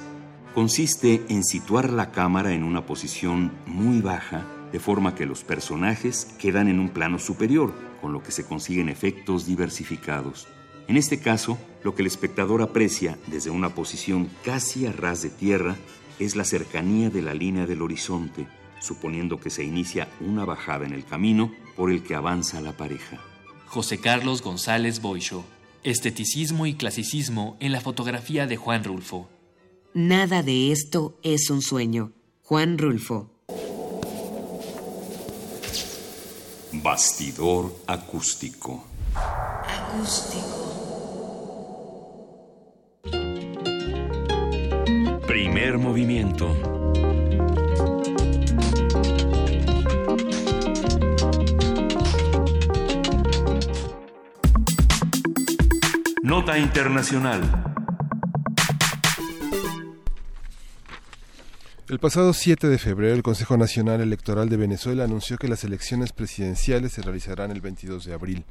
[0.54, 6.28] Consiste en situar la cámara en una posición muy baja, de forma que los personajes
[6.38, 10.46] quedan en un plano superior, con lo que se consiguen efectos diversificados.
[10.86, 15.30] En este caso, lo que el espectador aprecia desde una posición casi a ras de
[15.30, 15.76] tierra
[16.20, 18.46] es la cercanía de la línea del horizonte,
[18.78, 23.31] suponiendo que se inicia una bajada en el camino por el que avanza la pareja.
[23.72, 25.46] José Carlos González Boixo.
[25.82, 29.30] Esteticismo y clasicismo en la fotografía de Juan Rulfo.
[29.94, 32.12] Nada de esto es un sueño.
[32.42, 33.30] Juan Rulfo.
[36.70, 38.84] Bastidor acústico.
[45.26, 46.81] Primer movimiento.
[56.32, 57.42] Nota Internacional.
[61.90, 66.14] El pasado 7 de febrero, el Consejo Nacional Electoral de Venezuela anunció que las elecciones
[66.14, 68.46] presidenciales se realizarán el 22 de abril.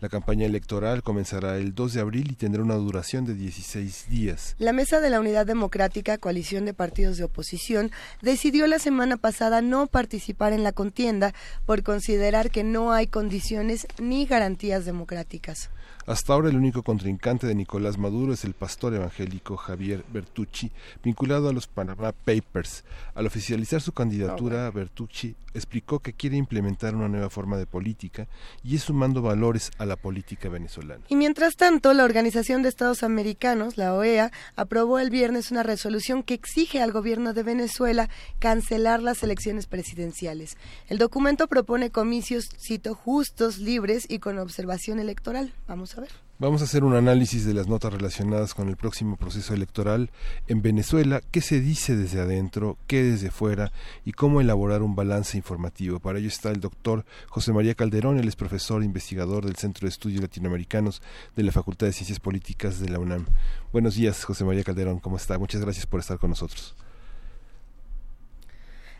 [0.00, 4.54] La campaña electoral comenzará el 2 de abril y tendrá una duración de 16 días.
[4.58, 7.90] La Mesa de la Unidad Democrática, coalición de partidos de oposición,
[8.22, 11.34] decidió la semana pasada no participar en la contienda
[11.66, 15.70] por considerar que no hay condiciones ni garantías democráticas.
[16.06, 20.70] Hasta ahora el único contrincante de Nicolás Maduro es el pastor evangélico Javier Bertucci,
[21.02, 22.84] vinculado a los Panama Papers.
[23.14, 28.26] Al oficializar su candidatura, Bertucci explicó que quiere implementar una nueva forma de política
[28.62, 31.04] y es sumando valores a la política venezolana.
[31.08, 36.22] Y mientras tanto, la Organización de Estados Americanos, la OEA, aprobó el viernes una resolución
[36.22, 38.10] que exige al gobierno de Venezuela
[38.40, 40.58] cancelar las elecciones presidenciales.
[40.88, 45.54] El documento propone comicios, cito, justos, libres y con observación electoral.
[45.66, 45.93] Vamos
[46.36, 50.10] Vamos a hacer un análisis de las notas relacionadas con el próximo proceso electoral
[50.48, 53.70] en Venezuela, qué se dice desde adentro, qué desde fuera
[54.04, 56.00] y cómo elaborar un balance informativo.
[56.00, 59.86] Para ello está el doctor José María Calderón, él es profesor e investigador del Centro
[59.86, 61.02] de Estudios Latinoamericanos
[61.36, 63.26] de la Facultad de Ciencias Políticas de la UNAM.
[63.72, 65.38] Buenos días, José María Calderón, ¿cómo está?
[65.38, 66.74] Muchas gracias por estar con nosotros.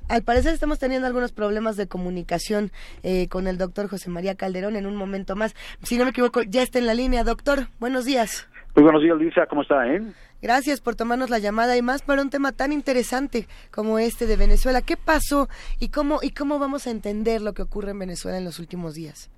[0.06, 2.70] Al parecer estamos teniendo algunos problemas de comunicación
[3.02, 5.54] eh, con el doctor José María Calderón en un momento más.
[5.82, 7.24] Si no me equivoco, ya está en la línea.
[7.24, 8.46] Doctor, buenos días.
[8.76, 9.46] Muy buenos días, Luisa.
[9.46, 9.86] ¿Cómo está?
[9.88, 10.02] Eh?
[10.42, 14.36] Gracias por tomarnos la llamada y más para un tema tan interesante como este de
[14.36, 14.82] Venezuela.
[14.82, 15.48] ¿Qué pasó
[15.80, 18.94] y cómo, y cómo vamos a entender lo que ocurre en Venezuela en los últimos
[18.94, 19.30] días?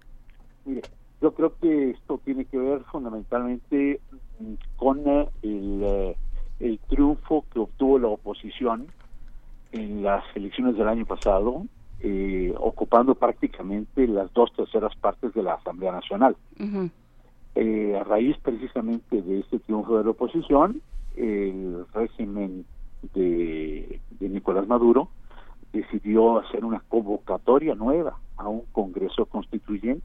[0.64, 0.82] Mire,
[1.22, 4.00] yo creo que esto tiene que ver fundamentalmente
[4.40, 6.16] mm, con eh, el,
[6.58, 8.88] el triunfo que obtuvo la oposición
[9.76, 11.64] en las elecciones del año pasado,
[12.00, 16.36] eh, ocupando prácticamente las dos terceras partes de la Asamblea Nacional.
[17.54, 20.82] eh, a raíz precisamente de este triunfo de la oposición,
[21.16, 22.66] el régimen
[23.14, 25.08] de, de Nicolás Maduro
[25.72, 30.04] decidió hacer una convocatoria nueva a un Congreso Constituyente.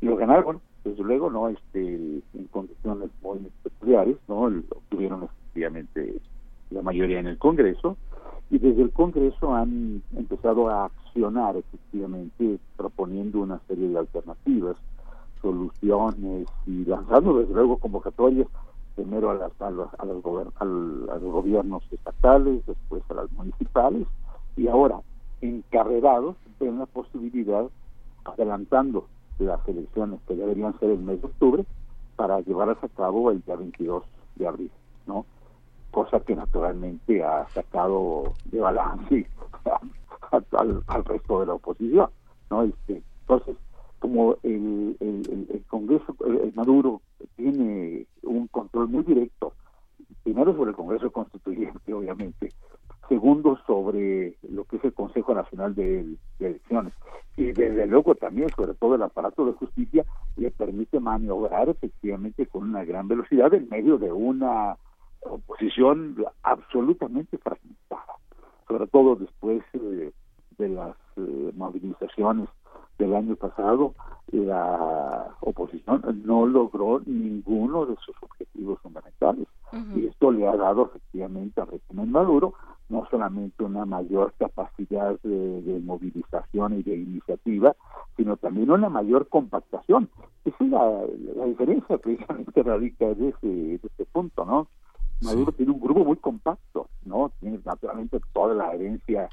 [0.00, 1.94] Lo ganaron, desde luego, no este
[2.34, 6.16] en condiciones muy peculiares, no obtuvieron efectivamente
[6.70, 7.96] la mayoría en el Congreso
[8.52, 14.76] y desde el Congreso han empezado a accionar efectivamente proponiendo una serie de alternativas,
[15.40, 18.46] soluciones y lanzando desde luego convocatorias
[18.94, 20.22] primero a, las, a, los, a, los
[21.22, 24.06] gobiernos estatales, después a las municipales
[24.54, 25.00] y ahora
[25.40, 27.64] encarrerados ven la posibilidad
[28.24, 29.06] adelantando
[29.38, 31.64] las elecciones que deberían ser el mes de octubre
[32.16, 34.04] para llevarlas a cabo el día 22
[34.36, 34.70] de abril,
[35.06, 35.24] ¿no?
[35.92, 39.26] Cosa que naturalmente ha sacado de balance
[40.52, 42.10] al, al, resto de la oposición,
[42.50, 42.62] ¿no?
[42.64, 43.56] Este, entonces,
[44.00, 47.00] como el, el, el Congreso, el Maduro
[47.36, 49.52] tiene un control muy directo,
[50.24, 52.48] primero sobre el Congreso Constituyente, obviamente,
[53.08, 56.94] segundo sobre lo que es el Consejo Nacional de, Elecciones
[57.36, 60.04] y desde luego también sobre todo el aparato de justicia
[60.36, 64.76] le permite maniobrar efectivamente con una gran velocidad en medio de una
[65.24, 68.16] oposición absolutamente fragmentada,
[68.68, 70.12] sobre todo después eh,
[70.58, 72.48] de las eh, movilizaciones
[72.98, 73.94] del año pasado,
[74.30, 79.46] la oposición no logró ninguno de sus objetivos fundamentales.
[79.72, 79.98] Uh -huh.
[79.98, 82.54] Y esto le ha dado efectivamente al régimen Maduro
[82.88, 87.74] no solamente una mayor capacidad de, de, movilización y de iniciativa,
[88.16, 90.10] sino también una mayor compactación.
[90.44, 91.02] Esa es la,
[91.36, 94.68] la diferencia precisamente radica de ese, de ese punto, ¿no?
[95.22, 95.58] Maduro sí.
[95.58, 97.30] tiene un grupo muy compacto, ¿no?
[97.40, 99.28] Tiene naturalmente toda la herencia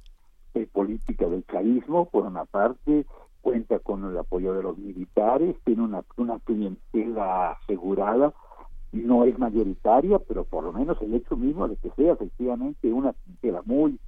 [0.53, 3.05] eh, política del chavismo, por una parte,
[3.41, 8.33] cuenta con el apoyo de los militares, tiene una, una clientela asegurada,
[8.91, 13.13] no es mayoritaria, pero por lo menos el hecho mismo de que sea efectivamente una
[13.13, 13.99] clientela muy,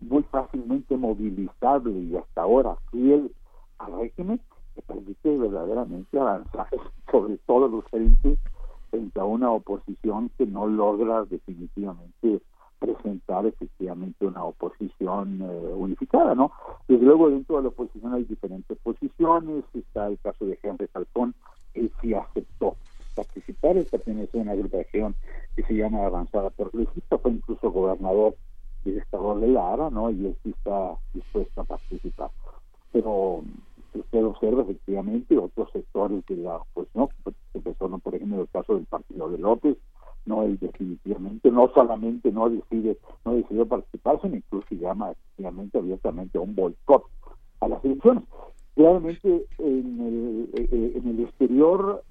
[0.00, 3.32] muy fácilmente movilizable y hasta ahora fiel
[3.78, 4.40] al régimen,
[4.74, 6.68] que permite verdaderamente avanzar
[7.10, 8.38] sobre todos los frentes
[8.92, 12.42] frente a una oposición que no logra definitivamente
[12.78, 16.52] presentar efectivamente una oposición eh, unificada, ¿no?
[16.88, 21.34] Desde luego dentro de la oposición hay diferentes posiciones, está el caso de Henry Falcón,
[21.74, 22.76] él sí aceptó
[23.14, 25.14] participar, él pertenece a una agrupación
[25.56, 28.36] que se llama Avanzada Progresista, fue incluso gobernador
[28.84, 30.10] del estado de Lara, ¿no?
[30.10, 32.30] Y él sí está dispuesto a participar.
[32.92, 33.42] Pero
[34.00, 37.08] usted observa efectivamente otros sectores de la oposición,
[37.54, 39.76] empezó, por ejemplo, el caso del partido de López,
[40.24, 46.38] no él definitivamente no solamente no decide no decidió participar sino incluso llama efectivamente abiertamente
[46.38, 47.04] a un boicot
[47.60, 48.24] a las elecciones.
[48.74, 52.02] Realmente en el, en el exterior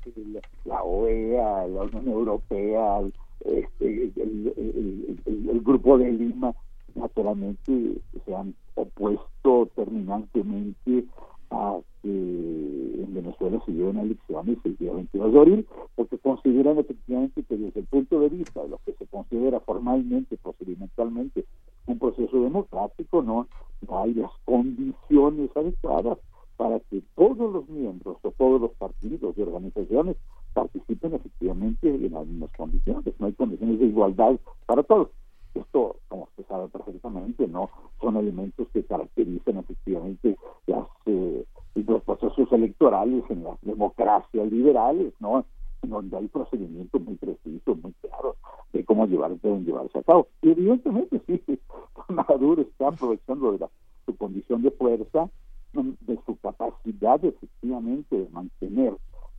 [0.66, 3.00] la OEA, la Unión Europea,
[3.46, 6.54] este, el, grupo de Lima,
[6.96, 11.06] naturalmente se han opuesto terminantemente
[11.52, 17.44] a que en Venezuela se lleven elecciones el día 22 de abril, porque consideran efectivamente
[17.44, 21.46] que desde el punto de vista de lo que se considera formalmente, procedimentalmente,
[21.86, 23.48] un proceso democrático, no,
[23.88, 26.18] no hay las condiciones adecuadas
[26.58, 30.16] para que todos los miembros o todos los partidos y organizaciones
[30.54, 33.14] participen efectivamente en las mismas condiciones.
[33.20, 35.10] No hay condiciones de igualdad para todos.
[35.54, 37.70] Esto, como usted sabe perfectamente, no
[38.00, 41.46] son elementos que caracterizan efectivamente las, eh,
[41.76, 45.46] los procesos electorales en las democracias liberales, ¿no?
[45.82, 48.36] donde hay procedimientos muy precisos, muy claros
[48.72, 50.28] de cómo llevar, deben llevarse a cabo.
[50.42, 51.42] Y evidentemente sí,
[52.10, 53.70] Maduro está aprovechando de la,
[54.06, 55.30] su condición de fuerza,
[55.74, 58.94] de su capacidad efectivamente de mantener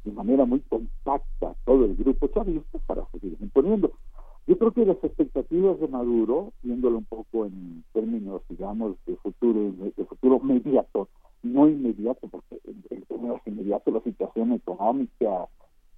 [0.04, 3.92] de manera muy compacta todo el grupo chavista para seguir imponiendo.
[4.46, 9.72] Yo creo que las expectativas de Maduro, viéndolo un poco en términos, digamos, de futuro,
[9.96, 11.08] de futuro inmediato,
[11.42, 15.48] no inmediato, porque en términos inmediatos la situación económica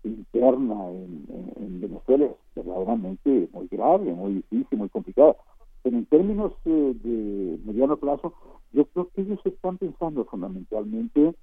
[0.02, 5.36] interna en, Venezuela es verdaderamente muy grave, muy difícil, muy complicada.
[5.82, 8.32] Pero en términos eh, de mediano plazo,
[8.72, 11.34] yo creo que ellos están pensando fundamentalmente,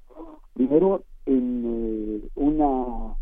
[0.53, 3.15] primero, en eh, una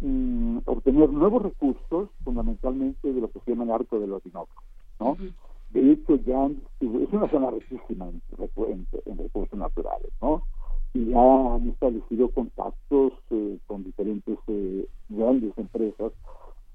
[0.00, 4.62] mm, obtener nuevos recursos, fundamentalmente de lo que se llama el arco de los Orinoco,
[5.00, 5.16] ¿no?
[5.70, 10.42] De hecho, ya es una zona riquísima en, en, recursos naturales, ¿no?
[10.94, 16.12] Y ya han establecido contactos eh, con diferentes eh, grandes empresas,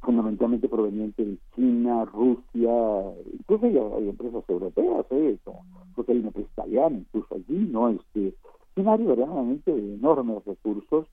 [0.02, 3.66] fundamentalmente provenientes de China, Rusia, incluso
[3.96, 5.38] hay, empresas europeas, ¿eh?
[5.44, 5.64] Como,
[6.08, 7.90] hay una empresa italiana, incluso allí, ¿no?
[7.90, 8.34] Este,
[8.76, 11.06] un área verdaderamente de enormes recursos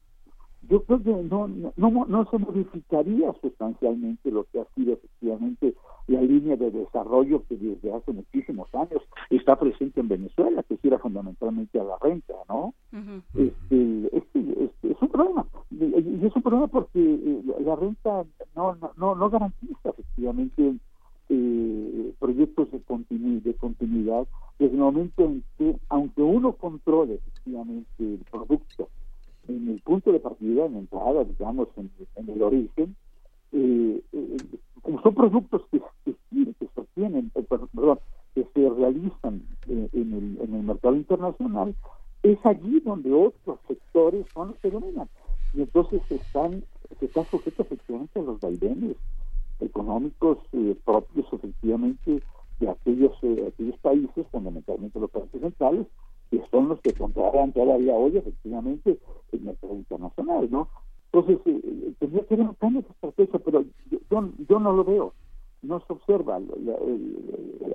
[0.69, 5.75] yo creo que no, no, no se modificaría sustancialmente lo que ha sido efectivamente
[6.07, 10.99] la línea de desarrollo que desde hace muchísimos años está presente en Venezuela, que gira
[10.99, 12.75] fundamentalmente a la renta, ¿no?
[13.35, 18.25] este, este, este, es un problema, y es un problema porque eh, la renta
[18.57, 20.75] no, no, no garantiza efectivamente
[21.31, 24.27] eh, proyectos de, continu de continuidad
[24.59, 28.19] desde el momento en que, aunque uno controle efectivamente
[29.59, 31.91] en el punto de partida, en entrada, digamos, en,
[32.29, 32.97] el origen,
[33.53, 34.37] eh, eh,
[34.83, 37.99] como son productos que, que, que se obtienen, eh, perdón,
[38.35, 41.75] que se realizan en, el, en el mercado internacional,
[42.23, 45.09] es allí donde otros sectores son los que dominan.
[45.55, 46.63] Y entonces están,
[47.01, 48.97] están sujetos efectivamente a los vaivenes
[49.61, 50.39] económicos
[50.85, 52.23] propios efectivamente
[52.61, 55.87] de aquellos, aquellos países, fundamentalmente los países centrales,
[56.31, 58.99] que son los que controlan todavía hoy efectivamente
[59.99, 60.69] internacional, ¿no?
[61.13, 65.15] Entonces, eh, tendría que haber un cambio de estrategia, pero yo, yo, no lo veo,
[65.63, 66.39] no se observa.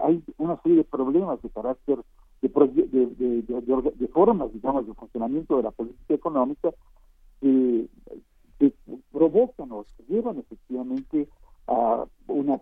[0.02, 2.00] hay una serie de problemas de carácter,
[2.42, 6.72] de, de, de, formas, digamos, de funcionamiento de la política económica
[7.42, 7.88] que,
[8.60, 8.74] que
[9.12, 11.28] provocan o llevan efectivamente
[11.68, 12.60] a una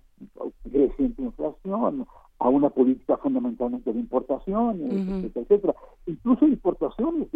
[0.71, 2.05] creciente inflación,
[2.39, 5.75] a una política fundamentalmente de importación, etcétera, etcétera.
[6.07, 7.30] Incluso importaciones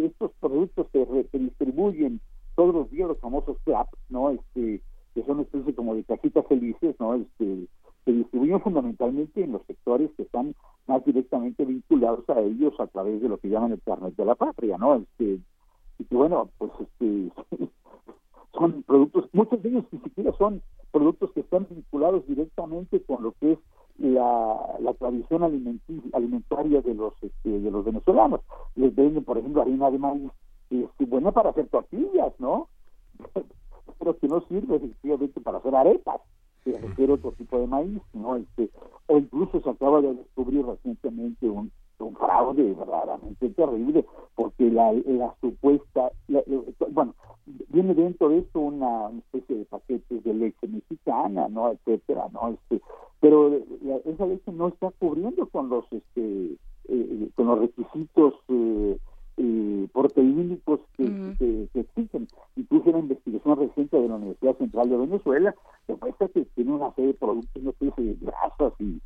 [1.38, 2.20] que, distribuyen
[2.54, 4.30] todos los días los famosos CLAP, ¿no?
[4.30, 4.80] Este,
[5.14, 7.14] que son especies como de cajitas felices, ¿no?
[7.14, 7.66] Este,
[8.04, 10.54] se distribuyen fundamentalmente en los sectores que están
[10.86, 14.34] más directamente vinculados a ellos a través de lo que llaman el carnet de la
[14.34, 14.94] patria, ¿no?
[14.94, 15.40] Este,
[15.98, 17.32] y que bueno, pues este
[18.52, 23.32] son productos, muchos de ellos ni siquiera son productos que están vinculados directamente con lo
[23.32, 23.58] que es
[23.98, 25.42] la, la tradición
[26.12, 28.40] alimentaria de los este, de los venezolanos.
[28.74, 30.30] Les venden, por ejemplo, harina de maíz,
[31.16, 32.68] buena para hacer tortillas, ¿no?
[33.98, 36.20] Pero que no sirve efectivamente para hacer arepas,
[36.64, 38.36] que requiere otro tipo de maíz, ¿no?
[38.36, 38.70] Este,
[39.06, 41.70] o incluso se acaba de descubrir recientemente un
[42.04, 46.10] un fraude verdaderamente terrible, porque la, la supuesta,
[46.90, 47.14] bueno,
[47.68, 51.72] viene dentro de esto una, especie de paquetes de leche mexicana, ¿no?
[51.72, 52.48] etcétera, ¿no?
[52.48, 52.82] Este,
[53.20, 53.52] pero
[54.04, 56.56] esa leche no está cubriendo con los, este,
[56.88, 58.98] eh, con los requisitos eh,
[59.38, 60.80] eh, proteínicos
[61.38, 62.28] que, existen.
[62.56, 65.54] Incluso una investigación reciente de la Universidad Central de Venezuela
[65.86, 69.00] demuestra que tiene una serie de productos, no de grasas y,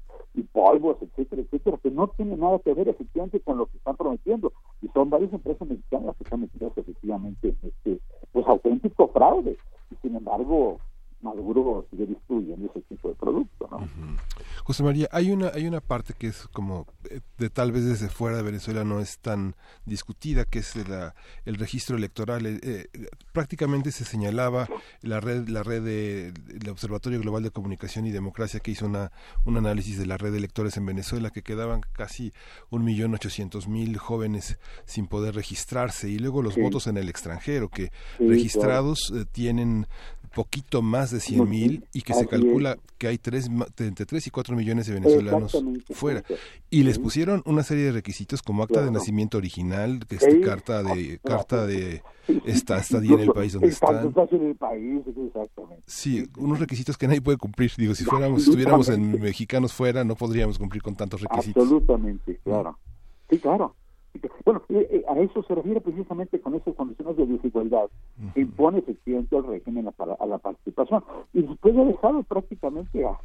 [0.52, 4.52] polvos, etcétera, etcétera, que no tiene nada que ver efectivamente con lo que están prometiendo.
[4.82, 8.00] Y son varias empresas mexicanas que están metidas efectivamente en este
[8.32, 9.56] pues auténtico fraude.
[9.90, 10.78] Y sin embargo,
[11.22, 13.78] maduro sigue destruyendo ese tipo de producto, ¿no?
[14.70, 18.08] José María, hay una hay una parte que es como eh, de tal vez desde
[18.08, 22.46] fuera de Venezuela no es tan discutida, que es la, el registro electoral.
[22.46, 22.88] Eh, eh,
[23.32, 24.68] prácticamente se señalaba
[25.02, 29.10] la red la red del Observatorio Global de Comunicación y Democracia que hizo una
[29.44, 32.32] un análisis de la red de electores en Venezuela que quedaban casi
[32.70, 37.70] un millón ochocientos mil jóvenes sin poder registrarse y luego los votos en el extranjero
[37.70, 37.90] que
[38.20, 39.88] registrados tienen
[40.34, 44.30] poquito más de 100 mil y que se calcula que hay tres, entre 3 y
[44.30, 45.56] 4 millones de venezolanos
[45.90, 46.22] fuera.
[46.70, 51.18] Y les pusieron una serie de requisitos como acta de nacimiento original, este, carta de
[51.22, 52.02] carta de
[52.44, 54.14] esta estadía en el país donde están.
[55.86, 57.72] Sí, unos requisitos que nadie puede cumplir.
[57.76, 61.62] Digo, si fuéramos estuviéramos en mexicanos fuera, no podríamos cumplir con tantos requisitos.
[61.62, 62.78] Absolutamente, claro.
[63.28, 63.74] Sí, claro.
[64.44, 64.62] Bueno,
[65.08, 67.88] a eso se refiere precisamente con esas condiciones de desigualdad
[68.34, 71.02] que impone efectivamente el régimen a, la participación.
[71.32, 73.18] Y después ha dejado prácticamente, a,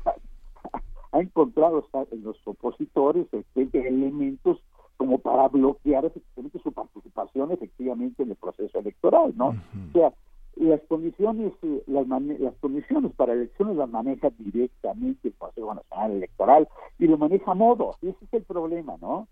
[1.11, 4.59] ha encontrado en los opositores este, elementos
[4.97, 9.49] como para bloquear efectivamente su participación efectivamente en el proceso electoral, ¿no?
[9.49, 10.13] O sea,
[10.55, 16.67] las condiciones eh, las, las condiciones para elecciones las maneja directamente el Consejo Nacional Electoral
[16.97, 17.91] y lo maneja a modo.
[18.01, 19.27] Y ese es el problema no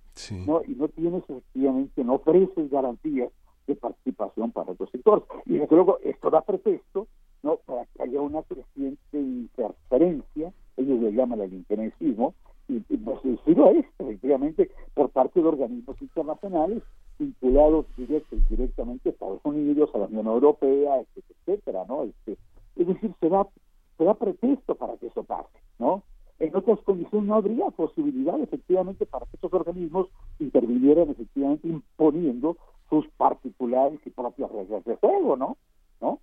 [0.45, 3.31] no y no tienes efectivamente no ofreces garantías
[3.84, 7.07] participación para los sectores y desde luego esto da pretexto
[7.43, 12.34] no para que haya una creciente interferencia ellos le llaman el interesismo
[12.69, 16.81] y, y pues sí lo es efectivamente por parte de organismos internacionales
[17.19, 22.03] vinculados directo directamente a Estados Unidos, a la Unión Europea, etcétera, ¿no?
[22.03, 22.38] Este,
[22.76, 23.47] es decir, se da,
[23.97, 26.03] se da pretexto para que eso pase, ¿no?
[26.39, 30.07] En otras condiciones no habría posibilidad efectivamente para que estos organismos
[30.39, 32.57] intervinieran efectivamente imponiendo
[33.64, 35.57] sus particulares y propias reglas de juego, ¿no?
[36.02, 36.19] ¿No?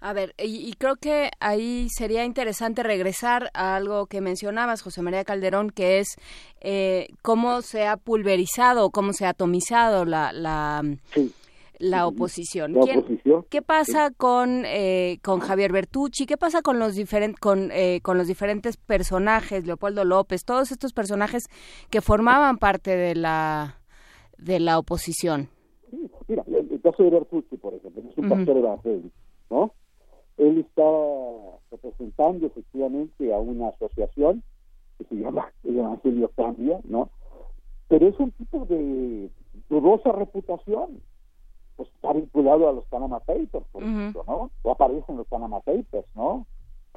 [0.00, 5.22] A ver, y, creo que ahí sería interesante regresar a algo que mencionabas, José María
[5.22, 6.16] Calderón, que es
[6.60, 10.82] eh, cómo se ha pulverizado, cómo se ha atomizado la, la,
[11.78, 12.74] la oposición.
[13.48, 16.26] ¿Qué pasa con, eh, con Javier Bertucci?
[16.26, 20.92] ¿Qué pasa con los, diferentes con, eh, con los diferentes personajes, Leopoldo López, todos estos
[20.92, 21.44] personajes
[21.90, 23.80] que formaban parte de la,
[24.36, 25.48] de la oposición?
[26.28, 29.14] Mira, el, caso de Bertucci, por ejemplo, es un pastor evangélico,
[29.50, 29.72] ¿no?
[30.36, 30.82] él está
[31.70, 34.42] representando efectivamente a una asociación
[34.98, 37.10] que se llama el Evangelio Cambia, ¿no?
[37.88, 39.30] Pero es un tipo de
[39.68, 41.00] dudosa reputación,
[41.76, 44.50] pues está vinculado a los Panama Papers, por ejemplo, ¿no?
[44.62, 46.46] O aparece en los Panama Papers, ¿no?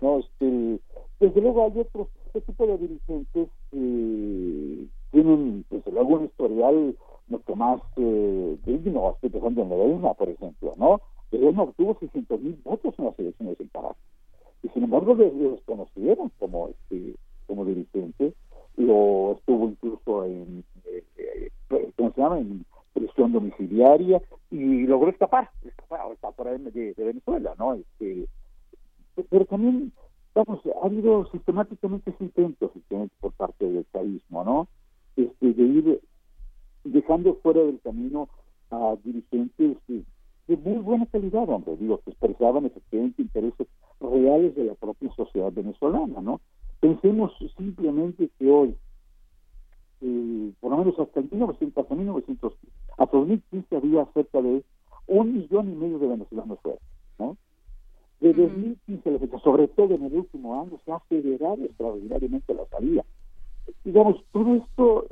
[0.01, 0.79] No, este,
[1.19, 6.97] desde luego hay otros, este tipo de dirigentes que tienen, desde luego, un historial
[7.27, 11.01] mucho más eh, digno, estoy pensando en Medellín, por ejemplo, ¿no?
[11.31, 13.95] no obtuvo 600 mil votos en las elecciones del Pará.
[14.63, 17.15] Y sin embargo lo desconocieron como, este,
[17.47, 18.33] como dirigente,
[18.77, 24.21] lo estuvo incluso en, eh, eh, ¿cómo se llama?, en prisión domiciliaria
[24.51, 27.73] y logró escapar, escapar, escapar de, de, Venezuela, ¿no?
[27.73, 28.27] Este,
[29.29, 29.91] pero también,
[30.33, 32.71] vamos, ha habido sistemáticamente intentos
[33.19, 34.67] por parte del caísmo, ¿no?
[35.17, 36.01] Este, de ir
[36.85, 38.29] dejando fuera del camino
[38.71, 43.67] a dirigentes de muy buena calidad, hombre, digo, que expresaban efectivamente intereses
[43.99, 46.39] reales de la propia sociedad venezolana, ¿no?
[46.79, 48.75] Pensemos simplemente que hoy,
[50.01, 52.53] eh, por lo menos hasta el 1900, hasta 1900,
[52.97, 54.63] hasta 2015 había cerca de
[55.07, 56.79] un millón y medio de venezolanos fuera,
[57.17, 57.37] ¿no?
[58.19, 62.65] De 2015 la fecha, sobre todo en el último año, se ha acelerado extraordinariamente la
[62.67, 63.03] salida.
[63.83, 65.05] Digamos, todo esto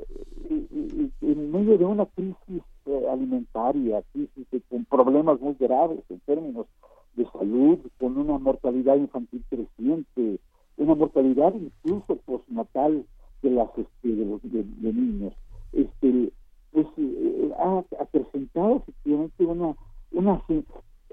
[0.50, 6.68] eh, en medio de una crisis eh, alimentaria, crisis con problemas muy graves en términos
[7.16, 10.40] de salud, con una mortalidad infantil creciente,
[10.78, 13.06] una mortalidad incluso postnatal
[13.42, 15.34] de las este, de, los, de, niños.
[15.72, 16.32] Este,
[16.72, 19.76] pues eh, ha acrecentado efectivamente una,
[20.12, 20.42] una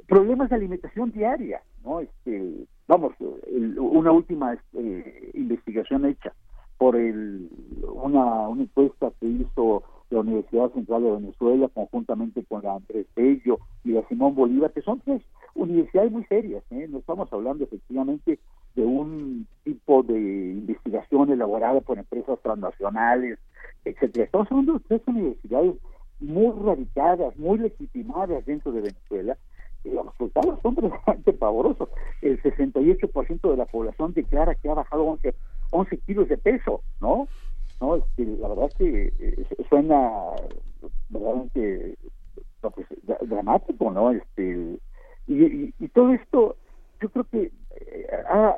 [0.06, 2.00] problemas de alimentación diaria, ¿no?
[2.00, 3.12] Este, vamos,
[3.78, 6.32] una última este, investigación hecha
[6.80, 7.50] por el,
[7.92, 13.90] una, encuesta que hizo la Universidad Central de Venezuela, conjuntamente con la Andrés Bello y
[13.90, 15.20] la Simón Bolívar, que son tres
[15.54, 16.64] universidades muy serias.
[16.70, 16.88] ¿eh?
[16.88, 18.38] No estamos hablando efectivamente
[18.76, 23.38] de un tipo de investigación elaborada por empresas transnacionales,
[23.84, 24.24] etcétera.
[24.24, 25.74] Estamos hablando de tres universidades
[26.18, 29.36] muy radicadas, muy legitimadas dentro de Venezuela,
[29.84, 31.88] los resultados son realmente pavorosos.
[32.22, 35.34] El 68% de la población declara que ha bajado 11,
[35.70, 37.28] 11 kilos de peso, ¿no?
[37.80, 37.96] ¿no?
[37.96, 40.10] Este, la verdad es que eh, suena
[41.08, 41.96] verdaderamente
[43.22, 44.10] dramático, ¿no?
[44.10, 44.78] Este,
[45.26, 46.56] y, todo esto,
[47.00, 47.52] yo creo que
[48.28, 48.56] a,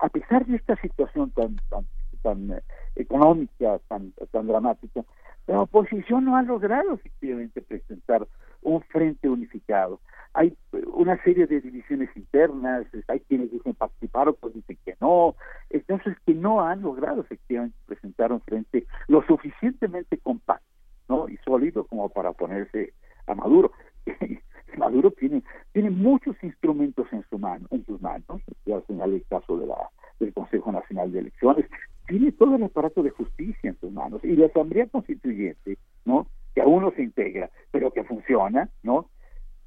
[0.00, 1.86] a, pesar de esta situación tan, tan,
[2.22, 2.62] tan
[2.94, 5.04] económica, tan, tan dramática,
[5.46, 8.26] la oposición no ha logrado efectivamente presentar
[8.62, 10.00] un frente unificado.
[10.34, 10.56] Hay
[10.92, 15.34] una serie de divisiones internas, hay quienes dicen participar, otros dicen que no,
[15.70, 20.66] entonces que no han logrado efectivamente presentar un frente lo suficientemente compacto
[21.08, 21.28] ¿no?
[21.28, 22.92] y sólido como para ponerse
[23.26, 23.72] a Maduro.
[24.78, 29.58] Maduro tiene, tiene muchos instrumentos en su mano, en sus manos, ya señalé el caso
[29.58, 29.90] de la,
[30.20, 31.66] del Consejo Nacional de Elecciones,
[32.06, 36.26] tiene todo el aparato de justicia en sus manos y la Asamblea Constituyente, ¿no?
[36.58, 39.08] Que aún no se integra, pero que funciona, ¿no?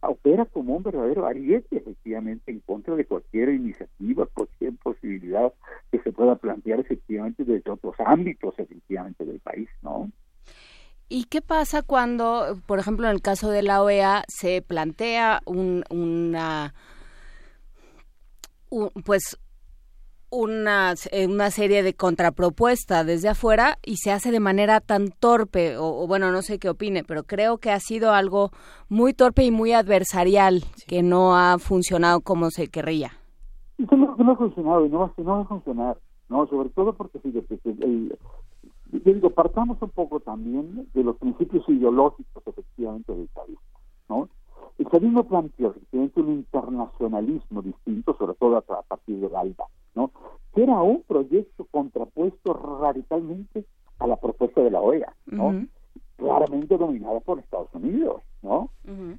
[0.01, 5.53] opera como un verdadero ariete efectivamente en contra de cualquier iniciativa, cualquier posibilidad
[5.91, 10.11] que se pueda plantear efectivamente desde otros ámbitos efectivamente del país, ¿no?
[11.07, 15.83] ¿Y qué pasa cuando, por ejemplo, en el caso de la OEA se plantea un,
[15.91, 16.73] una,
[19.05, 19.37] pues
[20.31, 25.77] una, eh, una serie de contrapropuesta desde afuera y se hace de manera tan torpe,
[25.77, 28.51] o, bueno, no sé qué opine, pero creo que ha sido algo
[28.89, 33.11] muy torpe y muy adversarial, que no ha funcionado como se querría.
[33.77, 35.97] No, no ha funcionado y no va, no va a funcionar,
[36.29, 36.47] ¿no?
[36.47, 38.17] Sobre todo porque, fíjate, el,
[38.91, 43.57] yo digo, partamos un poco también de los principios ideológicos efectivamente del país,
[44.09, 44.29] ¿no?
[44.77, 49.65] El chavismo planteó efectivamente un internacionalismo distinto, sobre todo a, partir de ALBA,
[49.95, 50.11] ¿no?
[50.53, 53.65] Que era un proyecto contrapuesto radicalmente
[53.99, 55.65] a la propuesta de la OEA, ¿no?
[56.17, 58.69] Claramente dominada por Estados Unidos, ¿no?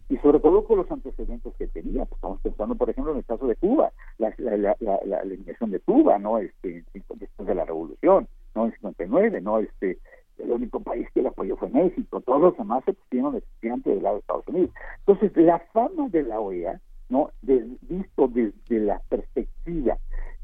[0.08, 2.04] Y sobre todo por los antecedentes que tenía.
[2.04, 5.70] Pues estamos pensando, por ejemplo, en el caso de Cuba, la, la, la, la, eliminación
[5.70, 6.38] de Cuba, ¿no?
[6.38, 9.98] Este, después de la revolución, no en 59, no este
[10.38, 14.02] el único país que el apoyó fue México, todos los demás se pusieron estudiante del
[14.02, 14.70] lado de Estados Unidos.
[14.98, 19.98] Entonces, la fama de la OEA, no visto desde la perspectiva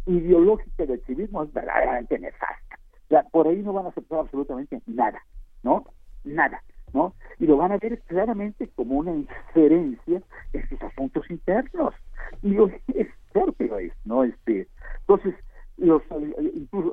[0.07, 2.79] ideológica del civismo es verdaderamente nefasta.
[3.05, 5.23] O sea, por ahí no van a aceptar absolutamente nada,
[5.63, 5.85] ¿no?
[6.25, 6.63] Nada,
[6.93, 7.15] ¿no?
[7.39, 11.95] Y lo van a ver claramente como una injerencia en sus asuntos internos.
[12.43, 14.25] Y lo es propio es, ¿no?
[14.25, 14.69] Este,
[15.01, 15.35] entonces,
[15.79, 16.03] los,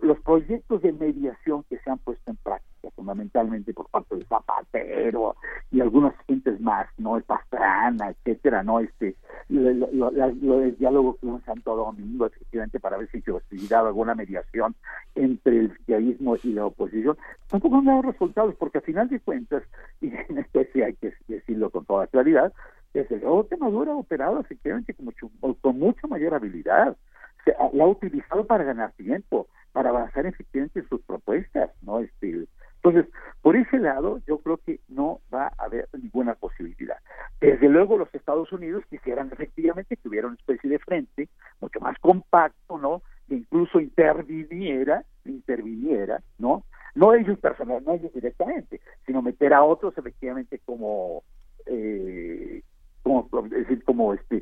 [0.04, 5.36] los proyectos de mediación que se han puesto en práctica, fundamentalmente por parte de Zapatero
[5.72, 7.18] y algunas gentes más, ¿no?
[7.18, 8.80] El Pastrana, etcétera, ¿no?
[8.80, 9.16] Este,
[9.50, 14.76] lo, del diálogo con Santo Domingo, efectivamente, para ver si se posibilidad alguna mediación
[15.16, 17.18] entre el socialismo y la oposición,
[17.48, 19.64] tampoco han dado resultados, porque a final de cuentas,
[20.02, 22.52] y en esto hay que decirlo con toda claridad,
[22.94, 25.30] desde luego que Maduro ha operado efectivamente con, mucho,
[25.62, 26.96] con mucha mayor habilidad
[27.74, 32.00] la ha utilizado para ganar tiempo, para avanzar efectivamente en sus propuestas, ¿no?
[32.00, 32.48] Este,
[32.86, 33.12] entonces,
[33.42, 36.98] por ese lado, yo creo que no va a haber ninguna posibilidad.
[37.46, 41.98] Desde luego, los Estados Unidos quisieran efectivamente que hubiera una especie de frente mucho más
[42.00, 43.02] compacto, ¿no?
[43.28, 46.64] Que incluso interviniera, interviniera, ¿no?
[46.96, 51.24] No ellos personalmente, no ellos directamente, sino meter a otros efectivamente como,
[51.66, 52.62] eh,
[53.04, 54.42] como, es decir, como este,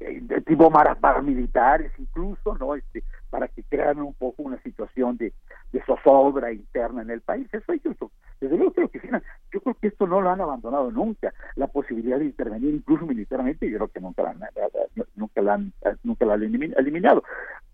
[0.00, 2.74] de tipo paramilitares incluso, ¿no?
[2.74, 5.32] Este, para que crean un poco una situación de,
[5.72, 7.48] de zozobra interna en el país.
[7.52, 7.96] Eso ellos,
[8.40, 9.22] desde luego que lo quisieran.
[9.52, 13.68] Yo creo que esto no lo han abandonado nunca, la posibilidad de intervenir incluso militarmente,
[13.68, 17.24] yo creo que nunca la han, han, nunca la han eliminado.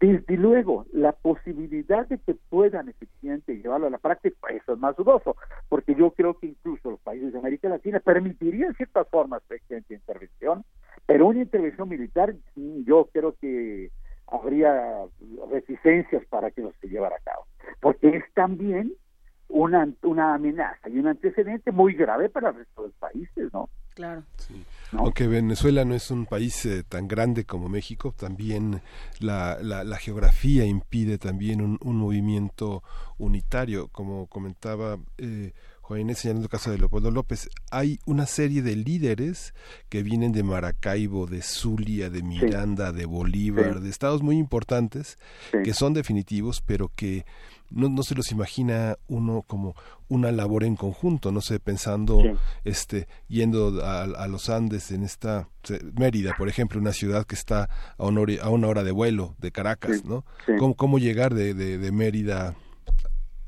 [0.00, 4.96] Desde luego, la posibilidad de que puedan efectivamente llevarlo a la práctica, eso es más
[4.96, 5.36] dudoso,
[5.68, 9.60] porque yo creo que incluso los países de América Latina permitirían ciertas formas de
[9.90, 10.64] intervención,
[11.06, 13.90] pero una intervención militar, yo creo que
[14.28, 15.04] habría
[15.50, 17.46] reticencias para que no se llevara a cabo,
[17.80, 18.92] porque es también
[19.50, 23.68] una, una amenaza y un antecedente muy grave para el resto de los países, ¿no?
[23.94, 24.22] Claro.
[24.92, 28.80] Aunque Venezuela no es un país eh, tan grande como México, también
[29.18, 32.82] la, la, geografía impide también un, un, movimiento
[33.18, 35.52] unitario, como comentaba eh,
[35.90, 39.54] Juan Inés señalando el caso de Leopoldo López, hay una serie de líderes
[39.88, 45.18] que vienen de Maracaibo, de Zulia, de Miranda, de Bolívar, de estados muy importantes,
[45.64, 47.24] que son definitivos, pero que
[47.70, 49.74] no, no se los imagina uno como
[50.08, 52.22] una labor en conjunto, no sé, pensando,
[52.64, 55.48] este, yendo a, los Andes en esta
[55.94, 59.36] Mérida, por ejemplo, una ciudad que está a una hora, a una hora de vuelo
[59.38, 60.24] de Caracas, ¿no?
[60.58, 62.56] ¿Cómo, ¿Cómo, llegar de, de, de Mérida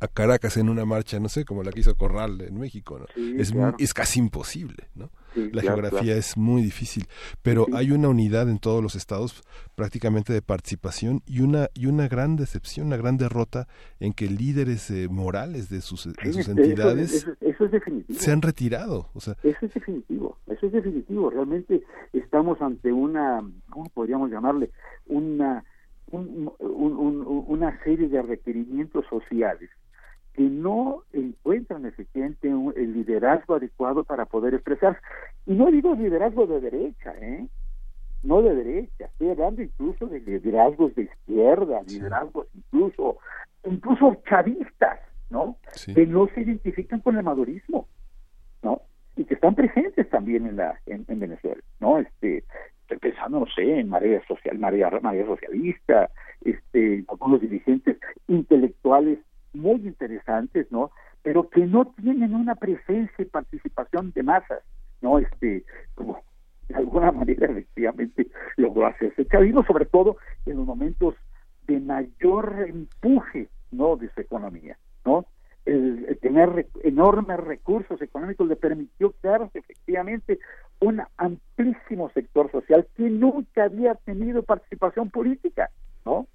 [0.02, 3.06] a Caracas en una marcha, no sé, como la que hizo Corral en México, ¿no?
[3.40, 5.10] es, es casi imposible, ¿no?
[5.34, 7.06] La geografía es muy difícil,
[7.42, 9.42] pero hay una unidad en todos los estados
[9.74, 13.66] prácticamente de participación y una y una gran decepción, una gran derrota
[14.00, 18.18] en que líderes eh, morales de sus, sus entidades eso, eso es definitivo.
[18.18, 19.36] Se han retirado, o sea.
[19.42, 21.30] Eso es definitivo, eso es definitivo.
[21.30, 21.82] Realmente
[22.12, 24.70] estamos ante una, ¿cómo podríamos llamarle?
[25.06, 25.64] Una,
[26.10, 29.70] una serie de requerimientos sociales
[30.34, 35.00] que no encuentran efectivamente el liderazgo adecuado para poder expresarse.
[35.46, 37.46] Y no digo liderazgo de derecha, ¿eh?
[38.22, 43.18] No de derecha, estoy hablando incluso de liderazgos de izquierda, liderazgos incluso,
[43.64, 45.56] incluso chavistas, ¿no?
[45.92, 47.88] Que no se identifican con el madurismo,
[48.62, 48.82] ¿no?
[49.16, 51.98] Y que están presentes también en la en, Venezuela, ¿no?
[51.98, 52.44] Este,
[53.00, 56.08] pensando, no sé, en María Social, María, María Socialista,
[56.44, 57.98] este, algunos dirigentes
[58.28, 59.18] intelectuales
[59.52, 60.90] muy interesantes, ¿no?
[61.22, 64.62] Pero que no tienen una presencia y participación de masas,
[65.00, 65.18] ¿no?
[65.18, 65.64] Este,
[65.94, 66.22] como
[66.68, 68.26] de alguna manera efectivamente
[68.56, 69.26] logró hacerse.
[69.26, 70.16] chavismo, sobre todo
[70.46, 71.14] en los momentos
[71.66, 73.96] de mayor empuje, ¿no?
[73.96, 75.26] De su economía, ¿no?
[75.64, 80.40] El, tener enormes recursos económicos le permitió crearse efectivamente
[80.80, 85.70] un amplísimo sector social que nunca había tenido participación política,
[86.04, 86.26] ¿no?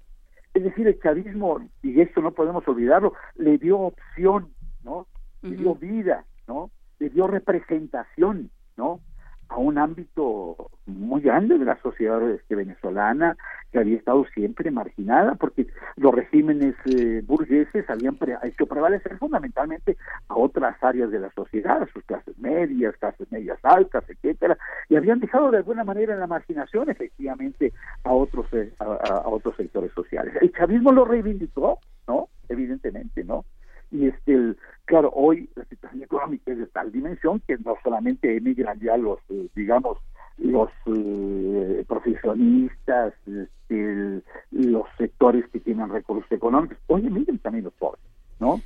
[0.58, 4.48] Es decir, el chavismo, y esto no podemos olvidarlo, le dio opción,
[4.82, 5.06] ¿no?
[5.40, 6.72] Le dio vida, ¿no?
[6.98, 8.98] Le dio representación, ¿no?
[9.48, 13.36] A un ámbito muy grande de la sociedad este, venezolana
[13.72, 15.66] que había estado siempre marginada porque
[15.96, 19.96] los regímenes eh, burgueses habían hecho prevalecer fundamentalmente
[20.28, 24.56] a otras áreas de la sociedad, a sus clases medias, clases medias altas, etcétera,
[24.88, 27.72] y habían dejado de alguna manera en la marginación efectivamente
[28.04, 30.34] a otros eh, a otros sectores sociales.
[30.40, 32.28] El chavismo lo reivindicó, ¿no?
[32.48, 33.44] Evidentemente, ¿no?
[33.90, 34.54] Y este
[34.84, 39.18] claro hoy la situación económica es de tal dimensión que no solamente emigran ya los
[39.30, 39.98] eh, digamos
[40.38, 48.02] los eh, profesionistas este, los sectores que tienen recursos económicos hoy emigran también los pobres
[48.40, 48.60] no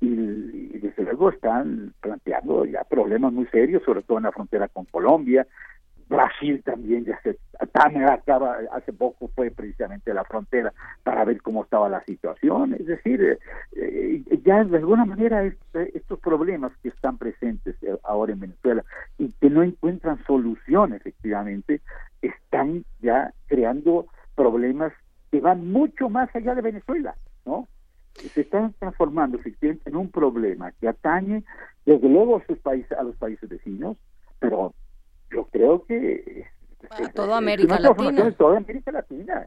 [0.00, 4.84] y, desde luego están planteando ya problemas muy serios sobre todo en la frontera con
[4.86, 5.46] Colombia
[6.10, 7.38] Brasil también ya se
[8.10, 10.72] acaba hace poco fue precisamente la frontera
[11.04, 13.38] para ver cómo estaba la situación es decir eh,
[13.76, 18.84] eh, ya de alguna manera estos problemas que están presentes eh, ahora en Venezuela
[19.18, 21.80] y que no encuentran solución efectivamente
[22.20, 24.92] están ya creando problemas
[25.30, 27.14] que van mucho más allá de Venezuela
[27.46, 27.68] no
[28.14, 31.44] se están transformando efectivamente en un problema que atañe
[31.86, 33.96] desde luego a sus países a los países vecinos
[34.40, 34.74] pero
[35.30, 36.44] yo creo que
[36.90, 38.32] a toda América Latina.
[38.32, 39.46] Toda América Latina.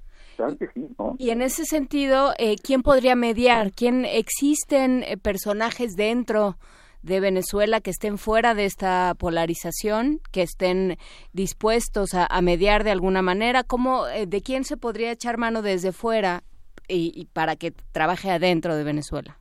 [1.17, 3.71] Y en ese sentido, eh, ¿quién podría mediar?
[3.71, 6.57] ¿Quién existen eh, personajes dentro
[7.01, 10.97] de Venezuela que estén fuera de esta polarización, que estén
[11.33, 13.63] dispuestos a, mediar de alguna manera?
[13.63, 16.43] ¿Cómo, eh, ¿De quién se podría echar mano desde fuera
[16.87, 19.37] y, para que trabaje adentro de Venezuela?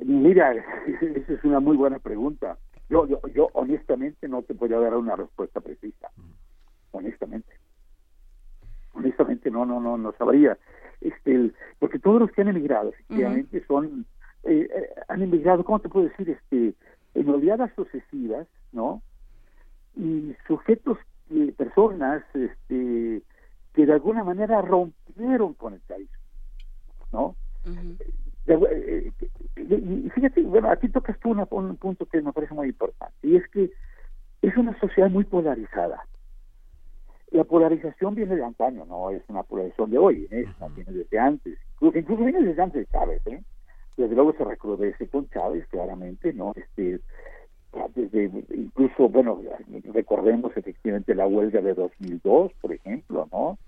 [0.00, 0.52] Mira,
[0.86, 2.58] esa es una muy buena pregunta.
[2.88, 6.10] Yo, yo, yo honestamente no te podría dar una respuesta precisa,
[6.92, 7.52] honestamente.
[8.92, 10.58] Honestamente no, no, no, no sabría.
[11.00, 14.06] Este, porque todos los que han emigrado, efectivamente, son,
[14.44, 16.30] eh, eh, han emigrado, ¿cómo te puedo decir?
[16.30, 16.74] Este,
[17.14, 19.02] en oleadas sucesivas, ¿no?
[19.96, 20.98] Y sujetos,
[21.30, 23.22] eh, personas, este,
[23.72, 26.08] que de alguna manera rompieron con el país,
[27.12, 27.36] ¿no?
[27.66, 27.96] Eh,
[28.46, 33.48] y fíjate, bueno, aquí tocas tú un punto que me parece muy importante, y es
[33.48, 33.70] que
[34.42, 36.04] es una sociedad muy polarizada.
[37.30, 40.44] La polarización viene de antaño, no es una polarización de hoy, ¿eh?
[40.76, 43.42] viene desde antes, incluso, viene desde antes de Chávez, ¿eh?
[43.96, 46.52] Desde luego se recrudece con Chávez, claramente, ¿no?
[46.54, 47.00] Este,
[47.94, 49.40] desde incluso, bueno,
[49.92, 53.58] recordemos efectivamente la huelga de 2002, por ejemplo, ¿no?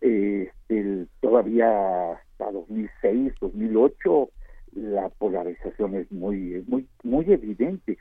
[0.00, 4.30] Este, todavía hasta 2006, 2008,
[4.72, 7.98] la polarización es muy, muy, muy evidente.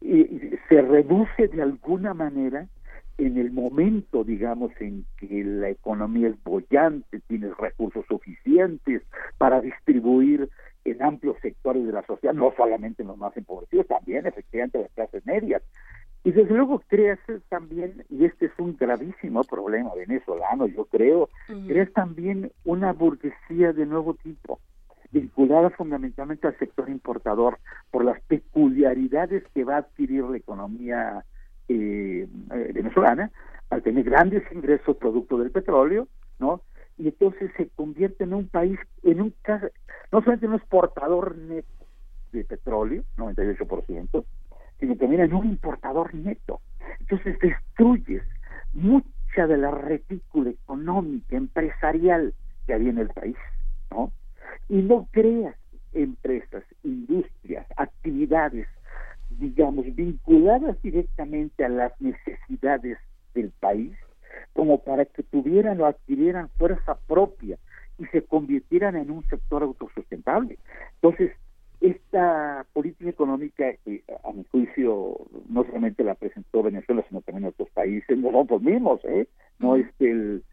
[0.00, 2.68] Y se reduce de alguna manera
[3.18, 9.02] en el momento, digamos, en que la economía es bollante, tienes recursos suficientes
[9.38, 10.48] para distribuir
[10.84, 14.92] en amplios sectores de la sociedad, no solamente en los más empobrecidos, también efectivamente las
[14.92, 15.62] clases medias.
[16.24, 17.18] Y desde luego creas
[17.48, 21.28] también, y este es un gravísimo problema venezolano, yo creo,
[21.66, 24.58] creas también una burguesía de nuevo tipo,
[25.10, 27.58] vinculada fundamentalmente al sector importador,
[27.90, 31.24] por las peculiaridades que va a adquirir la economía
[31.68, 33.30] eh, eh, venezolana,
[33.70, 36.08] al tener grandes ingresos producto del petróleo,
[36.38, 36.62] ¿no?
[36.96, 39.34] Y entonces se convierte en un país, en un
[40.10, 41.68] no solamente un exportador neto
[42.32, 44.24] de petróleo, 98%,
[44.78, 46.60] sino también en un importador neto.
[47.00, 48.22] Entonces destruyes
[48.72, 52.34] mucha de la retícula económica, empresarial
[52.66, 53.36] que había en el país,
[53.90, 54.12] ¿no?
[54.68, 55.56] Y no creas
[55.92, 58.66] empresas, industrias, actividades
[59.30, 62.98] digamos, vinculadas directamente a las necesidades
[63.34, 63.92] del país,
[64.52, 67.58] como para que tuvieran o adquirieran fuerza propia
[67.98, 70.58] y se convirtieran en un sector autosustentable.
[70.94, 71.32] Entonces,
[71.80, 75.16] esta política económica, que a mi juicio
[75.48, 79.28] no solamente la presentó Venezuela, sino también otros países, nosotros mismos, ¿eh?
[79.58, 80.44] No es que el,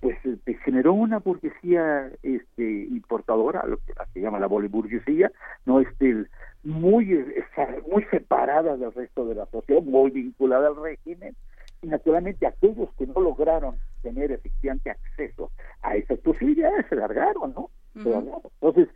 [0.00, 5.30] pues este, generó una burguesía este, importadora, lo que se llama la boliburguesía,
[5.66, 6.26] no este,
[6.62, 7.24] muy,
[7.90, 11.34] muy separada del resto de la sociedad, muy vinculada al régimen,
[11.82, 15.50] y naturalmente aquellos que no lograron tener efectivamente acceso
[15.82, 17.70] a esas posibilidades se largaron, ¿no?
[17.94, 18.42] Se largaron.
[18.60, 18.88] Entonces,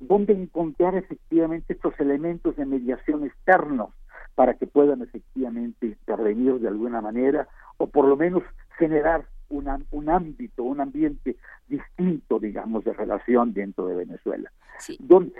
[0.00, 3.90] ¿dónde encontrar efectivamente estos elementos de mediación externos
[4.34, 8.42] para que puedan efectivamente intervenir de alguna manera o por lo menos
[8.78, 11.36] generar una, un ámbito, un ambiente
[11.68, 14.50] distinto, digamos, de relación dentro de Venezuela.
[14.98, 15.32] Donde,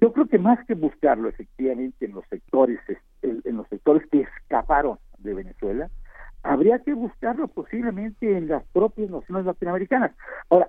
[0.00, 2.80] yo creo que más que buscarlo efectivamente en los sectores,
[3.22, 5.88] en los sectores que escaparon de Venezuela,
[6.42, 10.12] habría que buscarlo posiblemente en las propias naciones latinoamericanas.
[10.50, 10.68] Ahora,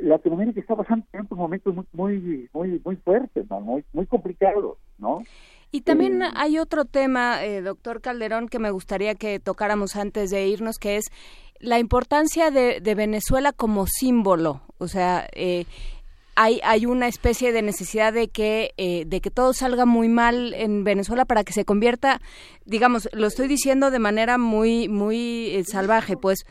[0.00, 3.60] Latinoamérica está pasando en momentos muy, muy, muy, muy fuertes, ¿no?
[3.60, 5.22] muy, muy complicados, ¿no?
[5.70, 10.30] Y también eh, hay otro tema, eh, doctor Calderón, que me gustaría que tocáramos antes
[10.30, 11.06] de irnos, que es
[11.60, 14.62] la importancia de, de Venezuela como símbolo.
[14.78, 15.66] O sea, eh,
[16.40, 20.54] hay, hay una especie de necesidad de que, eh, de que todo salga muy mal
[20.54, 22.20] en Venezuela para que se convierta,
[22.64, 26.46] digamos, lo estoy diciendo de manera muy, muy eh, salvaje, pues.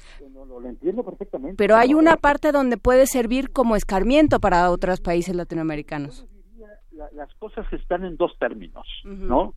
[0.48, 1.56] Lo, entiendo perfectamente.
[1.58, 6.26] Pero hay una parte donde puede servir como escarmiento para otros países latinoamericanos.
[7.14, 9.54] las cosas están en dos términos, ¿no?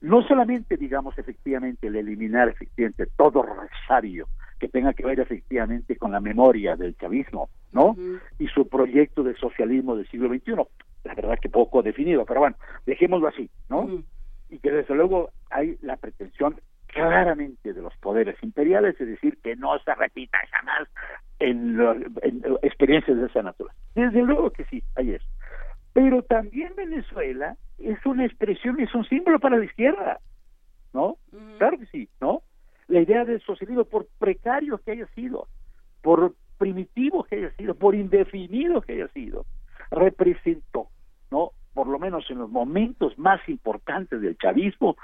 [0.00, 4.28] No solamente, digamos, efectivamente, el eliminar efectivamente todo rosario
[4.58, 7.96] que tenga que ver efectivamente con la memoria del chavismo, ¿no?
[8.38, 10.52] Y su proyecto de socialismo del siglo XXI,
[11.04, 12.56] la verdad que poco definido, pero bueno,
[12.86, 13.88] dejémoslo así, ¿no?
[14.50, 16.56] Y que desde luego hay la pretensión
[16.88, 20.88] claramente de los poderes imperiales, es decir, que no se repita jamás
[21.38, 21.80] en,
[22.22, 23.80] en experiencias de esa naturaleza.
[23.94, 25.22] Desde luego que sí, ahí es.
[25.92, 30.20] Pero también Venezuela es una expresión, es un símbolo para la izquierda,
[30.92, 31.16] ¿no?
[31.58, 32.42] Claro que sí, ¿no?
[32.88, 35.46] la idea del socialismo, por precario que haya sido,
[36.02, 39.44] por primitivo que haya sido, por indefinido que haya sido,
[39.90, 40.88] representó,
[41.30, 41.52] ¿no?
[41.74, 44.96] Por lo menos en los momentos más importantes del chavismo,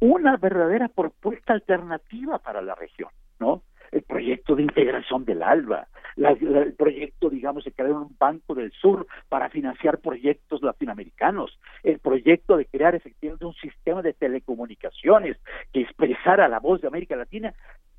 [0.00, 3.62] una verdadera propuesta alternativa para la región, ¿no?
[3.92, 5.86] El proyecto de integración del ALBA,
[6.16, 12.56] el proyecto, digamos, de crear un banco del sur para financiar proyectos latinoamericanos, el proyecto
[12.56, 15.38] de crear efectivamente un sistema de telecomunicaciones
[15.72, 17.54] que expresara la voz de América Latina.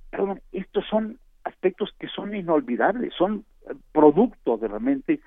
[0.10, 5.20] Perdón, estos son aspectos que son inolvidables, son eh, producto de realmente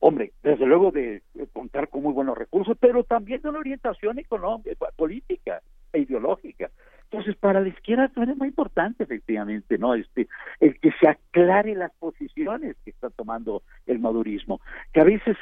[0.00, 1.22] hombre, desde luego de
[1.52, 5.60] contar con muy buenos recursos, pero también de una orientación económica, política
[5.96, 6.70] ideológica.
[7.10, 9.94] Entonces, para la izquierda es muy importante, efectivamente, ¿no?
[9.94, 10.28] Este,
[10.60, 14.60] el que se aclare las posiciones que está tomando el madurismo,
[14.92, 15.36] que a veces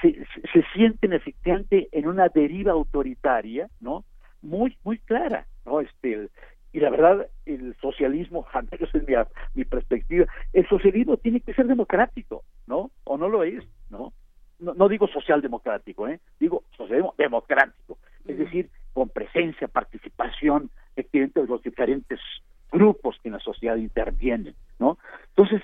[0.00, 4.04] se, se sienten efectivamente en una deriva autoritaria, ¿no?
[4.42, 5.80] Muy, muy clara, ¿no?
[5.80, 6.28] Este,
[6.72, 9.14] y la verdad, el socialismo, al menos es mi,
[9.54, 12.90] mi perspectiva, el socialismo tiene que ser democrático, ¿no?
[13.04, 14.12] O no lo es, ¿no?
[14.58, 16.20] No, no digo socialdemocrático, ¿eh?
[16.38, 17.71] Digo socialismo democrático,
[19.42, 22.20] presencia, participación, efectivamente de los diferentes
[22.70, 24.98] grupos que en la sociedad intervienen, ¿no?
[25.36, 25.62] Entonces,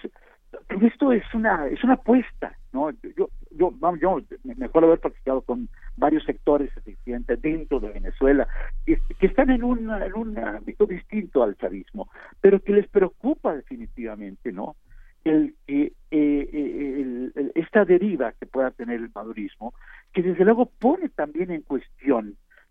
[0.83, 2.91] esto es una es una apuesta, ¿no?
[3.17, 8.47] Yo yo vamos, yo me haber participado con varios sectores efectivamente dentro de Venezuela
[8.87, 12.09] que, están en un en un ámbito distinto al chavismo,
[12.41, 14.77] pero que les preocupa definitivamente, ¿no?
[15.25, 19.75] El que eh, esta deriva que pueda tener el madurismo,
[20.13, 21.98] que desde luego pone también en cuestión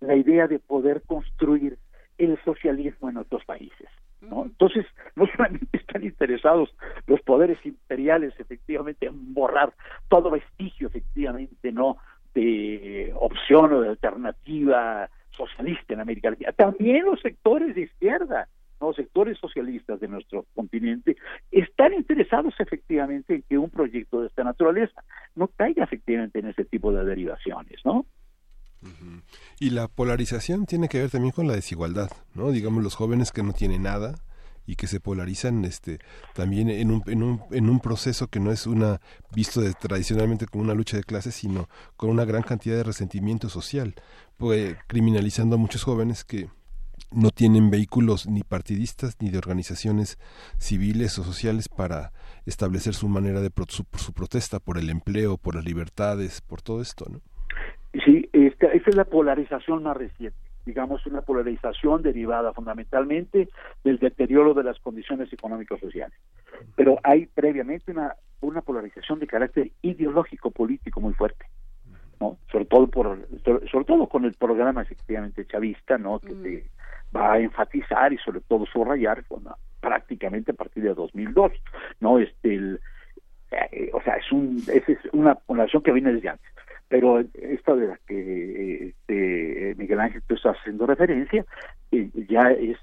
[0.07, 1.77] la idea de poder construir
[2.17, 3.89] el socialismo en otros países.
[4.21, 4.45] ¿no?
[4.45, 4.85] Entonces,
[5.15, 6.73] no solamente están interesados
[7.05, 9.73] los poderes imperiales efectivamente en borrar
[10.09, 11.97] todo vestigio efectivamente no
[12.33, 18.47] de opción o de alternativa socialista en América Latina, también los sectores de izquierda,
[18.79, 21.15] los sectores socialistas de nuestro continente
[21.51, 25.03] están interesados efectivamente en que un proyecto de esta naturaleza
[25.35, 28.05] no caiga efectivamente en ese tipo de derivaciones, ¿no?
[29.59, 32.51] Y la polarización tiene que ver también con la desigualdad, ¿no?
[32.51, 34.15] Digamos, los jóvenes que no tienen nada
[34.67, 35.99] y que se polarizan este
[36.35, 38.99] también en un, en un, en un proceso que no es una
[39.33, 43.47] visto de, tradicionalmente como una lucha de clases sino con una gran cantidad de resentimiento
[43.47, 43.95] social
[44.35, 46.49] pues, criminalizando a muchos jóvenes que
[47.11, 50.19] no tienen vehículos ni partidistas ni de organizaciones
[50.59, 52.11] civiles o sociales para
[52.45, 56.81] establecer su manera de su, su protesta por el empleo por las libertades por todo
[56.81, 57.21] esto no
[58.05, 63.49] Sí, esta, esa es la polarización más reciente, digamos, una polarización derivada fundamentalmente
[63.83, 66.17] del deterioro de las condiciones económicos sociales.
[66.75, 71.45] Pero hay previamente una, una polarización de carácter ideológico político muy fuerte.
[72.19, 72.39] ¿no?
[72.51, 73.27] sobre todo por
[73.69, 76.65] sobre, todo con el programa efectivamente chavista no que se
[77.15, 79.23] va a enfatizar y sobre todo subrayar
[79.79, 81.51] prácticamente a partir de 2002
[81.99, 82.79] no este el,
[83.51, 84.83] eh, o sea es un es
[85.13, 86.47] una población que viene desde antes.
[86.89, 91.45] Pero esta de la que este, Miguel Ángel tú estás haciendo referencia
[91.91, 92.77] eh, ya es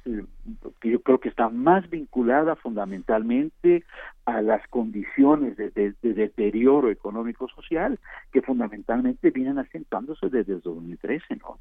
[0.82, 3.82] yo creo que está más vinculada fundamentalmente
[4.27, 7.99] a las condiciones de, de, deterioro económico social
[8.31, 11.59] que fundamentalmente vienen acentuándose desde el 2013 no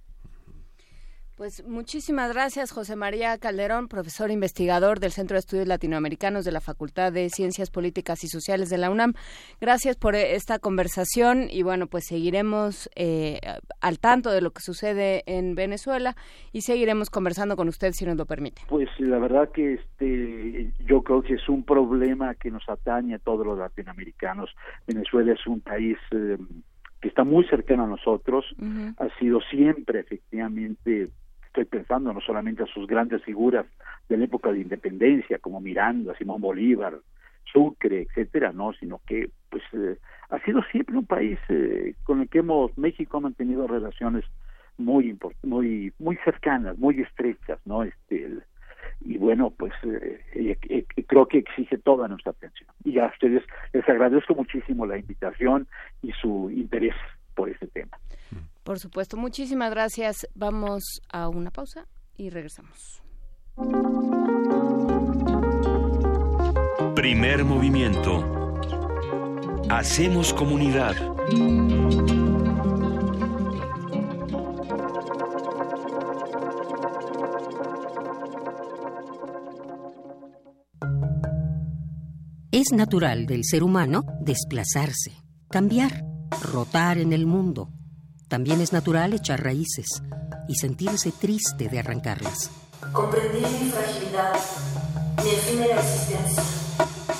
[1.43, 6.61] pues muchísimas gracias, José María Calderón, profesor investigador del Centro de Estudios Latinoamericanos de la
[6.61, 9.11] Facultad de Ciencias Políticas y Sociales de la UNAM.
[9.59, 13.41] Gracias por esta conversación y bueno, pues seguiremos eh,
[13.81, 16.15] al tanto de lo que sucede en Venezuela
[16.53, 18.61] y seguiremos conversando con usted si nos lo permite.
[18.69, 23.19] Pues la verdad que este, yo creo que es un problema que nos atañe a
[23.19, 24.49] todos los latinoamericanos.
[24.87, 26.37] Venezuela es un país eh,
[27.01, 28.45] que está muy cercano a nosotros,
[28.97, 31.09] ha sido siempre efectivamente
[31.53, 33.67] estoy pensando no solamente a sus grandes figuras
[34.09, 36.95] de la época de independencia como Miranda, Simón Bolívar,
[37.51, 39.97] Sucre, etcétera, no, sino que pues eh,
[40.31, 44.25] ha sido siempre un país eh, con el que hemos México ha mantenido relaciones
[44.79, 48.39] muy muy muy cercanas, muy estrechas, no, este
[49.01, 50.57] y bueno, pues eh,
[51.07, 52.69] creo que exige toda nuestra atención.
[52.83, 53.43] Y a ustedes
[53.73, 55.67] les agradezco muchísimo la invitación
[56.01, 56.95] y su interés
[57.35, 57.99] por este tema.
[58.63, 60.27] Por supuesto, muchísimas gracias.
[60.35, 63.01] Vamos a una pausa y regresamos.
[66.95, 68.59] Primer movimiento.
[69.69, 70.95] Hacemos comunidad.
[82.51, 85.11] Es natural del ser humano desplazarse,
[85.49, 86.03] cambiar,
[86.41, 87.69] rotar en el mundo
[88.33, 90.01] también es natural echar raíces
[90.47, 92.49] y sentirse triste de arrancarlas.
[92.91, 94.33] Comprendí mi fragilidad,
[95.23, 96.43] mi efímera existencia.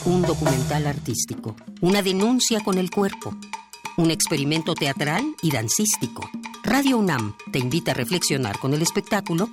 [0.05, 3.35] Un documental artístico, una denuncia con el cuerpo,
[3.95, 6.27] un experimento teatral y dancístico.
[6.63, 9.49] Radio UNAM te invita a reflexionar con el espectáculo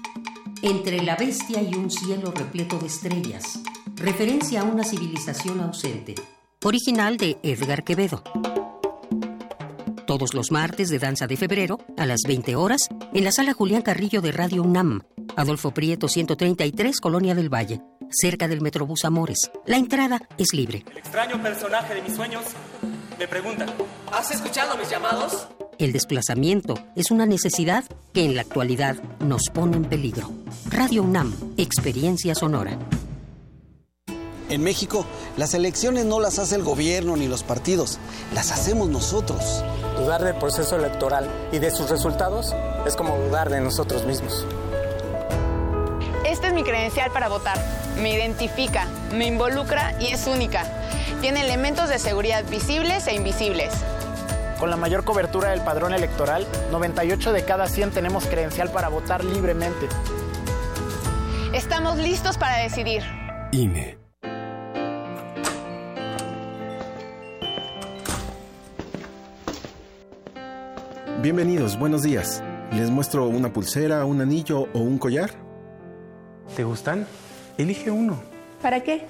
[0.63, 3.61] Entre la bestia y un cielo repleto de estrellas,
[3.97, 6.15] referencia a una civilización ausente,
[6.63, 8.23] original de Edgar Quevedo
[10.11, 13.83] todos los martes de Danza de Febrero a las 20 horas en la sala Julián
[13.83, 15.03] Carrillo de Radio UNAM,
[15.37, 17.81] Adolfo Prieto 133, Colonia del Valle,
[18.11, 19.53] cerca del Metrobús Amores.
[19.67, 20.85] La entrada es libre.
[20.91, 22.43] El extraño personaje de mis sueños
[23.21, 23.67] me pregunta,
[24.13, 25.47] ¿has escuchado mis llamados?
[25.79, 30.29] El desplazamiento es una necesidad que en la actualidad nos pone en peligro.
[30.71, 32.77] Radio UNAM, experiencia sonora.
[34.51, 35.07] En México,
[35.37, 38.01] las elecciones no las hace el gobierno ni los partidos,
[38.35, 39.63] las hacemos nosotros.
[39.97, 42.53] Dudar del proceso electoral y de sus resultados
[42.85, 44.45] es como dudar de nosotros mismos.
[46.25, 47.59] Esta es mi credencial para votar.
[48.03, 50.65] Me identifica, me involucra y es única.
[51.21, 53.73] Tiene elementos de seguridad visibles e invisibles.
[54.59, 59.23] Con la mayor cobertura del padrón electoral, 98 de cada 100 tenemos credencial para votar
[59.23, 59.89] libremente.
[61.53, 63.05] Estamos listos para decidir.
[63.53, 64.00] INE.
[71.23, 72.43] Bienvenidos, buenos días.
[72.73, 75.31] ¿Les muestro una pulsera, un anillo o un collar?
[76.57, 77.07] ¿Te gustan?
[77.59, 78.19] Elige uno.
[78.63, 79.05] ¿Para qué?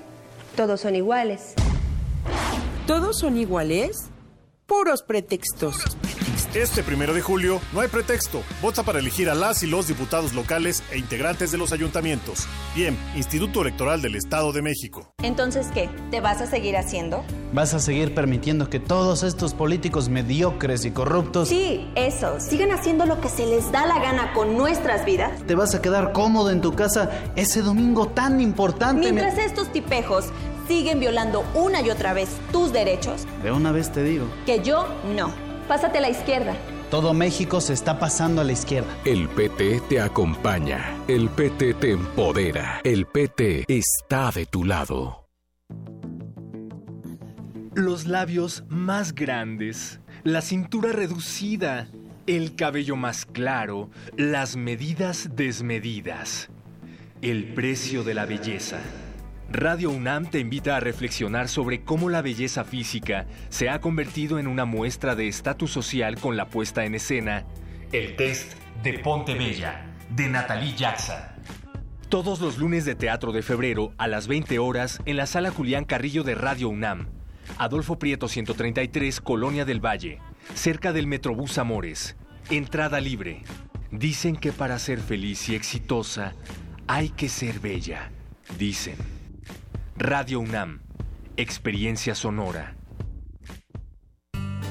[0.56, 1.54] Todos son iguales.
[2.88, 4.08] ¿Todos son iguales?
[4.66, 5.76] Puros pretextos.
[6.54, 8.42] Este primero de julio no hay pretexto.
[8.60, 12.48] Vota para elegir a las y los diputados locales e integrantes de los ayuntamientos.
[12.74, 15.14] Bien, Instituto Electoral del Estado de México.
[15.22, 15.88] Entonces, ¿qué?
[16.10, 17.22] ¿Te vas a seguir haciendo?
[17.52, 21.48] ¿Vas a seguir permitiendo que todos estos políticos mediocres y corruptos...
[21.48, 22.40] Sí, eso.
[22.40, 25.30] Sigan haciendo lo que se les da la gana con nuestras vidas.
[25.46, 29.12] ¿Te vas a quedar cómodo en tu casa ese domingo tan importante?
[29.12, 30.24] Mientras estos tipejos
[30.66, 33.24] siguen violando una y otra vez tus derechos.
[33.44, 34.26] De una vez te digo.
[34.46, 35.49] Que yo no.
[35.70, 36.56] Pásate a la izquierda.
[36.90, 38.88] Todo México se está pasando a la izquierda.
[39.04, 40.98] El PT te acompaña.
[41.06, 42.80] El PT te empodera.
[42.82, 45.28] El PT está de tu lado.
[47.72, 51.86] Los labios más grandes, la cintura reducida,
[52.26, 56.50] el cabello más claro, las medidas desmedidas.
[57.22, 58.80] El precio de la belleza.
[59.52, 64.46] Radio UNAM te invita a reflexionar sobre cómo la belleza física se ha convertido en
[64.46, 67.44] una muestra de estatus social con la puesta en escena
[67.90, 68.52] El test
[68.84, 69.86] de Ponte Bella.
[70.10, 71.18] de Natalie Jackson.
[72.08, 75.84] Todos los lunes de Teatro de Febrero a las 20 horas en la sala Julián
[75.84, 77.08] Carrillo de Radio UNAM.
[77.58, 80.20] Adolfo Prieto 133, Colonia del Valle,
[80.54, 82.16] cerca del Metrobús Amores.
[82.50, 83.42] Entrada libre.
[83.90, 86.34] Dicen que para ser feliz y exitosa
[86.86, 88.12] hay que ser bella.
[88.56, 89.19] Dicen.
[90.02, 90.80] Radio UNAM.
[91.36, 92.74] Experiencia sonora.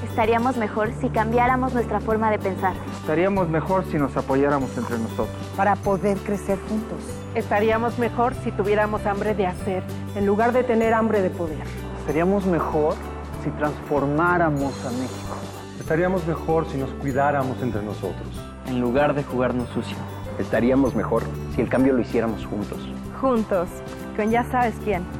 [0.02, 2.74] Estaríamos mejor si cambiáramos nuestra forma de pensar.
[3.00, 5.36] Estaríamos mejor si nos apoyáramos entre nosotros.
[5.56, 6.98] Para poder crecer juntos.
[7.36, 9.84] Estaríamos mejor si tuviéramos hambre de hacer,
[10.16, 11.62] en lugar de tener hambre de poder.
[12.00, 12.96] Estaríamos mejor
[13.44, 15.36] si transformáramos a México.
[15.78, 18.26] Estaríamos mejor si nos cuidáramos entre nosotros.
[18.66, 19.96] En lugar de jugarnos sucio.
[20.40, 21.22] Estaríamos mejor
[21.54, 22.80] si el cambio lo hiciéramos juntos.
[23.20, 23.68] Juntos,
[24.16, 25.19] con ya sabes quién.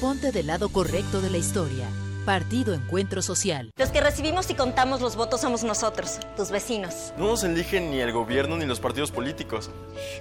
[0.00, 1.86] Ponte del lado correcto de la historia.
[2.24, 3.70] Partido Encuentro Social.
[3.76, 7.12] Los que recibimos y contamos los votos somos nosotros, tus vecinos.
[7.18, 9.70] No nos eligen ni el gobierno ni los partidos políticos.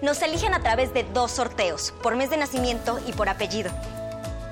[0.02, 3.72] Nos eligen a través de dos sorteos, por mes de nacimiento y por apellido.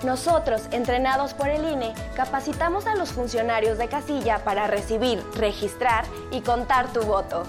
[0.06, 6.40] Nosotros, entrenados por el INE, capacitamos a los funcionarios de casilla para recibir, registrar y
[6.40, 7.44] contar tu voto.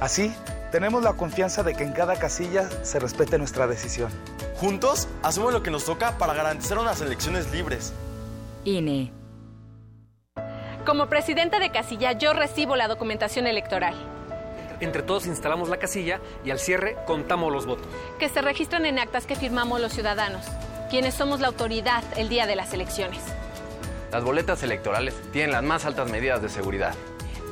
[0.00, 0.34] Así,
[0.72, 4.10] tenemos la confianza de que en cada casilla se respete nuestra decisión.
[4.60, 7.92] Juntos, hacemos lo que nos toca para garantizar unas elecciones libres.
[8.64, 9.12] INE.
[10.84, 13.94] Como presidente de casilla, yo recibo la documentación electoral.
[14.80, 17.86] Entre todos instalamos la casilla y al cierre contamos los votos.
[18.18, 20.44] Que se registran en actas que firmamos los ciudadanos,
[20.90, 23.20] quienes somos la autoridad el día de las elecciones.
[24.10, 26.94] Las boletas electorales tienen las más altas medidas de seguridad.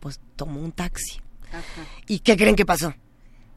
[0.00, 1.22] pues tomó un taxi.
[1.52, 1.86] Ajá.
[2.06, 2.94] ¿Y qué creen que pasó?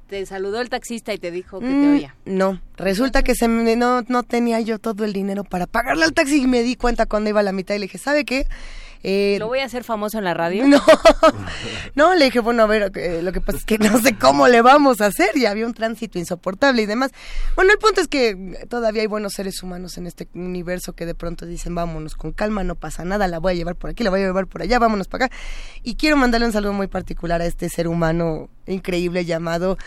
[0.07, 2.15] Te saludó el taxista y te dijo que te Mm, oía.
[2.26, 6.13] No, resulta que se me- no, no tenía yo todo el dinero para pagarle al
[6.13, 8.45] taxi y me di cuenta cuando iba a la mitad y le dije, ¿sabe qué?
[9.03, 10.68] Eh, ¿Lo voy a hacer famoso en la radio?
[10.68, 10.82] No,
[11.95, 14.48] no, le dije, bueno, a ver, eh, lo que pasa es que no sé cómo
[14.48, 17.11] le vamos a hacer y había un tránsito insoportable y demás.
[17.56, 21.15] Bueno, el punto es que todavía hay buenos seres humanos en este universo que de
[21.15, 24.10] pronto dicen, vámonos con calma, no pasa nada, la voy a llevar por aquí, la
[24.10, 25.36] voy a llevar por allá, vámonos para acá.
[25.84, 29.78] Y quiero mandarle un saludo muy particular a este ser humano increíble llamado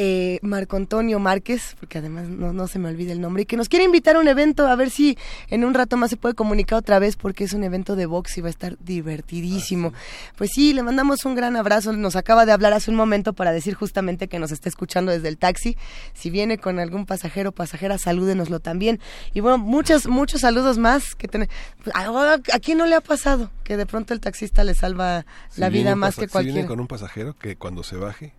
[0.00, 3.56] eh, Marco Antonio Márquez, porque además no, no se me olvida el nombre, y que
[3.56, 5.18] nos quiere invitar a un evento, a ver si
[5.48, 8.38] en un rato más se puede comunicar otra vez, porque es un evento de box
[8.38, 9.92] y va a estar divertidísimo.
[10.36, 13.50] Pues sí, le mandamos un gran abrazo, nos acaba de hablar hace un momento para
[13.50, 15.76] decir justamente que nos está escuchando desde el taxi.
[16.14, 19.00] Si viene con algún pasajero o pasajera, salúdenoslo también.
[19.34, 21.52] Y bueno, muchos, muchos saludos más que tenemos.
[21.92, 23.50] ¿A quién no le ha pasado?
[23.64, 26.54] Que de pronto el taxista le salva Si la vida más que Si cualquiera.
[26.54, 28.32] viene con un pasajero que cuando se baje,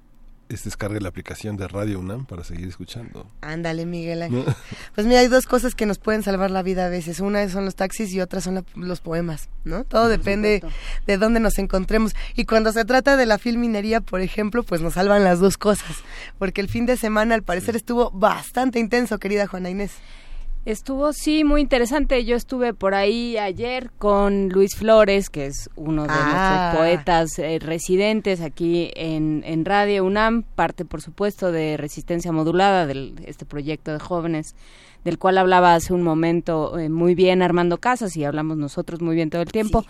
[0.50, 3.30] es descargue la aplicación de Radio UNAM para seguir escuchando.
[3.42, 4.44] Ándale, Miguel Ángel.
[4.46, 4.56] ¿No?
[4.96, 7.20] Pues mira, hay dos cosas que nos pueden salvar la vida a veces.
[7.20, 9.84] Una son los taxis y otra son la- los poemas, ¿no?
[9.86, 10.62] Todo depende
[11.08, 12.16] de dónde nos encontremos.
[12.36, 15.98] Y cuando se trata de la filminería, por ejemplo, pues nos salvan las dos cosas.
[16.38, 19.92] Porque el fin de semana, al parecer, estuvo bastante intenso, querida Juana Inés.
[20.66, 22.26] Estuvo, sí, muy interesante.
[22.26, 26.72] Yo estuve por ahí ayer con Luis Flores, que es uno de Ah.
[26.74, 32.86] nuestros poetas eh, residentes aquí en, en Radio UNAM, parte, por supuesto, de Resistencia Modulada,
[32.86, 34.54] de este proyecto de jóvenes,
[35.06, 39.16] del cual hablaba hace un momento eh, muy bien Armando Casas y hablamos nosotros muy
[39.16, 39.86] bien todo el tiempo.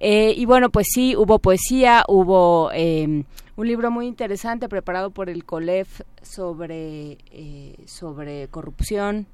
[0.00, 3.24] Eh, y bueno, pues sí, hubo poesía, hubo eh,
[3.56, 9.26] un libro muy interesante preparado por el COLEF sobre, eh, sobre corrupción,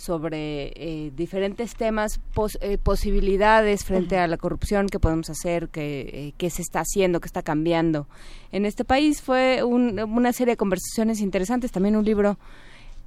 [0.00, 6.00] sobre eh, diferentes temas, pos- eh, posibilidades frente a la corrupción que podemos hacer, que,
[6.00, 8.06] eh, qué se está haciendo, qué está cambiando.
[8.50, 12.38] En este país fue un- una serie de conversaciones interesantes, también un libro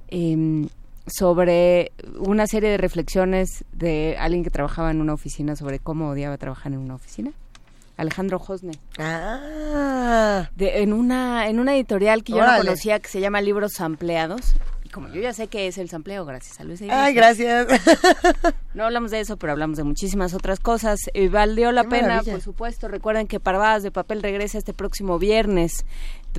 [0.08, 0.68] em,
[1.06, 6.38] sobre una serie de reflexiones de alguien que trabajaba en una oficina sobre cómo odiaba
[6.38, 7.32] trabajar en una oficina.
[7.96, 8.72] Alejandro Josne.
[8.98, 10.48] Ah.
[10.56, 14.54] De, en una en una editorial que yo no conocía que se llama Libros Sampleados.
[14.94, 17.66] Como yo ya sé qué es el sampleo, gracias a Luis Ay, gracias.
[18.74, 21.00] No hablamos de eso, pero hablamos de muchísimas otras cosas.
[21.12, 22.32] Y valió la Qué pena, maravilla.
[22.32, 22.86] por supuesto.
[22.86, 25.84] Recuerden que Parvadas de Papel regresa este próximo viernes.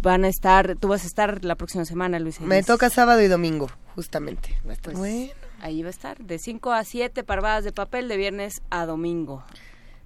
[0.02, 2.40] Van a estar, tú vas a estar la próxima semana, Luis.
[2.40, 4.50] Me toca sábado y domingo, justamente.
[4.70, 5.32] Estar Pues, bueno.
[5.60, 9.44] Ahí va a estar, de 5 a 7 Parvadas de Papel, de viernes a domingo.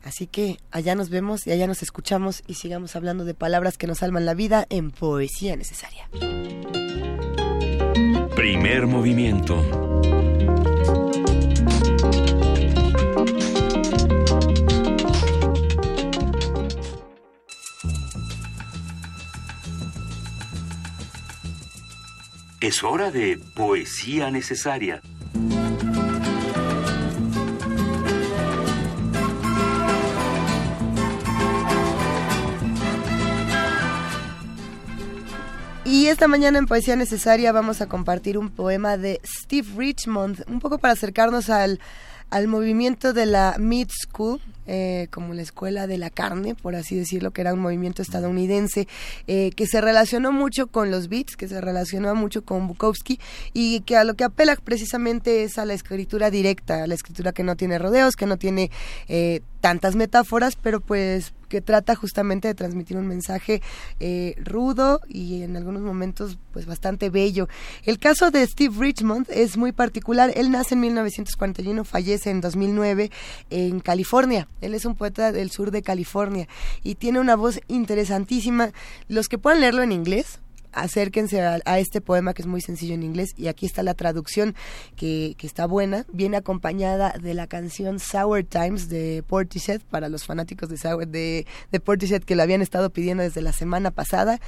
[0.04, 3.86] Así que allá nos vemos y allá nos escuchamos y sigamos hablando de palabras que
[3.86, 6.10] nos salvan la vida en poesía necesaria.
[8.40, 9.54] Primer movimiento.
[22.62, 25.02] Es hora de poesía necesaria.
[35.90, 40.60] Y esta mañana en Poesía Necesaria vamos a compartir un poema de Steve Richmond, un
[40.60, 41.80] poco para acercarnos al,
[42.30, 44.40] al movimiento de la Meat School,
[44.72, 48.88] eh, como la escuela de la carne, por así decirlo, que era un movimiento estadounidense
[49.26, 53.20] eh, que se relacionó mucho con los beats, que se relacionó mucho con Bukowski
[53.52, 57.32] y que a lo que apela precisamente es a la escritura directa, a la escritura
[57.32, 58.70] que no tiene rodeos, que no tiene
[59.08, 63.62] eh, tantas metáforas, pero pues que trata justamente de transmitir un mensaje
[64.00, 67.50] eh, rudo y en algunos momentos pues bastante bello.
[67.84, 70.32] El caso de Steve Richmond es muy particular.
[70.36, 73.12] Él nace en 1941, fallece en 2009
[73.50, 74.48] en California.
[74.62, 76.48] Él es un poeta del sur de California
[76.84, 78.72] y tiene una voz interesantísima.
[79.08, 80.40] Los que puedan leerlo en inglés,
[80.72, 84.56] acérquense a, este poema que es muy sencillo en inglés y aquí está la traducción
[84.96, 86.06] que, está buena.
[86.12, 90.78] Viene acompañada de la canción Sour Times de Portishead para los fanáticos de,
[91.08, 94.40] de, de Portishead que lo habían estado pidiendo desde la semana pasada.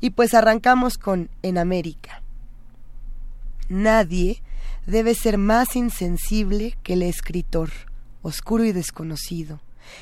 [0.00, 2.22] Y pues arrancamos con En América.
[3.68, 4.42] Nadie
[4.86, 7.70] debe ser más insensible que el escritor,
[8.22, 9.60] oscuro y desconocido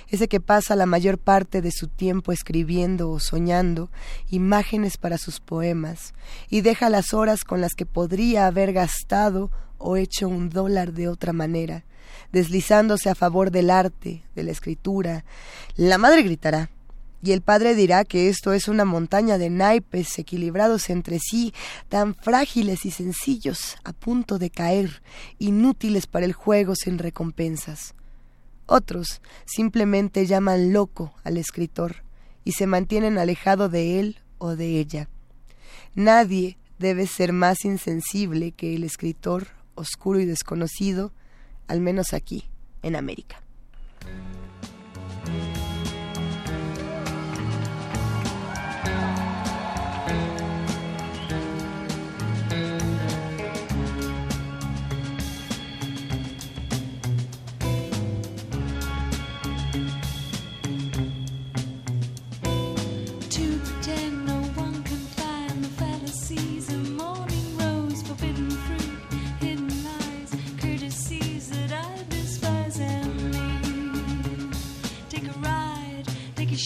[0.08, 3.90] ese que pasa la mayor parte de su tiempo escribiendo o soñando
[4.30, 6.14] imágenes para sus poemas
[6.48, 11.08] y deja las horas con las que podría haber gastado o hecho un dólar de
[11.08, 11.84] otra manera,
[12.32, 15.24] deslizándose a favor del arte, de la escritura.
[15.76, 16.70] La madre gritará,
[17.22, 21.52] y el padre dirá que esto es una montaña de naipes equilibrados entre sí,
[21.88, 25.02] tan frágiles y sencillos, a punto de caer,
[25.38, 27.94] inútiles para el juego sin recompensas.
[28.70, 32.04] Otros simplemente llaman loco al escritor
[32.44, 35.08] y se mantienen alejado de él o de ella.
[35.94, 41.14] Nadie debe ser más insensible que el escritor oscuro y desconocido,
[41.66, 42.44] al menos aquí,
[42.82, 43.42] en América.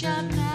[0.02, 0.51] shall now.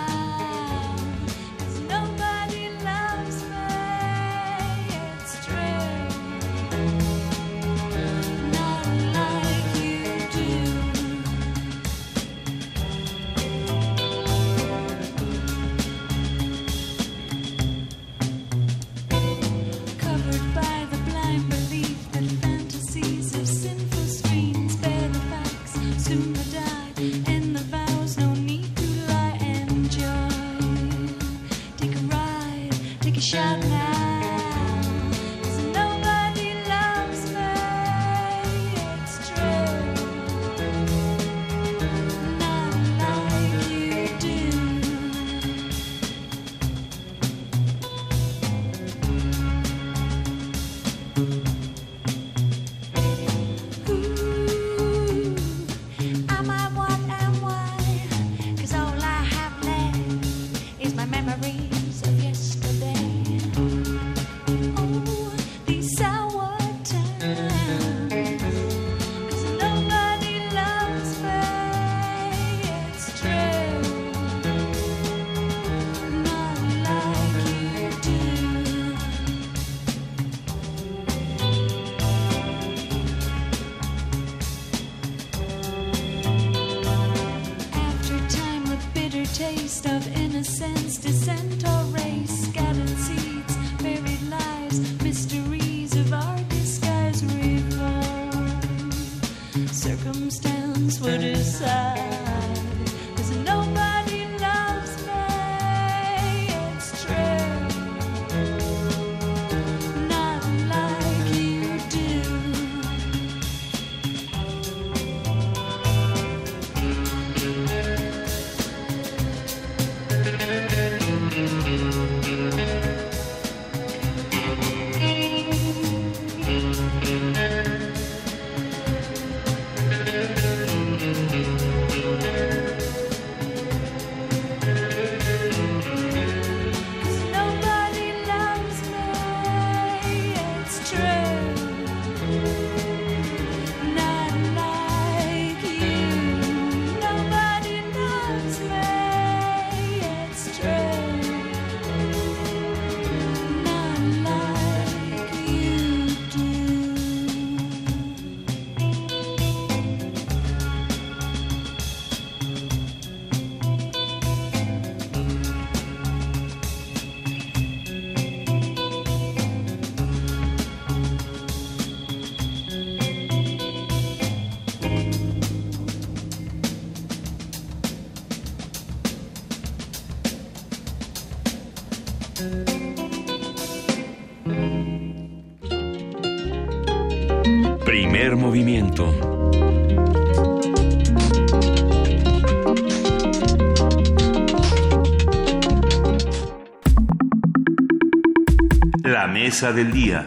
[199.04, 200.26] La mesa del día.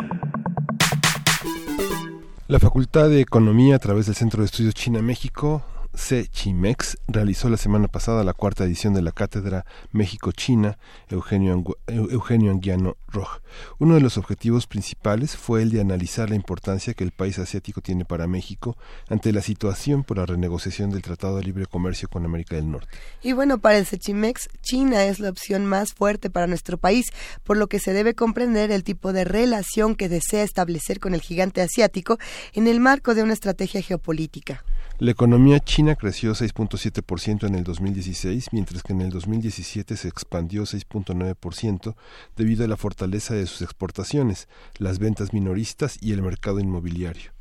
[2.48, 5.62] La Facultad de Economía, a través del Centro de Estudios China-México,
[6.10, 10.76] CECHIMEX, realizó la semana pasada la cuarta edición de la Cátedra México-China
[11.08, 13.38] Eugenio, Eugenio Anguiano Roj.
[13.78, 17.80] Uno de los objetivos principales fue el de analizar la importancia que el país asiático
[17.80, 18.76] tiene para México
[19.08, 22.88] ante la situación por la renegociación del Tratado de Libre Comercio con América del Norte.
[23.22, 27.06] Y bueno, para el Sechimex, China es la opción más fuerte para nuestro país,
[27.44, 31.20] por lo que se debe comprender el tipo de relación que desea establecer con el
[31.20, 32.18] gigante asiático
[32.52, 34.64] en el marco de una estrategia geopolítica.
[35.00, 40.64] La economía china creció 6.7% en el 2016, mientras que en el 2017 se expandió
[40.64, 41.94] 6.9%
[42.36, 44.46] debido a la fortaleza de sus exportaciones,
[44.76, 47.32] las ventas minoristas y el mercado inmobiliario.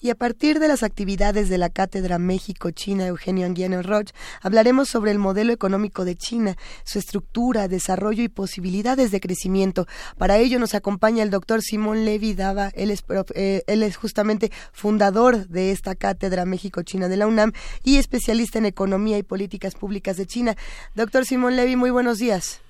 [0.00, 5.10] Y a partir de las actividades de la Cátedra México-China Eugenio Anguiano Roch, hablaremos sobre
[5.10, 9.86] el modelo económico de China, su estructura, desarrollo y posibilidades de crecimiento.
[10.16, 13.04] Para ello nos acompaña el doctor Simón Levi Dava, él es,
[13.34, 17.52] eh, él es justamente fundador de esta Cátedra México-China de la UNAM
[17.84, 20.56] y especialista en economía y políticas públicas de China.
[20.94, 22.60] Doctor Simón Levi, muy buenos días.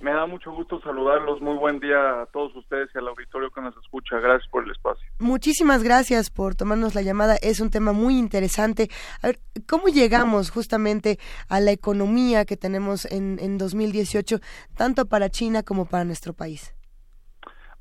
[0.00, 1.42] Me da mucho gusto saludarlos.
[1.42, 4.18] Muy buen día a todos ustedes y al auditorio que nos escucha.
[4.18, 5.06] Gracias por el espacio.
[5.18, 7.36] Muchísimas gracias por tomarnos la llamada.
[7.36, 8.88] Es un tema muy interesante.
[9.22, 11.18] A ver, ¿cómo llegamos justamente
[11.48, 14.40] a la economía que tenemos en, en 2018,
[14.74, 16.74] tanto para China como para nuestro país?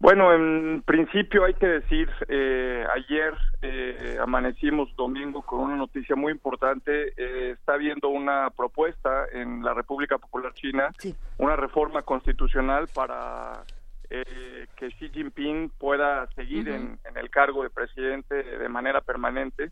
[0.01, 6.31] Bueno, en principio hay que decir, eh, ayer eh, amanecimos domingo con una noticia muy
[6.31, 7.13] importante.
[7.17, 10.93] Eh, está habiendo una propuesta en la República Popular China,
[11.37, 13.63] una reforma constitucional para
[14.09, 19.65] eh, que Xi Jinping pueda seguir en, en el cargo de presidente de manera permanente.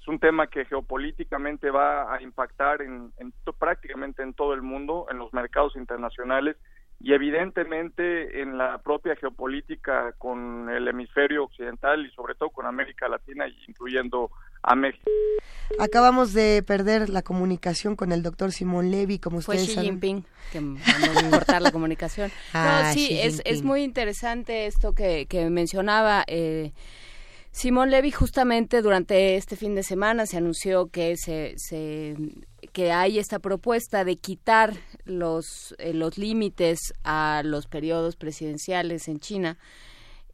[0.00, 5.06] Es un tema que geopolíticamente va a impactar en, en prácticamente en todo el mundo,
[5.10, 6.56] en los mercados internacionales
[7.02, 13.08] y evidentemente en la propia geopolítica con el hemisferio occidental y sobre todo con América
[13.08, 14.30] Latina, incluyendo
[14.62, 15.10] a México.
[15.80, 19.90] Acabamos de perder la comunicación con el doctor Simón Levy, como Fue ustedes Xi saben.
[19.90, 22.30] Jinping que mandó a cortar la comunicación.
[22.52, 26.22] Ah, no, sí, es, es muy interesante esto que, que mencionaba.
[26.28, 26.72] Eh,
[27.52, 32.16] Simón Levy justamente durante este fin de semana se anunció que se, se
[32.72, 34.72] que hay esta propuesta de quitar
[35.04, 39.58] los eh, los límites a los periodos presidenciales en China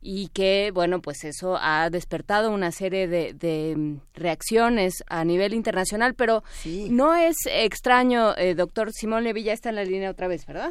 [0.00, 6.14] y que bueno pues eso ha despertado una serie de, de, reacciones a nivel internacional
[6.14, 10.46] pero no es extraño eh, doctor Simón Levy ya está en la línea otra vez
[10.46, 10.70] verdad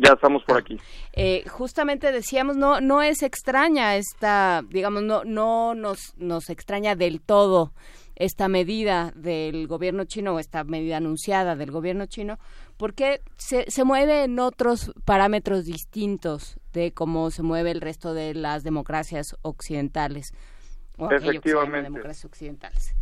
[0.00, 0.78] Ya estamos por aquí.
[1.12, 7.20] eh, justamente decíamos no no es extraña esta digamos no no nos nos extraña del
[7.20, 7.72] todo
[8.14, 12.38] esta medida del gobierno chino o esta medida anunciada del gobierno chino
[12.76, 18.34] porque se, se mueve en otros parámetros distintos de cómo se mueve el resto de
[18.34, 20.32] las democracias occidentales
[20.96, 21.82] o Efectivamente.
[21.82, 22.94] democracias occidentales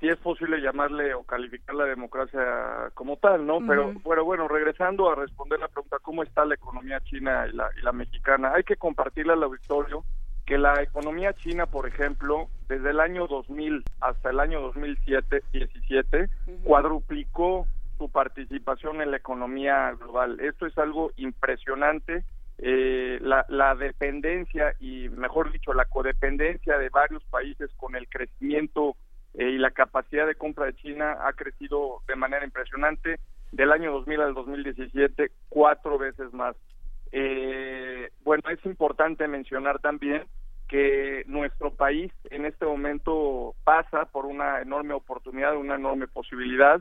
[0.00, 3.58] si es posible llamarle o calificar la democracia como tal, ¿no?
[3.66, 4.00] Pero, Ujú.
[4.08, 7.82] pero bueno, regresando a responder la pregunta, ¿cómo está la economía china y la, y
[7.82, 8.52] la mexicana?
[8.54, 10.04] Hay que compartirle al auditorio
[10.44, 16.28] que la economía china, por ejemplo, desde el año 2000 hasta el año 2007, 17,
[16.62, 17.66] cuadruplicó
[17.98, 20.38] su participación en la economía global.
[20.40, 22.24] Esto es algo impresionante.
[22.58, 28.96] Eh, la, la dependencia y, mejor dicho, la codependencia de varios países con el crecimiento
[29.38, 33.18] eh, y la capacidad de compra de China ha crecido de manera impresionante.
[33.52, 36.56] Del año 2000 al 2017, cuatro veces más.
[37.12, 40.24] Eh, bueno, es importante mencionar también
[40.68, 46.80] que nuestro país en este momento pasa por una enorme oportunidad, una enorme posibilidad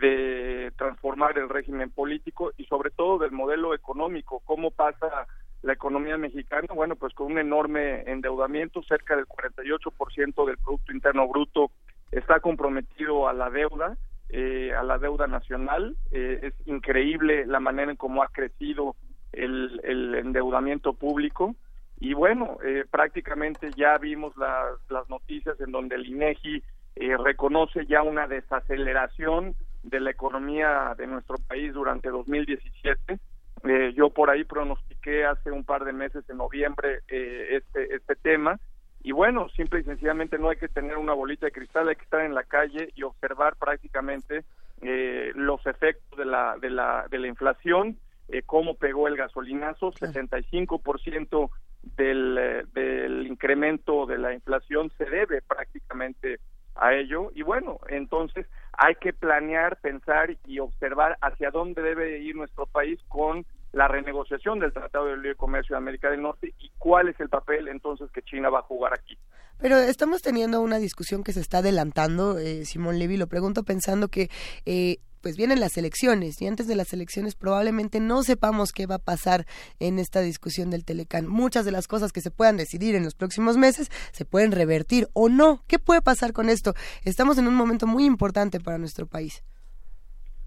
[0.00, 4.40] de transformar el régimen político y sobre todo del modelo económico.
[4.44, 5.26] ¿Cómo pasa
[5.62, 6.68] la economía mexicana?
[6.74, 11.70] Bueno, pues con un enorme endeudamiento, cerca del 48% del Producto Interno Bruto
[12.16, 13.96] está comprometido a la deuda,
[14.28, 15.96] eh, a la deuda nacional.
[16.10, 18.96] Eh, es increíble la manera en cómo ha crecido
[19.32, 19.80] el,
[20.16, 21.54] endeudamiento público.
[22.00, 26.62] Y bueno, eh, prácticamente ya vimos las, las noticias en donde el INEGI
[26.96, 33.18] eh, reconoce ya una desaceleración de la economía de nuestro país durante 2017.
[33.64, 38.14] Eh, yo por ahí pronostiqué hace un par de meses, en noviembre, eh, este, este
[38.16, 38.60] tema.
[39.04, 42.04] Y bueno, simple y sencillamente no hay que tener una bolita de cristal, hay que
[42.04, 44.44] estar en la calle y observar prácticamente
[44.80, 47.98] eh, los efectos de la, de la, de la inflación,
[48.30, 51.50] eh, cómo pegó el gasolinazo, 75%
[51.98, 56.40] del, eh, del incremento de la inflación se debe prácticamente
[56.74, 57.30] a ello.
[57.34, 62.98] Y bueno, entonces hay que planear, pensar y observar hacia dónde debe ir nuestro país
[63.08, 63.44] con
[63.74, 67.28] la renegociación del Tratado de Libre Comercio de América del Norte y cuál es el
[67.28, 69.18] papel entonces que China va a jugar aquí.
[69.58, 74.08] Pero estamos teniendo una discusión que se está adelantando, eh, Simón Levy, lo pregunto pensando
[74.08, 74.30] que
[74.64, 78.96] eh, pues vienen las elecciones y antes de las elecciones probablemente no sepamos qué va
[78.96, 79.46] a pasar
[79.80, 81.26] en esta discusión del Telecán.
[81.26, 85.08] Muchas de las cosas que se puedan decidir en los próximos meses se pueden revertir
[85.14, 85.64] o no.
[85.66, 86.74] ¿Qué puede pasar con esto?
[87.04, 89.42] Estamos en un momento muy importante para nuestro país.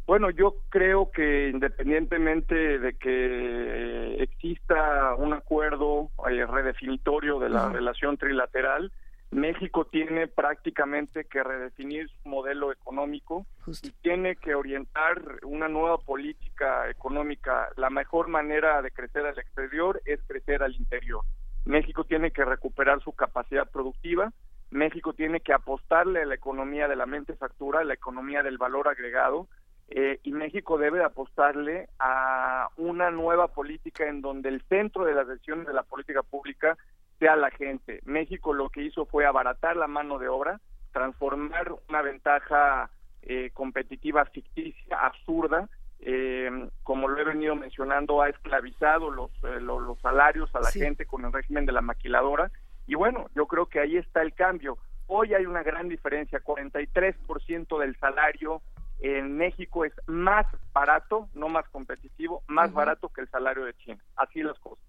[0.08, 8.16] Bueno, yo creo que independientemente de que exista un acuerdo eh, redefinitorio de la relación
[8.16, 8.90] trilateral,
[9.32, 13.46] México tiene prácticamente que redefinir su modelo económico
[13.84, 17.68] y tiene que orientar una nueva política económica.
[17.76, 21.26] La mejor manera de crecer al exterior es crecer al interior.
[21.66, 24.32] México tiene que recuperar su capacidad productiva.
[24.72, 28.58] México tiene que apostarle a la economía de la mente factura, a la economía del
[28.58, 29.50] valor agregado,
[29.90, 35.28] eh, y México debe apostarle a una nueva política en donde el centro de las
[35.28, 36.78] decisiones de la política pública
[37.20, 38.02] sea la gente.
[38.06, 40.60] México lo que hizo fue abaratar la mano de obra,
[40.92, 42.90] transformar una ventaja
[43.24, 45.68] eh, competitiva ficticia, absurda,
[46.00, 50.70] eh, como lo he venido mencionando, ha esclavizado los, eh, lo- los salarios a la
[50.72, 50.80] Sí.
[50.80, 52.52] gente con el régimen de la maquiladora.
[52.86, 54.78] Y bueno, yo creo que ahí está el cambio.
[55.08, 58.62] Hoy hay una gran diferencia, 43% del salario
[59.00, 64.04] en México es más barato, no más competitivo, más barato que el salario de China.
[64.16, 64.84] Así las cosas.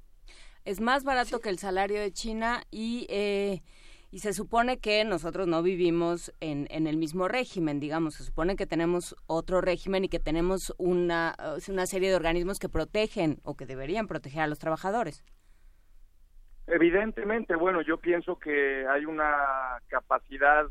[0.64, 3.62] es más barato que el salario de China y eh,
[4.10, 8.56] y se supone que nosotros no vivimos en, en el mismo régimen, digamos, se supone
[8.56, 13.38] que tenemos otro régimen y que tenemos una, eh, una serie de organismos que protegen
[13.44, 15.24] o que deberían proteger a los trabajadores.
[16.66, 20.66] Evidentemente, bueno, yo pienso que hay una capacidad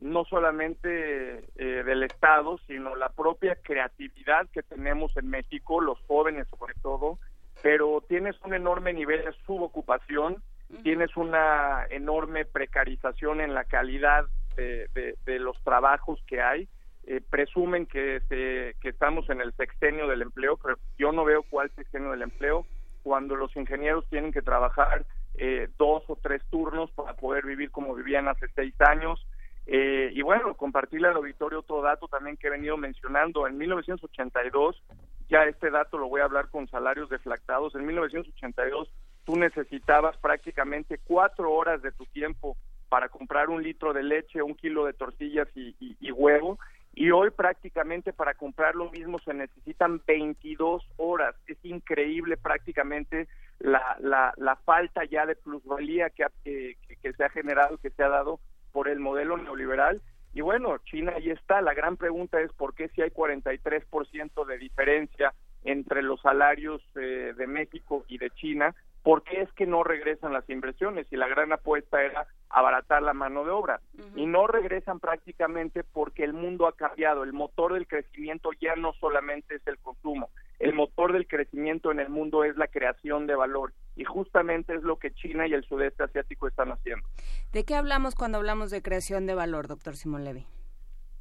[0.00, 6.46] no solamente eh, del Estado, sino la propia creatividad que tenemos en México, los jóvenes
[6.48, 7.18] sobre todo,
[7.62, 10.42] pero tienes un enorme nivel de subocupación,
[10.82, 14.24] tienes una enorme precarización en la calidad
[14.56, 16.68] de, de- de los trabajos que hay.
[17.04, 21.42] Eh, presumen que, se- que estamos en el sexenio del empleo, pero yo no veo
[21.42, 22.66] cuál sexenio del empleo
[23.02, 25.04] cuando los ingenieros tienen que trabajar
[25.34, 29.26] eh, dos o tres turnos para poder vivir como vivían hace seis años.
[29.72, 33.46] Eh, y bueno, compartirle al auditorio otro dato también que he venido mencionando.
[33.46, 34.82] En 1982,
[35.28, 38.92] ya este dato lo voy a hablar con salarios deflactados, en 1982
[39.24, 42.56] tú necesitabas prácticamente cuatro horas de tu tiempo
[42.88, 46.58] para comprar un litro de leche, un kilo de tortillas y, y- y huevo.
[46.92, 51.36] Y hoy prácticamente para comprar lo mismo se necesitan 22 horas.
[51.46, 53.28] Es increíble prácticamente
[53.60, 58.02] la, la, la falta ya de plusvalía que, que- que se ha generado, que se
[58.02, 58.40] ha dado
[58.72, 60.00] por el modelo neoliberal.
[60.32, 61.60] Y bueno, China ahí está.
[61.60, 65.34] La gran pregunta es por qué si hay 43% de diferencia
[65.64, 70.32] entre los salarios eh, de México y de China, ¿por qué es que no regresan
[70.32, 71.06] las inversiones?
[71.10, 73.80] Y la gran apuesta era abaratar la mano de obra.
[74.14, 77.22] Y no regresan prácticamente porque el mundo ha cambiado.
[77.22, 80.30] El motor del crecimiento ya no solamente es el consumo.
[80.58, 83.72] El motor del crecimiento en el mundo es la creación de valor.
[84.10, 87.06] Justamente es lo que China y el sudeste asiático están haciendo.
[87.52, 90.46] ¿De qué hablamos cuando hablamos de creación de valor, doctor Simón Levy?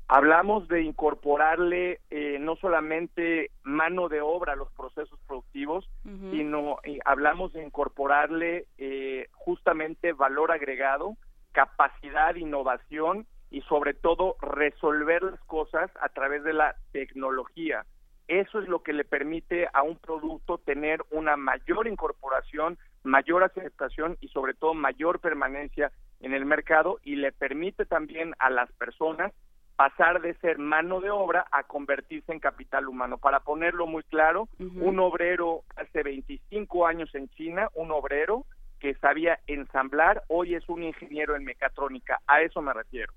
[0.08, 5.88] Hablamos de incorporarle eh, no solamente mano de obra a los procesos productivos,
[6.32, 11.16] sino eh, hablamos de incorporarle eh, justamente valor agregado,
[11.52, 17.86] capacidad, innovación y sobre todo resolver las cosas a través de la tecnología.
[18.30, 24.18] Eso es lo que le permite a un producto tener una mayor incorporación, mayor aceptación
[24.22, 29.34] y sobre todo mayor permanencia en el mercado y le permite también a las personas
[29.76, 33.18] pasar de ser mano de obra a convertirse en capital humano.
[33.18, 38.46] Para ponerlo muy claro, un obrero hace 25 años en China, un obrero
[38.80, 42.20] que sabía ensamblar, hoy es un ingeniero en mecatrónica.
[42.28, 43.12] A eso me refiero.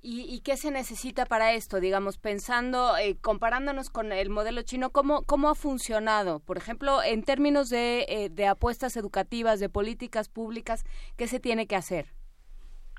[0.00, 1.80] ¿Y, y qué se necesita para esto?
[1.80, 6.38] Digamos, pensando, eh, comparándonos con el modelo chino, ¿cómo, ¿cómo ha funcionado?
[6.38, 10.84] Por ejemplo, en términos de, eh, de apuestas educativas, de políticas públicas,
[11.16, 12.06] ¿qué se tiene que hacer?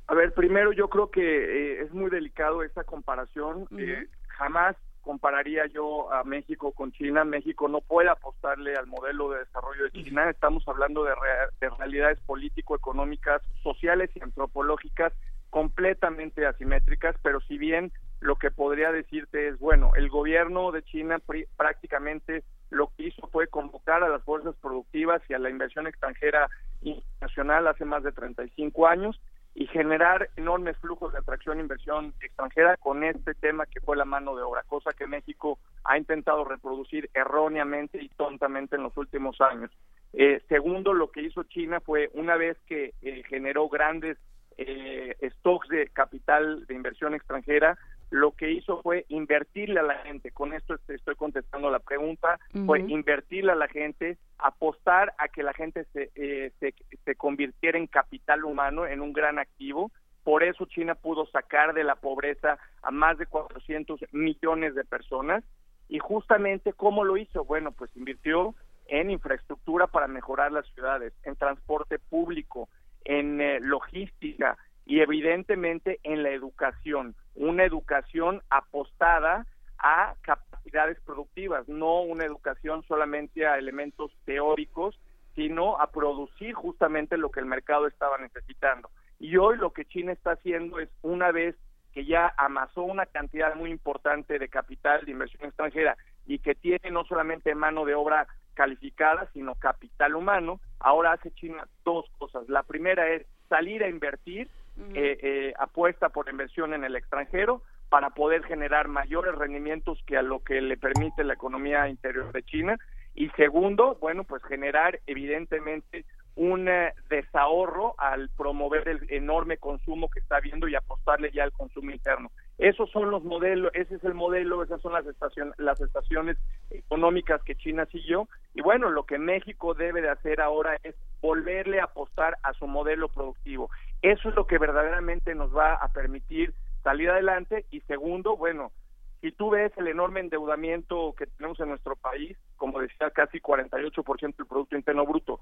[0.08, 3.68] A ver, primero yo creo que eh, es muy delicado esta comparación.
[3.78, 7.24] Eh, jamás compararía yo a México con China.
[7.24, 10.30] México no puede apostarle al modelo de desarrollo de China.
[10.30, 15.14] Estamos hablando de, rea- de realidades político-económicas, sociales y antropológicas
[15.50, 21.20] completamente asimétricas, pero si bien lo que podría decirte es, bueno, el gobierno de China
[21.20, 25.88] pri- prácticamente lo que hizo fue convocar a las fuerzas productivas y a la inversión
[25.88, 26.50] extranjera
[26.82, 29.20] internacional hace más de 35 años
[29.56, 34.06] y generar enormes flujos de atracción e inversión extranjera con este tema que fue la
[34.06, 39.40] mano de obra, cosa que México ha intentado reproducir erróneamente y tontamente en los últimos
[39.42, 39.72] años.
[40.14, 44.18] Eh, segundo, lo que hizo China fue, una vez que eh, generó grandes
[44.60, 47.78] eh, stocks de capital de inversión extranjera,
[48.10, 50.32] lo que hizo fue invertirle a la gente.
[50.32, 52.40] Con esto estoy contestando la pregunta.
[52.66, 56.74] Fue invertirle a la gente, apostar a que la gente se, eh, se,
[57.06, 59.92] se convirtiera en capital humano, en un gran activo.
[60.24, 65.44] Por eso China pudo sacar de la pobreza a más de 400 millones de personas.
[65.88, 67.46] Y justamente, ¿cómo lo hizo?
[67.46, 68.56] Bueno, pues invirtió
[68.88, 72.70] en infraestructura para mejorar las ciudades, en transporte público,
[73.10, 74.56] en eh, logística
[74.86, 79.48] y evidentemente en la educación, una educación apostada
[79.80, 85.00] a capacidades productivas, no una educación solamente a elementos teóricos,
[85.34, 88.92] sino a producir justamente lo que el mercado estaba necesitando.
[89.20, 91.56] Y hoy lo que China está haciendo es, una vez
[91.94, 95.98] que ya amasó una cantidad muy importante de capital de inversión extranjera
[96.28, 98.28] y que tiene no solamente mano de obra
[98.60, 102.50] calificada, sino capital humano, ahora hace China dos cosas.
[102.50, 104.50] La primera es salir a invertir,
[104.94, 110.22] eh, eh, apuesta por inversión en el extranjero para poder generar mayores rendimientos que a
[110.24, 112.78] lo que le permite la economía interior de China.
[113.16, 116.04] Y segundo, bueno, pues generar evidentemente
[116.36, 121.54] un eh, desahorro al promover el enorme consumo que está habiendo y apostarle ya al
[121.54, 122.30] consumo interno.
[122.60, 126.38] Esos son los modelos, ese es el modelo, esas son las estaciones, las estaciones
[126.70, 128.28] económicas que China siguió.
[128.54, 132.68] Y bueno, lo que México debe de hacer ahora es volverle a apostar a su
[132.68, 133.70] modelo productivo.
[134.02, 137.66] Eso es lo que verdaderamente nos va a permitir salir adelante.
[137.72, 138.74] Y segundo, bueno,
[139.22, 144.36] si tú ves el enorme endeudamiento que tenemos en nuestro país, como decía, casi 48%
[144.36, 145.40] del Producto Interno Bruto,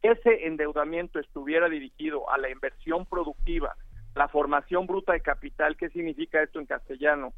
[0.00, 3.74] ese endeudamiento estuviera dirigido a la inversión productiva,
[4.14, 7.32] la formación bruta de capital, ¿qué significa esto en castellano?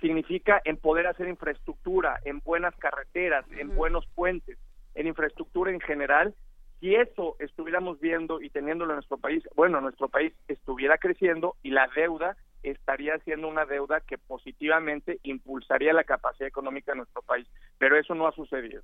[0.00, 4.58] Significa en poder hacer infraestructura, en buenas carreteras, en buenos puentes,
[4.94, 6.34] en infraestructura en general.
[6.80, 11.70] Si eso estuviéramos viendo y teniéndolo en nuestro país, bueno, nuestro país estuviera creciendo y
[11.70, 17.46] la deuda estaría siendo una deuda que positivamente impulsaría la capacidad económica de nuestro país.
[17.78, 18.82] Pero eso no ha sucedido.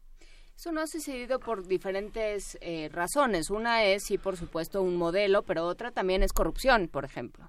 [0.56, 3.50] Eso no ha sucedido por diferentes eh, razones.
[3.50, 7.48] Una es, sí, por supuesto, un modelo, pero otra también es corrupción, por ejemplo.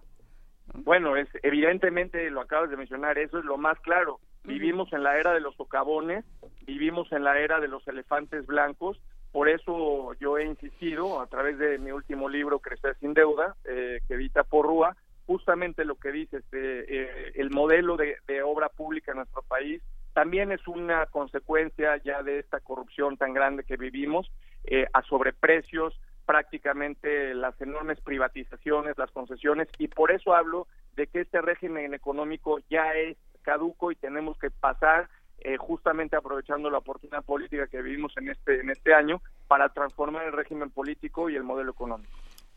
[0.74, 4.19] Bueno, es evidentemente lo acabas de mencionar, eso es lo más claro.
[4.43, 6.25] Vivimos en la era de los socavones,
[6.66, 9.00] vivimos en la era de los elefantes blancos,
[9.32, 14.00] por eso yo he insistido a través de mi último libro Crecer sin deuda, eh,
[14.08, 19.11] que evita Porrúa, justamente lo que dices, eh, eh, el modelo de, de obra pública
[19.11, 19.82] en nuestro país
[20.16, 24.32] también es una consecuencia ya de esta corrupción tan grande que vivimos,
[24.64, 25.94] eh, a sobreprecios,
[26.26, 32.60] prácticamente las enormes privatizaciones, las concesiones, y por eso hablo de que este régimen económico
[32.69, 38.14] ya es caduco y tenemos que pasar eh, justamente aprovechando la oportunidad política que vivimos
[38.16, 42.10] en este en este año para transformar el régimen político y el modelo económico.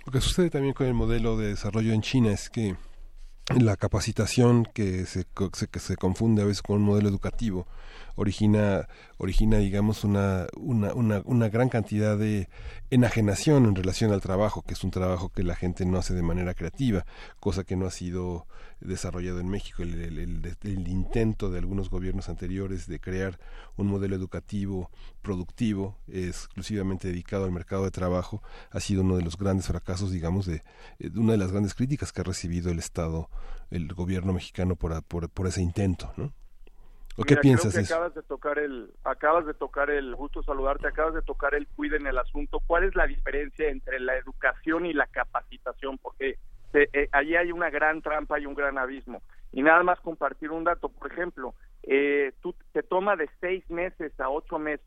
[0.06, 2.76] Lo que sucede también con el modelo de desarrollo en China es que
[3.56, 5.26] la capacitación que se,
[5.70, 7.66] que se confunde a veces con un modelo educativo
[8.18, 12.48] origina origina digamos una, una, una, una gran cantidad de
[12.90, 16.22] enajenación en relación al trabajo que es un trabajo que la gente no hace de
[16.22, 17.06] manera creativa
[17.38, 18.46] cosa que no ha sido
[18.80, 23.38] desarrollado en México el, intento de algunos gobiernos anteriores de crear
[23.76, 24.90] un modelo educativo
[25.22, 30.44] productivo exclusivamente dedicado al mercado de trabajo ha sido uno de los grandes fracasos digamos
[30.44, 30.62] de,
[30.98, 33.30] de una de las grandes críticas que ha recibido el Estado
[33.70, 36.32] el gobierno mexicano por, por, por ese intento ¿no?
[37.18, 37.94] ¿O qué Mira, piensas creo que eso?
[37.94, 41.96] acabas de tocar el acabas de tocar el gusto saludarte acabas de tocar el cuide
[41.96, 42.60] en el asunto.
[42.66, 46.38] Cuál es la diferencia entre la educación y la capacitación porque
[46.72, 49.22] se- eh, allí hay una gran trampa y un gran abismo.
[49.52, 54.12] Y nada más compartir un dato por ejemplo eh, tú te toma de seis meses
[54.20, 54.86] a ocho meses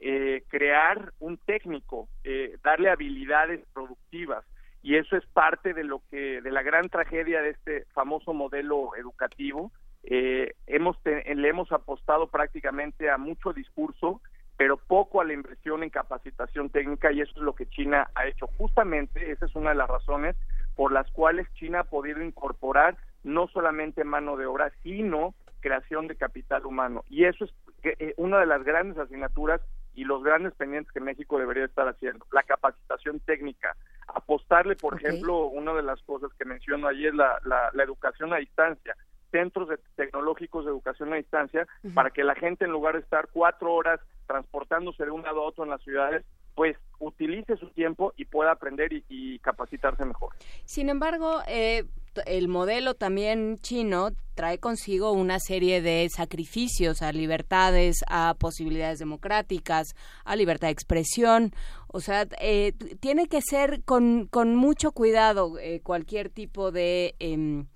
[0.00, 4.44] eh, crear un técnico eh, darle habilidades productivas.
[4.82, 8.96] Y eso es parte de lo que de la gran tragedia de este famoso modelo
[8.96, 9.70] educativo
[10.10, 14.20] eh, hemos te- le hemos apostado prácticamente a mucho discurso
[14.56, 18.26] pero poco a la inversión en capacitación técnica y eso es lo que China ha
[18.26, 20.34] hecho justamente esa es una de las razones
[20.74, 26.14] por las cuales China ha podido incorporar no solamente mano de obra sino creación de
[26.16, 27.04] capital humano.
[27.08, 29.60] Y eso es eh, una de las grandes asignaturas
[29.94, 33.76] y los grandes pendientes que México debería estar haciendo la capacitación técnica.
[34.06, 38.32] Apostarle por ejemplo una de las cosas que menciono allí es la, la, la educación
[38.32, 38.96] a distancia
[39.30, 43.28] centros de- tecnológicos de educación a distancia para que la gente en lugar de estar
[43.32, 46.24] cuatro horas transportándose de un lado a otro en las ciudades
[46.54, 50.30] pues utilice su tiempo y pueda aprender y, y capacitarse mejor
[50.64, 51.84] Sin embargo, eh,
[52.26, 59.94] el modelo también chino trae consigo una serie de sacrificios a libertades, a posibilidades democráticas,
[60.24, 61.52] a libertad de expresión.
[61.88, 67.66] O sea, eh, tiene que ser con, con mucho cuidado eh, cualquier tipo de, em,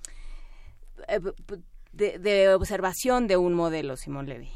[1.92, 4.50] de, de observación de un modelo, Simón Levy.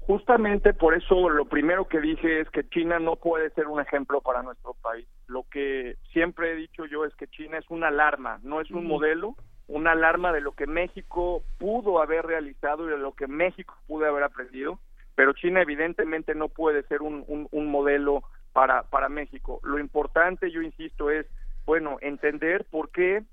[0.00, 4.22] Justamente por eso lo primero que dije es que China no puede ser un ejemplo
[4.22, 5.06] para nuestro país.
[5.26, 8.86] Lo que siempre he dicho yo es que China es una alarma, no es un
[8.86, 9.34] modelo,
[9.66, 14.06] una alarma de lo que México pudo haber realizado y de lo que México pudo
[14.06, 14.78] haber aprendido,
[15.14, 18.22] pero China evidentemente no puede ser un, un, un modelo
[18.54, 19.60] para, para México.
[19.62, 21.26] Lo importante, yo insisto, es,
[21.66, 23.24] bueno, entender por qué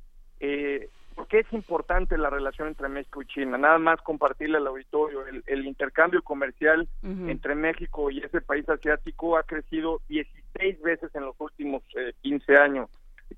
[0.42, 3.58] eh, ¿Por qué es importante la relación entre México y China?
[3.58, 9.38] Nada más compartirle al auditorio, el, el intercambio comercial entre México y ese país asiático
[9.38, 12.90] ha crecido 16 veces en los últimos eh, 15 años.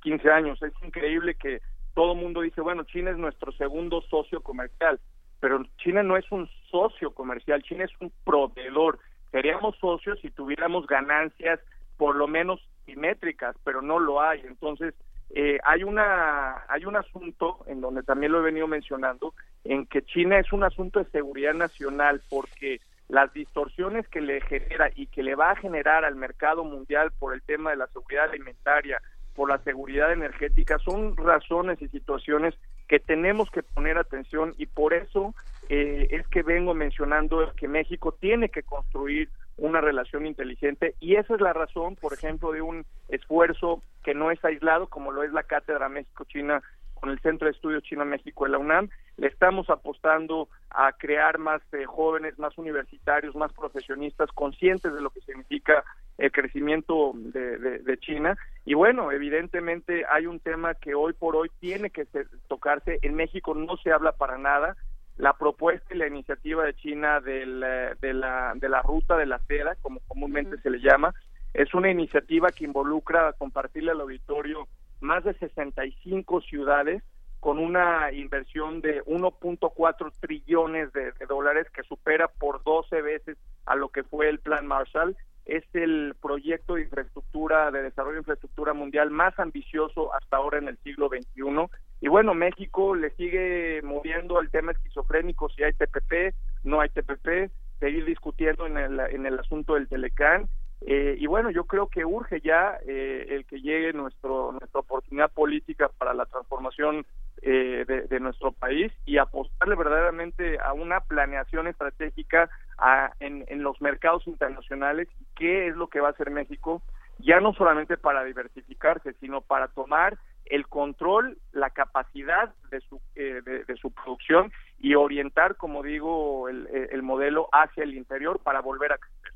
[0.01, 0.61] 15 años.
[0.63, 1.61] Es increíble que
[1.93, 4.99] todo el mundo dice, bueno, China es nuestro segundo socio comercial,
[5.39, 8.99] pero China no es un socio comercial, China es un proveedor.
[9.31, 11.59] Seríamos socios si tuviéramos ganancias
[11.97, 14.41] por lo menos simétricas, pero no lo hay.
[14.41, 14.93] Entonces,
[15.29, 19.33] eh, hay una hay un asunto en donde también lo he venido mencionando
[19.63, 24.89] en que China es un asunto de seguridad nacional porque las distorsiones que le genera
[24.95, 28.25] y que le va a generar al mercado mundial por el tema de la seguridad
[28.25, 29.01] alimentaria,
[29.33, 32.53] por la seguridad energética, son razones y situaciones
[32.87, 35.33] que tenemos que poner atención y por eso
[35.69, 41.33] eh, es que vengo mencionando que México tiene que construir una relación inteligente y esa
[41.35, 45.31] es la razón, por ejemplo, de un esfuerzo que no es aislado como lo es
[45.33, 46.61] la Cátedra México-China
[46.93, 48.89] con el Centro de Estudios China-México de la UNAM.
[49.17, 55.11] Le estamos apostando a crear más eh, jóvenes, más universitarios, más profesionistas conscientes de lo
[55.11, 55.83] que significa
[56.17, 58.35] el crecimiento de, de- de China.
[58.65, 62.97] Y bueno, evidentemente hay un tema que hoy por hoy tiene que ser- tocarse.
[63.03, 64.75] En México no se habla para nada.
[65.17, 69.25] La propuesta y la iniciativa de China del, eh, de, la, de la ruta de
[69.25, 71.13] la seda, como comúnmente se le llama,
[71.53, 74.67] es una iniciativa que involucra compartirle al auditorio
[75.01, 77.03] más de 65 ciudades
[77.39, 83.75] con una inversión de 1.4 trillones de, de dólares que supera por 12 veces a
[83.75, 85.15] lo que fue el Plan Marshall.
[85.47, 90.67] Es el proyecto de infraestructura, de desarrollo de infraestructura mundial más ambicioso hasta ahora en
[90.67, 91.69] el siglo XXI.
[92.01, 97.49] Y bueno, México le sigue moviendo el tema esquizofrénico, si hay TPP, no hay TPP,
[97.79, 100.47] seguir discutiendo en el, en el asunto del Telecán.
[100.81, 105.31] Eh, y bueno, yo creo que urge ya eh, el que llegue nuestro, nuestra oportunidad
[105.31, 107.05] política para la transformación
[107.41, 113.79] eh, de, de nuestro país y apostarle verdaderamente a una planeación estratégica a- en, los
[113.81, 115.07] mercados internacionales.
[115.35, 116.81] ¿Qué es lo que va a hacer México?
[117.19, 123.41] Ya no solamente para diversificarse, sino para tomar el control, la capacidad de su, eh,
[123.67, 128.93] de, su producción y orientar, como digo, el, el modelo hacia el interior para volver
[128.93, 129.33] a crecer.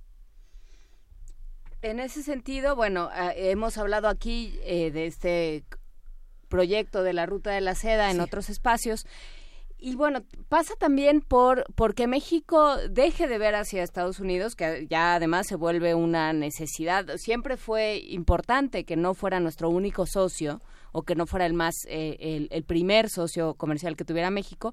[1.82, 5.64] En ese sentido, bueno, ah, hemos hablado aquí eh, de este
[6.52, 9.08] proyecto de la Ruta de la Seda en otros espacios.
[9.84, 15.16] Y bueno, pasa también por porque México deje de ver hacia Estados Unidos, que ya
[15.16, 17.18] además se vuelve una necesidad.
[17.18, 21.74] Siempre fue importante que no fuera nuestro único socio o que no fuera el más
[21.88, 24.72] eh, el, el primer socio comercial que tuviera México,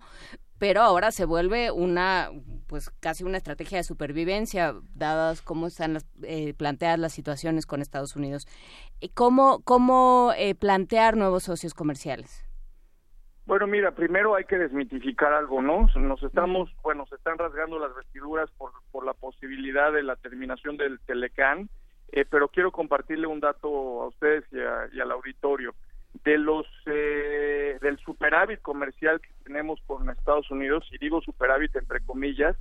[0.59, 2.31] pero ahora se vuelve una
[2.67, 7.81] pues casi una estrategia de supervivencia dadas cómo están las, eh, planteadas las situaciones con
[7.81, 8.47] Estados Unidos.
[9.01, 12.45] ¿Y ¿Cómo cómo eh, plantear nuevos socios comerciales?
[13.47, 15.87] Bueno, mira, primero hay que desmitificar algo, ¿no?
[15.97, 20.77] Nos estamos, bueno, se están rasgando las vestiduras por, por la posibilidad de la terminación
[20.77, 21.71] del Telecán,
[22.13, 25.75] eh, pero quiero compartirle un dato a ustedes y, a- y al auditorio.
[26.25, 32.01] De los, eh, del superávit comercial que tenemos con Estados Unidos, y digo superávit entre
[32.01, 32.57] comillas,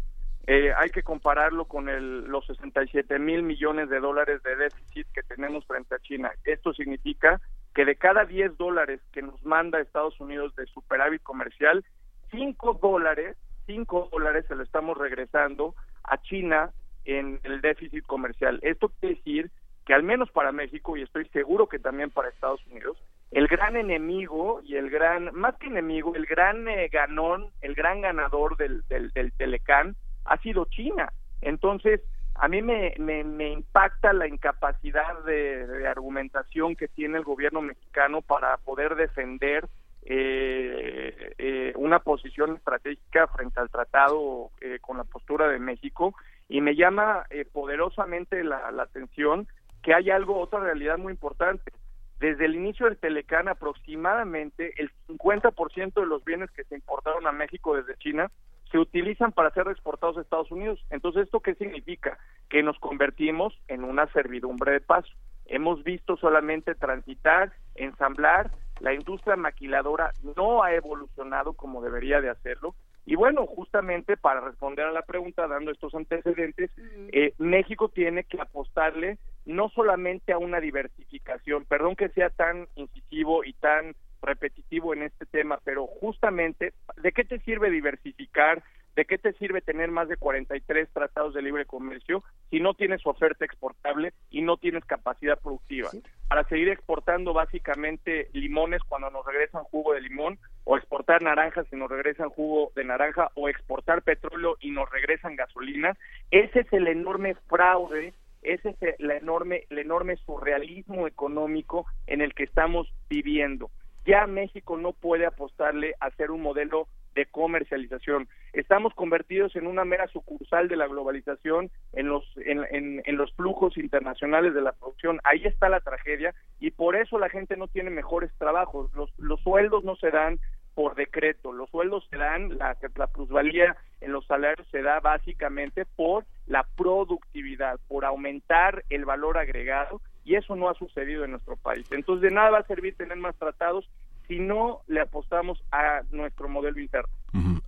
[0.50, 5.22] eh, hay que compararlo con el, los 67 mil millones de dólares de déficit que
[5.24, 6.32] tenemos frente a China.
[6.46, 7.42] Esto significa
[7.76, 11.84] que de cada 10 dólares que nos manda Estados Unidos de superávit comercial,
[12.32, 16.72] 5 dólares, 5 dólares se lo estamos regresando a China
[17.04, 18.60] en el déficit comercial.
[18.62, 19.52] Esto quiere decir
[19.86, 22.98] que al menos para México, y estoy seguro que también para Estados Unidos,
[23.32, 28.02] el gran enemigo y el gran, más que enemigo, el gran eh, ganón, el gran
[28.02, 31.12] ganador del, del, Telecán ha sido China.
[31.42, 32.02] Entonces,
[32.36, 37.62] a mí me, me, me impacta la incapacidad de, de argumentación que tiene el gobierno
[37.62, 39.68] mexicano para poder defender
[40.10, 46.16] eh, eh, una posición estratégica frente al tratado eh, con la postura de México
[46.48, 49.48] y me llama eh, poderosamente la, la atención
[49.84, 51.74] que hay algo, otra realidad muy importante.
[52.20, 57.32] Desde el inicio del Telecán, aproximadamente el 50% de los bienes que se importaron a
[57.32, 58.32] México desde China
[58.72, 60.84] se utilizan para ser exportados a Estados Unidos.
[60.90, 62.18] Entonces, ¿esto qué significa?
[62.50, 65.10] Que nos convertimos en una servidumbre de paso.
[65.46, 72.76] Hemos visto solamente transitar, ensamblar, la industria maquiladora no ha evolucionado como debería de hacerlo.
[73.08, 76.70] Y bueno, justamente para responder a la pregunta, dando estos antecedentes,
[77.14, 83.46] eh, México tiene que apostarle no solamente a una diversificación, perdón que sea tan incisivo
[83.46, 88.62] y tan repetitivo en este tema, pero justamente, ¿de qué te sirve diversificar?
[88.98, 93.06] ¿De qué te sirve tener más de 43 tratados de libre comercio si no tienes
[93.06, 95.92] oferta exportable y no tienes capacidad productiva?
[96.28, 101.76] Para seguir exportando básicamente limones cuando nos regresan jugo de limón, o exportar naranjas y
[101.76, 105.96] nos regresan jugo de naranja, o exportar petróleo y nos regresan gasolina,
[106.32, 112.34] ese es el enorme fraude ese es el enorme, el enorme surrealismo económico en el
[112.34, 113.70] que estamos viviendo.
[114.08, 116.88] Ya México no puede apostarle a ser un modelo
[117.18, 118.30] de comercialización.
[118.54, 123.78] Estamos convertidos en una mera sucursal de la globalización en los, en, en- los flujos
[123.78, 125.20] internacionales de la producción.
[125.24, 128.94] Ahí está la tragedia y por eso la gente no tiene mejores trabajos.
[128.94, 130.40] Los, los sueldos no se dan
[130.76, 131.52] por decreto.
[131.52, 136.64] Los sueldos se dan, la, la plusvalía en los salarios se da básicamente por la
[136.78, 141.88] productividad, por aumentar el valor agregado y eso no ha sucedido en nuestro país.
[141.92, 143.90] Entonces de nada va a servir tener más tratados
[144.28, 147.10] si no le apostamos a nuestro modelo interno.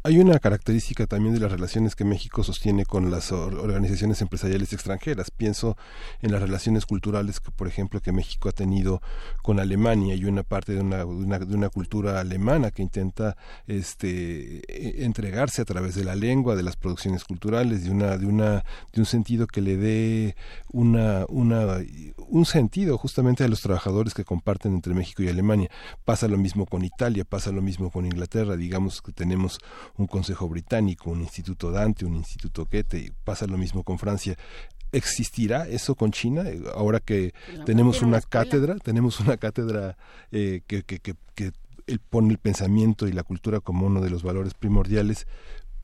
[0.01, 4.71] Hay una característica también de las relaciones que México sostiene con las or- organizaciones empresariales
[4.71, 5.29] extranjeras.
[5.29, 5.75] Pienso
[6.21, 9.01] en las relaciones culturales, que, por ejemplo, que México ha tenido
[9.43, 13.35] con Alemania y una parte de una, de una, de una cultura alemana que intenta
[13.67, 18.25] este, e- entregarse a través de la lengua, de las producciones culturales, de una, de
[18.25, 18.63] una,
[18.93, 20.37] de un sentido que le dé
[20.71, 21.77] una, una,
[22.29, 25.69] un sentido justamente a los trabajadores que comparten entre México y Alemania.
[26.05, 28.55] Pasa lo mismo con Italia, pasa lo mismo con Inglaterra.
[28.55, 29.59] Digamos que tenemos
[29.97, 34.35] un Consejo Británico, un Instituto Dante, un Instituto Goethe, y pasa lo mismo con Francia.
[34.91, 36.49] ¿Existirá eso con China?
[36.49, 39.97] Eh, Ahora que la tenemos una cátedra, tenemos una cátedra
[40.31, 41.51] eh, que, que, que, que
[41.85, 45.27] él pone el pensamiento y la cultura como uno de los valores primordiales.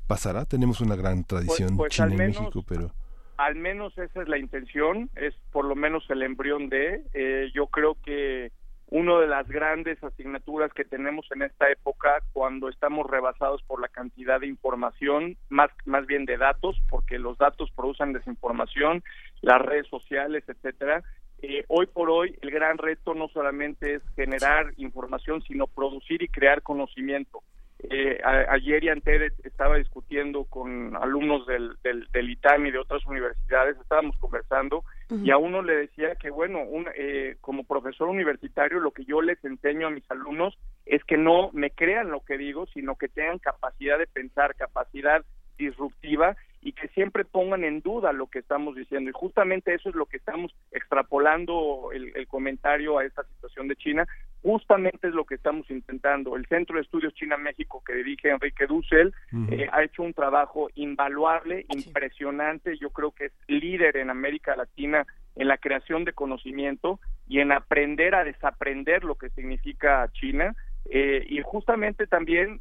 [0.07, 0.45] ¿Pasará?
[0.45, 2.93] Tenemos una gran tradición pues china al en menos- México, pero...
[3.37, 7.03] Al menos esa es la intención, es por lo menos el embrión de.
[7.13, 8.53] eh, yo creo que
[8.95, 13.89] una de las grandes asignaturas que tenemos en esta época, cuando estamos rebasados por la
[13.89, 19.03] cantidad de información, más, más bien de datos, porque los datos producen desinformación,
[19.41, 21.03] las redes sociales, etcétera.
[21.41, 26.29] eh, hoy por hoy el gran reto no solamente es generar información, sino producir y
[26.29, 27.43] crear conocimiento.
[27.77, 32.79] Eh, a- ayer y antes estaba discutiendo con alumnos del, del, del ITAM y de
[32.79, 34.83] otras universidades, estábamos conversando
[35.23, 39.21] y a uno le decía que, bueno, un, eh, como profesor universitario, lo que yo
[39.21, 43.09] les enseño a mis alumnos es que no me crean lo que digo, sino que
[43.09, 45.23] tengan capacidad de pensar, capacidad
[45.57, 49.11] disruptiva y que siempre pongan en duda lo que estamos diciendo.
[49.11, 53.75] Y justamente eso es lo que estamos extrapolando el, el comentario a esta situación de
[53.75, 54.07] China.
[54.41, 56.35] Justamente es lo que estamos intentando.
[56.35, 59.13] El Centro de Estudios China-México que dirige Enrique Dussel
[59.51, 62.75] eh, ha hecho un trabajo invaluable, impresionante.
[62.79, 67.51] Yo creo que es líder en América Latina en la creación de conocimiento y en
[67.51, 70.55] aprender a desaprender lo que significa China.
[70.85, 72.59] Eh, y justamente también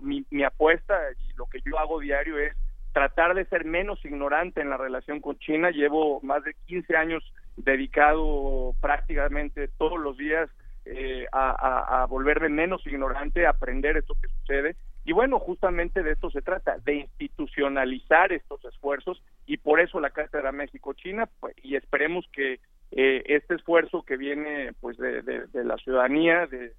[0.00, 2.54] mi, mi apuesta y lo que yo hago diario es
[2.92, 5.70] tratar de ser menos ignorante en la relación con China.
[5.70, 10.48] Llevo más de 15 años dedicado prácticamente todos los días
[10.84, 14.76] eh, a, volverme menos ignorante, a aprender esto que sucede.
[15.04, 20.10] Y bueno, justamente de esto se trata, de institucionalizar estos esfuerzos y por eso la
[20.10, 22.60] Cátedra México-China pues, y esperemos que
[22.92, 26.72] eh, este esfuerzo que viene pues de, de- la ciudadanía, de-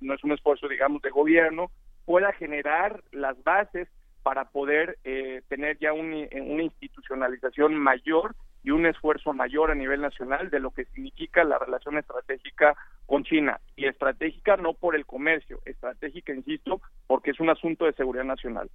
[0.00, 1.70] no es un esfuerzo digamos de gobierno,
[2.04, 3.88] pueda generar las bases
[4.24, 10.00] para poder eh, tener ya un- una institucionalización mayor y un esfuerzo mayor a nivel
[10.00, 12.74] nacional de lo que significa la relación estratégica
[13.06, 13.60] con China.
[13.76, 18.70] Y estratégica no por el comercio, estratégica, insisto, porque es un asunto de seguridad nacional.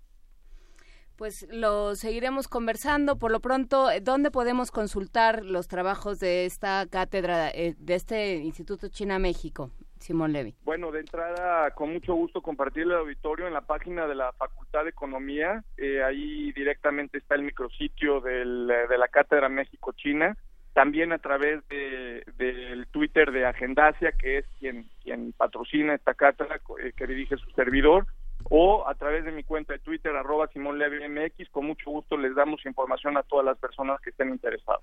[1.18, 3.18] Pues lo seguiremos conversando.
[3.18, 8.36] Por lo pronto, eh, ¿dónde podemos consultar los trabajos de esta cátedra, eh, de este
[8.38, 10.56] Instituto China-México, Simón Levy?
[10.64, 14.84] Bueno, de entrada, con mucho gusto compartir el auditorio en la página de la Facultad
[14.84, 15.64] de Economía.
[15.78, 20.38] Eh, ahí directamente está el micrositio de la Cátedra México-China.
[20.74, 26.62] También a través de, del Twitter de Agendacia, que es quien, quien patrocina esta cátedra
[26.82, 28.06] eh, que dirige su servidor.
[28.50, 31.50] O a través de mi cuenta de Twitter, arroba Simón Levy MX.
[31.50, 34.82] Con mucho gusto les damos información a todas las personas que estén interesadas.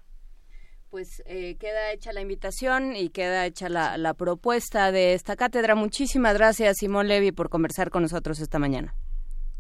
[0.91, 5.75] Pues eh, queda hecha la invitación y queda hecha la, la propuesta de esta cátedra.
[5.75, 8.95] Muchísimas gracias, Simón Levy, por conversar con nosotros esta mañana.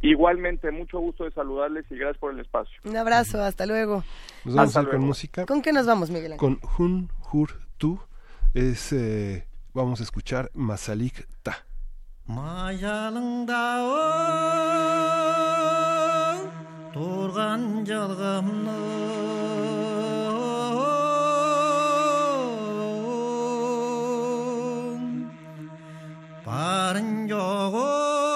[0.03, 2.75] Igualmente, mucho gusto de saludarles y gracias por el espacio.
[2.85, 4.05] Un abrazo, hasta luego.
[4.45, 5.47] Nos vamos Hasta a ir con música.
[5.47, 6.39] ¿Con qué nos vamos, Miguel Ángel?
[6.39, 7.99] Con Hun Hur Tu.
[8.55, 11.67] Es, eh, vamos a escuchar Masalik Ta.
[27.37, 28.29] yolum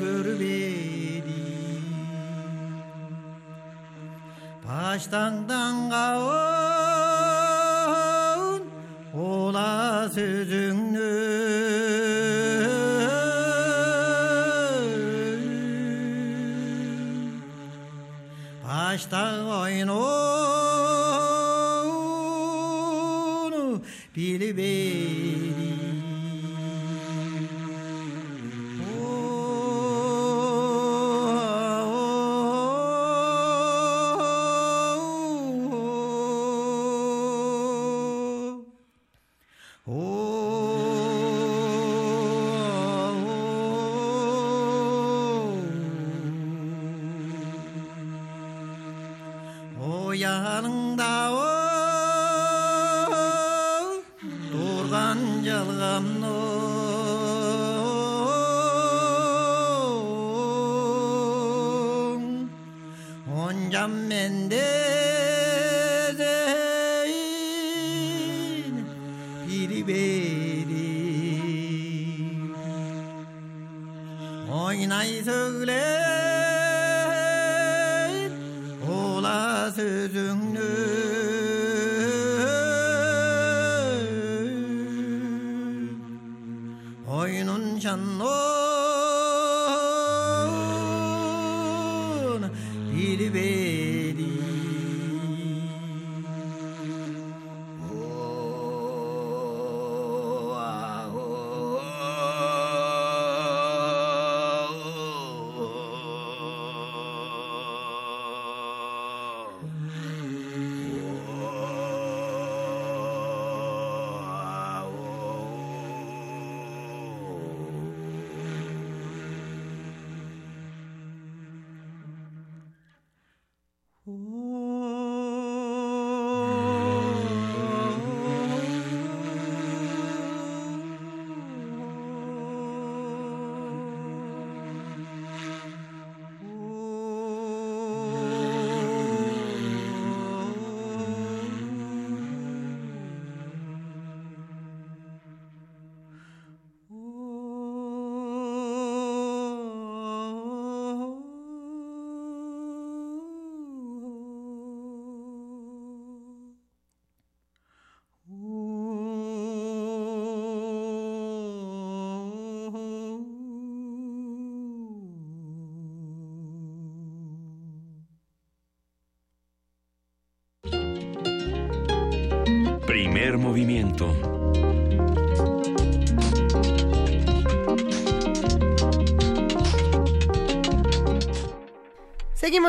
[0.00, 1.80] gürbedi
[4.68, 7.16] Baştandan kavun
[9.14, 11.16] ola sözünü.
[18.68, 19.45] Baştan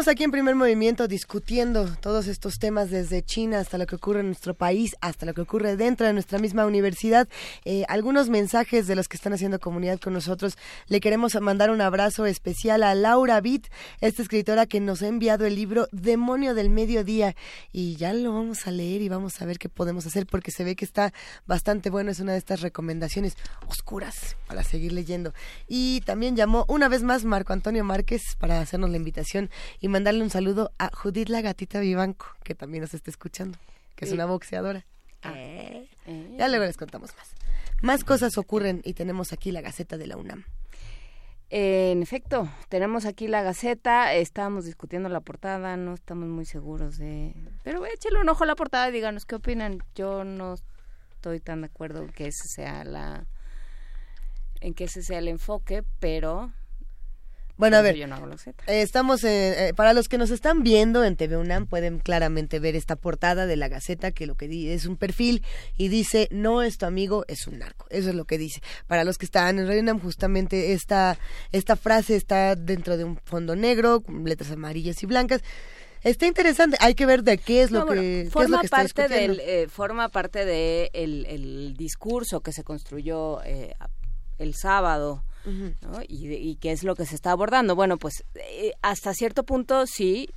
[0.08, 4.28] Aquí en primer movimiento discutiendo todos estos temas desde China hasta lo que ocurre en
[4.28, 7.28] nuestro país, hasta lo que ocurre dentro de nuestra misma universidad.
[7.66, 10.58] Eh, algunos mensajes de los que están haciendo comunidad con nosotros.
[10.88, 13.68] Le queremos mandar un abrazo especial a Laura Bitt,
[14.00, 17.36] esta escritora que nos ha enviado el libro Demonio del Mediodía.
[17.74, 20.64] Y ya lo vamos a leer y vamos a ver qué podemos hacer porque se
[20.64, 21.12] ve que está
[21.48, 22.12] bastante bueno.
[22.12, 23.36] Es una de estas recomendaciones
[23.68, 25.34] oscuras para seguir leyendo.
[25.68, 29.50] Y también llamó una vez más Marco Antonio Márquez para hacernos la invitación
[29.98, 33.58] mandarle un saludo a Judith la gatita Vivanco, que también nos está escuchando,
[33.96, 34.86] que es una boxeadora.
[35.24, 35.88] Eh,
[36.38, 37.32] Ya luego les contamos más.
[37.82, 40.46] Más cosas ocurren y tenemos aquí la Gaceta de la UNAM.
[41.50, 47.00] Eh, en efecto, tenemos aquí la Gaceta, estábamos discutiendo la portada, no estamos muy seguros
[47.00, 47.34] de...
[47.64, 49.80] Pero échale un ojo a la portada y díganos qué opinan.
[49.96, 50.58] Yo no
[51.16, 53.26] estoy tan de acuerdo en que ese sea la...
[54.62, 56.52] en que ese sea el enfoque, pero...
[57.58, 58.64] Bueno, a ver, Yo no hago la Gaceta.
[58.68, 62.60] Eh, estamos, eh, eh, para los que nos están viendo en TV UNAM, pueden claramente
[62.60, 65.44] ver esta portada de la Gaceta, que lo que di es un perfil
[65.76, 67.88] y dice, no es tu amigo, es un narco.
[67.90, 68.62] Eso es lo que dice.
[68.86, 71.18] Para los que están en Radio UNAM, justamente esta,
[71.52, 75.42] esta frase está dentro de un fondo negro, con letras amarillas y blancas.
[76.04, 78.58] Está interesante, hay que ver de qué es lo No, que, bueno, qué es forma
[78.58, 83.42] lo que está parte del eh, forma parte de el, el discurso que se construyó
[83.44, 83.74] eh,
[84.38, 85.24] el sábado
[86.08, 87.76] Y, qué es lo que se está abordando.
[87.76, 90.30] Bueno pues eh, hasta cierto punto sí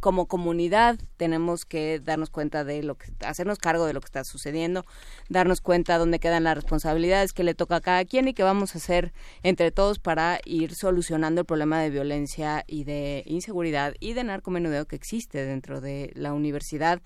[0.00, 4.22] como comunidad tenemos que darnos cuenta de lo que hacernos cargo de lo que está
[4.24, 4.84] sucediendo
[5.28, 8.74] darnos cuenta dónde quedan las responsabilidades que le toca a cada quien y qué vamos
[8.74, 14.12] a hacer entre todos para ir solucionando el problema de violencia y de inseguridad y
[14.12, 17.02] de narcomenudeo que existe dentro de la universidad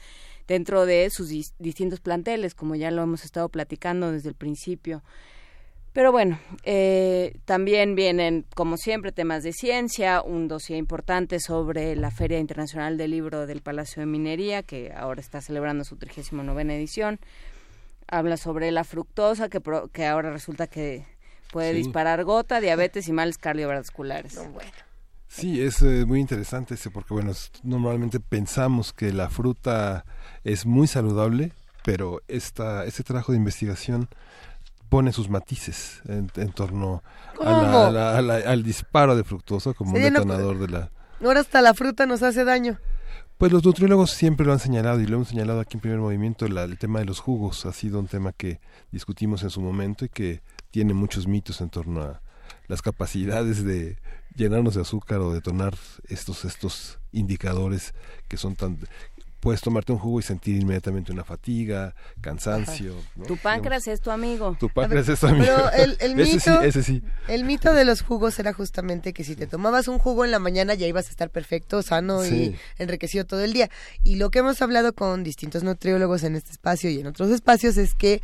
[0.46, 5.02] dentro de sus dis- distintos planteles como ya lo hemos estado platicando desde el principio
[5.92, 12.10] pero bueno, eh, también vienen, como siempre, temas de ciencia, un dossier importante sobre la
[12.10, 17.20] Feria Internacional del Libro del Palacio de Minería, que ahora está celebrando su 39 edición.
[18.08, 21.04] Habla sobre la fructosa, que, pro- que ahora resulta que
[21.50, 21.76] puede Sí.
[21.78, 24.38] disparar gota, diabetes y males cardiovasculares.
[25.28, 30.04] Sí, es eh, muy interesante ese porque bueno, normalmente pensamos que la fruta
[30.44, 31.52] es muy saludable,
[31.84, 34.08] pero esta este trabajo de investigación
[34.92, 37.02] pone sus matices en, en torno
[37.40, 40.68] a la- a la- a la- al disparo de fructosa como un no- detonador de
[40.68, 40.90] la
[41.24, 42.78] Ahora hasta la fruta nos hace daño.
[43.38, 46.46] pues los nutriólogos siempre lo han señalado y lo hemos señalado aquí en primer movimiento,
[46.46, 50.04] la- el tema de los jugos ha sido un tema que discutimos en su momento
[50.04, 52.20] y que tiene muchos mitos en torno a
[52.68, 53.96] las capacidades de
[54.36, 55.74] llenarnos de azúcar o detonar
[56.08, 57.94] estos estos indicadores
[58.28, 58.78] que son tan
[59.42, 62.94] puedes tomarte un jugo y sentir inmediatamente una fatiga, cansancio.
[63.16, 63.24] ¿no?
[63.26, 64.56] Tu páncreas es tu amigo.
[64.60, 65.44] Tu páncreas es tu amigo.
[65.44, 67.02] Pero el, el Ese mito, sí, ese sí.
[67.26, 70.38] el mito de los jugos era justamente que si te tomabas un jugo en la
[70.38, 72.54] mañana ya ibas a estar perfecto, sano Sí.
[72.78, 73.68] y enriquecido todo el día.
[74.04, 77.76] Y lo que hemos hablado con distintos nutriólogos en este espacio y en otros espacios
[77.78, 78.22] es que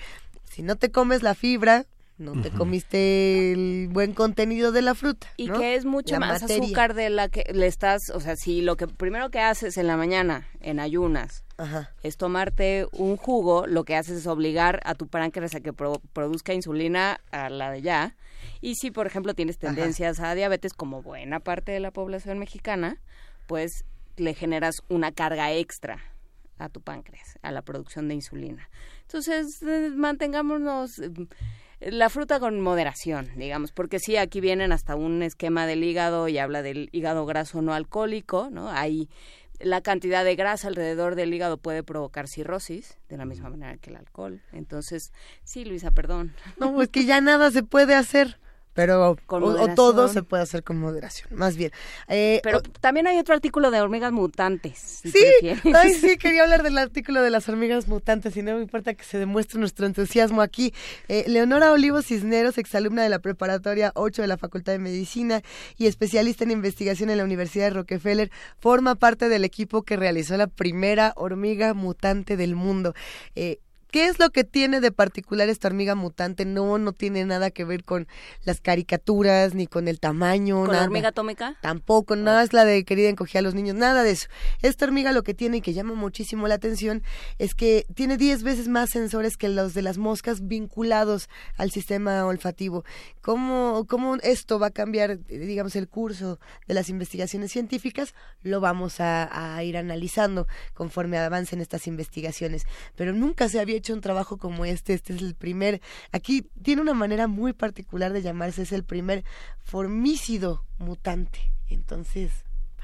[0.49, 1.85] si no te comes la fibra,
[2.19, 5.29] no te comiste el buen contenido de la fruta.
[5.37, 5.59] Y ¿no?
[5.59, 6.65] que es mucho La más materia.
[6.65, 9.87] azúcar de la que le estás, o sea, si lo que primero que haces en
[9.87, 11.93] la mañana, en ayunas, Ajá.
[12.03, 16.03] es tomarte un jugo, lo que haces es obligar a tu páncreas a que pro-
[16.13, 18.17] produzca insulina a la de ya.
[18.61, 22.99] Y si, por ejemplo, tienes tendencias a diabetes, como buena parte de la población mexicana,
[23.47, 23.85] pues
[24.17, 25.99] le generas una carga extra
[26.59, 28.69] a tu páncreas, a la producción de insulina.
[29.03, 31.11] Entonces, eh, mantengámonos eh,
[31.81, 36.39] la fruta con moderación, digamos, porque sí, aquí vienen hasta un esquema del hígado y
[36.39, 38.69] habla del hígado graso no alcohólico, ¿no?
[38.71, 39.09] Hay
[39.61, 43.91] la cantidad de grasa alrededor del hígado puede provocar cirrosis, de la misma manera que
[43.91, 44.41] el alcohol.
[44.53, 46.33] Entonces, sí, Luisa, perdón.
[46.59, 48.39] No, pues que ya nada se puede hacer.
[48.79, 51.73] Pero Con o- o, todo se puede hacer con moderación, más bien.
[52.07, 54.79] Eh, Pero o- también hay otro artículo de hormigas mutantes.
[54.79, 55.19] si Sí,
[55.75, 59.03] ay, sí, quería hablar del artículo de las hormigas mutantes y no me importa que
[59.03, 60.73] se demuestre nuestro entusiasmo aquí.
[61.09, 65.43] Eh, Leonora Olivo Cisneros, exalumna de la preparatoria 8 de la Facultad de Medicina
[65.77, 70.37] y especialista en investigación en la Universidad de Rockefeller, forma parte del equipo que realizó
[70.37, 72.95] la primera hormiga mutante del mundo.
[73.35, 73.59] Eh,
[73.91, 76.45] ¿Qué es lo que tiene de particular esta hormiga mutante?
[76.45, 78.07] No, no tiene nada que ver con
[78.45, 80.67] las caricaturas ni con el tamaño.
[80.67, 81.57] ¿Con la hormiga atómica?
[81.63, 84.27] Tampoco, nada es la de querida encogía a los niños, nada de eso.
[84.61, 87.03] Esta hormiga lo que tiene y que llama muchísimo la atención
[87.39, 92.27] es que tiene 10 veces más sensores que los de las moscas vinculados al sistema
[92.27, 92.85] olfativo.
[93.23, 98.15] ¿Cómo, cómo esto va a cambiar, digamos, el curso de las investigaciones científicas?
[98.43, 102.65] Lo vamos a, a ir analizando conforme avancen estas investigaciones.
[102.95, 104.95] Pero nunca se había hecho un trabajo como este.
[104.95, 105.81] Este es el primer,
[106.13, 109.25] aquí tiene una manera muy particular de llamarse, es el primer
[109.63, 111.51] formícido mutante.
[111.71, 112.31] Entonces,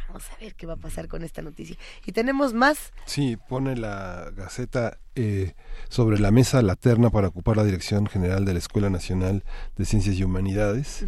[0.08, 1.76] vamos a ver qué va a pasar con esta noticia.
[2.04, 2.92] Y tenemos más.
[3.06, 5.54] Sí, pone la Gaceta eh,
[5.88, 9.44] sobre la mesa la terna para ocupar la dirección general de la Escuela Nacional
[9.76, 11.04] de Ciencias y Humanidades.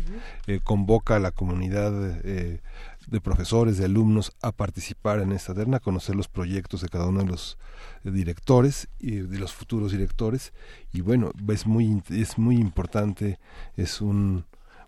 [0.47, 1.92] Eh, convoca a la comunidad
[2.24, 2.60] eh,
[3.07, 7.07] de profesores, de alumnos a participar en esta terna, a conocer los proyectos de cada
[7.07, 7.59] uno de los
[8.05, 10.52] eh, directores y de los futuros directores.
[10.93, 13.39] Y bueno, es muy, es muy importante,
[13.76, 14.44] es un,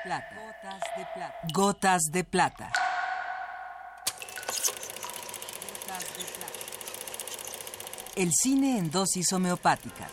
[0.03, 0.35] Plata.
[0.35, 1.35] Gotas de plata.
[1.53, 2.71] Gotas de plata.
[8.15, 10.11] El cine en dosis homeopáticas.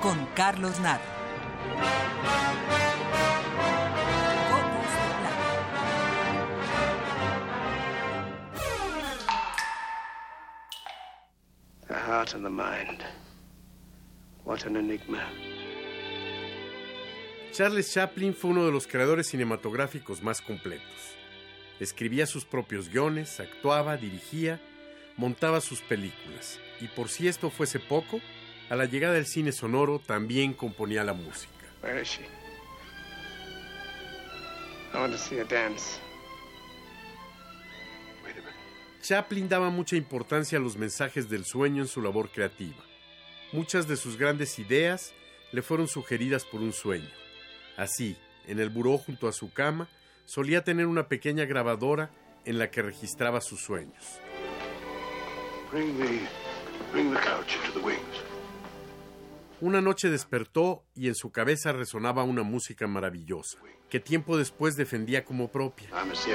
[0.00, 1.13] Con Carlos Naro.
[11.88, 13.04] The heart and the mind.
[14.44, 15.22] What an enigma.
[17.52, 21.14] Charles Chaplin fue uno de los creadores cinematográficos más completos.
[21.78, 24.60] Escribía sus propios guiones, actuaba, dirigía,
[25.16, 26.58] montaba sus películas.
[26.80, 28.20] Y por si esto fuese poco,
[28.70, 31.63] a la llegada del cine sonoro también componía la música.
[31.84, 32.22] Where is she?
[34.94, 36.00] I want to see her dance.
[39.02, 42.82] Chaplin daba mucha importancia a los mensajes del sueño en su labor creativa.
[43.52, 45.12] Muchas de sus grandes ideas
[45.52, 47.10] le fueron sugeridas por un sueño.
[47.76, 49.90] Así, en el buró junto a su cama,
[50.24, 52.08] solía tener una pequeña grabadora
[52.46, 54.18] en la que registraba sus sueños.
[55.70, 56.20] Bring the,
[56.92, 58.33] bring the couch into the wings.
[59.64, 63.56] Una noche despertó y en su cabeza resonaba una música maravillosa,
[63.88, 65.88] que tiempo después defendía como propia.
[65.90, 66.28] Ambulance.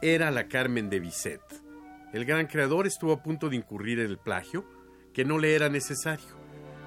[0.00, 1.42] Era la Carmen de Bizet.
[2.14, 4.64] El gran creador estuvo a punto de incurrir en el plagio,
[5.12, 6.38] que no le era necesario,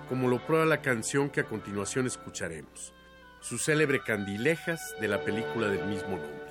[0.07, 2.95] como lo prueba la canción que a continuación escucharemos,
[3.39, 6.48] su célebre Candilejas de la película del mismo nombre.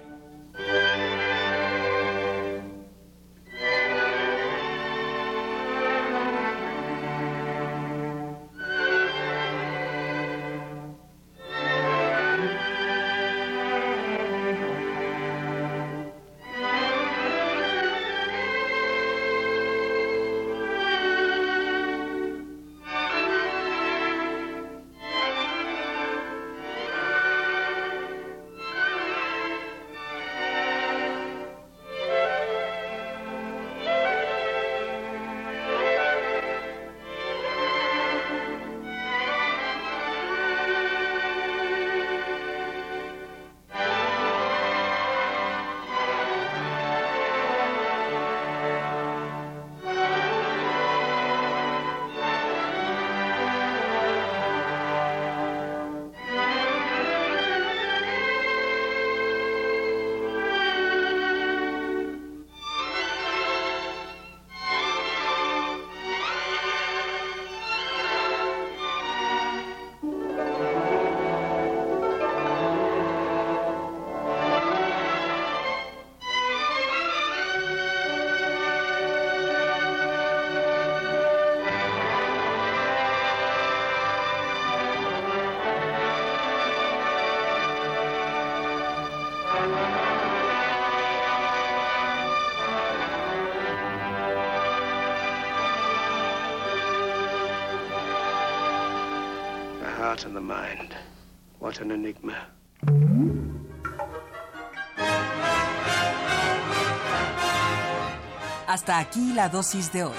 [108.98, 110.10] Aquí la dosis de hoy.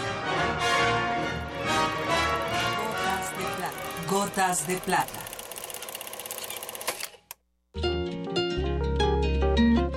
[2.79, 3.81] Gotas de plata.
[4.09, 5.19] Gotas de plata.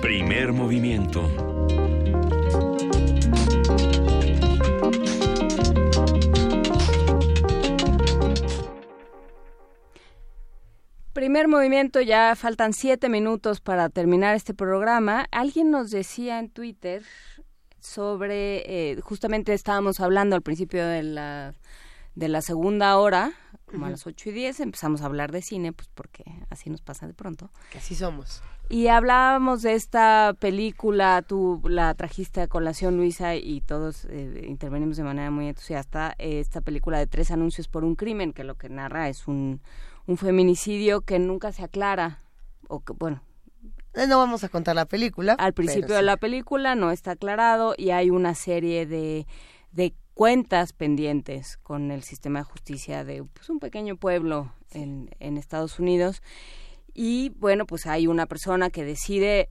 [0.01, 1.29] Primer movimiento.
[11.13, 15.25] Primer movimiento, ya faltan siete minutos para terminar este programa.
[15.31, 17.03] Alguien nos decía en Twitter,
[17.93, 21.53] sobre, eh, justamente estábamos hablando al principio de la,
[22.15, 23.33] de la segunda hora,
[23.65, 26.81] como a las ocho y diez, empezamos a hablar de cine, pues porque así nos
[26.81, 27.49] pasa de pronto.
[27.71, 28.41] Que así somos.
[28.69, 34.97] Y hablábamos de esta película, tú la trajiste a colación, Luisa, y todos eh, intervenimos
[34.97, 38.69] de manera muy entusiasta, esta película de tres anuncios por un crimen, que lo que
[38.69, 39.61] narra es un,
[40.05, 42.23] un feminicidio que nunca se aclara,
[42.67, 43.21] o que, bueno,
[43.95, 45.33] No vamos a contar la película.
[45.33, 49.27] al principio de la película no está aclarado y hay una serie de,
[49.71, 55.37] de cuentas pendientes con el sistema de justicia de pues, un pequeño pueblo en, en
[55.37, 56.21] Estados Unidos.
[56.93, 59.49] Y bueno, pues hay una persona que decide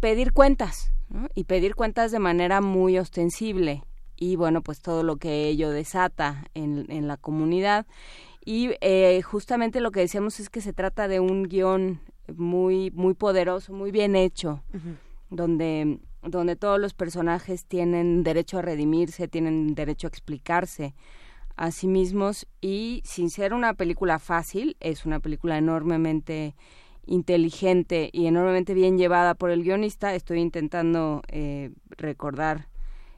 [0.00, 1.28] pedir cuentas ¿no?
[1.34, 3.82] y pedir cuentas de manera muy ostensible.
[4.16, 7.86] Y bueno, pues todo lo que ello desata en, en la comunidad.
[8.44, 12.00] Y eh, justamente lo que decíamos es que se trata de un guion
[12.34, 14.62] muy, muy poderoso, muy bien hecho,
[15.30, 20.94] donde, donde todos los personajes tienen derecho a redimirse, tienen derecho a explicarse
[21.56, 26.54] a sí mismos y sin ser una película fácil, es una película enormemente
[27.06, 30.14] inteligente y enormemente bien llevada por el guionista.
[30.14, 32.68] Estoy intentando eh, recordar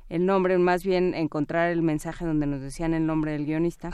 [0.08, 3.90] el nombre, más bien encontrar el mensaje donde nos decían el nombre del guionista.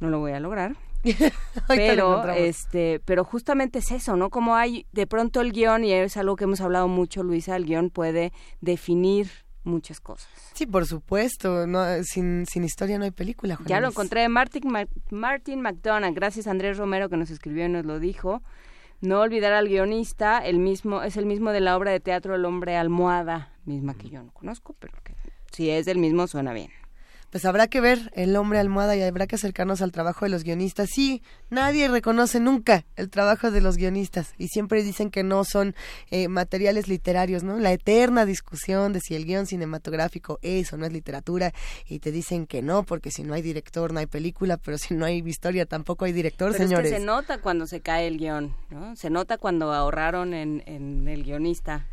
[0.00, 0.76] No lo voy a lograr.
[1.68, 6.16] Pero este pero justamente es eso no como hay de pronto el guion y es
[6.16, 9.28] algo que hemos hablado mucho Luisa el guion puede definir
[9.64, 11.66] muchas cosas Sí, por supuesto.
[11.66, 13.56] No, sin, sin historia no hay película.
[13.56, 17.66] Juan ya lo encontré Martin Ma- Martin McDonagh gracias a Andrés Romero que nos escribió
[17.66, 18.42] y nos lo dijo
[19.00, 22.44] no olvidar al guionista el mismo es el mismo de la obra de teatro El
[22.44, 25.14] hombre almohada misma que yo no conozco pero que
[25.52, 26.70] si es del mismo suena bien
[27.34, 30.44] Pues habrá que ver el hombre almohada y habrá que acercarnos al trabajo de los
[30.44, 30.88] guionistas.
[30.88, 35.74] Sí, nadie reconoce nunca el trabajo de los guionistas y siempre dicen que no son
[36.12, 37.58] eh, materiales literarios, ¿no?
[37.58, 41.52] La eterna discusión de si el guion cinematográfico es o no es literatura
[41.88, 44.94] y te dicen que no, porque si no hay director no hay película, pero si
[44.94, 46.86] no hay historia tampoco hay director, Pero señores.
[46.86, 48.94] es que se nota cuando se cae el guion, ¿no?
[48.94, 51.84] Se nota cuando ahorraron en, en el guionista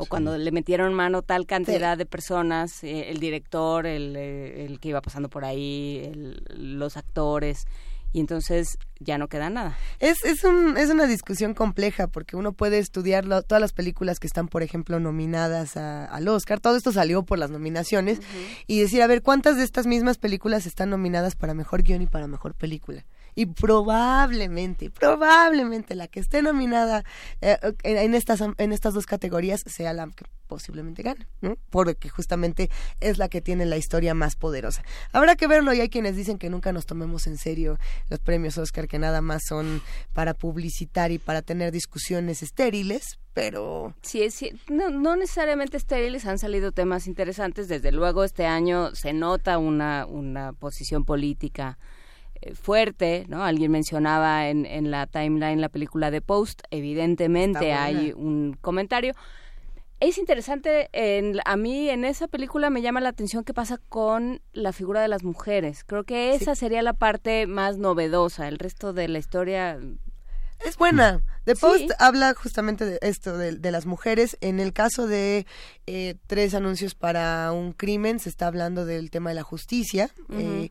[0.00, 4.80] o cuando le metieron mano tal cantidad de personas, eh, el director, el, eh, el
[4.80, 6.42] que iba pasando por ahí, el-
[6.78, 7.66] los actores,
[8.10, 9.76] y entonces ya no queda nada.
[9.98, 14.18] Es, es, un, es una discusión compleja porque uno puede estudiar lo- todas las películas
[14.18, 16.58] que están, por ejemplo, nominadas a- al Oscar.
[16.58, 18.20] Todo esto salió por las nominaciones
[18.66, 22.06] y decir, a ver, ¿cuántas de estas mismas películas están nominadas para mejor guion y
[22.06, 23.04] para mejor película?
[23.38, 27.04] Y probablemente, probablemente la que esté nominada
[27.40, 31.56] eh, en, estas, en estas dos categorías sea la que posiblemente gane, ¿no?
[31.70, 32.68] Porque justamente
[33.00, 34.82] es la que tiene la historia más poderosa.
[35.12, 38.58] Habrá que verlo y hay quienes dicen que nunca nos tomemos en serio los premios
[38.58, 39.82] Oscar, que nada más son
[40.14, 43.94] para publicitar y para tener discusiones estériles, pero...
[44.02, 47.68] Sí, ci- no, no necesariamente estériles, han salido temas interesantes.
[47.68, 51.78] Desde luego este año se nota una, una posición política
[52.54, 53.44] fuerte, ¿no?
[53.44, 59.14] Alguien mencionaba en, en la timeline la película de Post, evidentemente hay un comentario.
[60.00, 64.40] Es interesante, en, a mí en esa película me llama la atención qué pasa con
[64.52, 65.82] la figura de las mujeres.
[65.82, 68.46] Creo que esa sería la parte más novedosa.
[68.46, 69.76] El resto de la historia
[70.64, 71.20] Es buena.
[71.46, 71.88] The Post Sí.
[71.98, 74.36] habla justamente de esto, de, de las mujeres.
[74.40, 75.46] En el caso de
[75.86, 80.68] eh, tres anuncios para un crimen, se está hablando del tema de la justicia eh,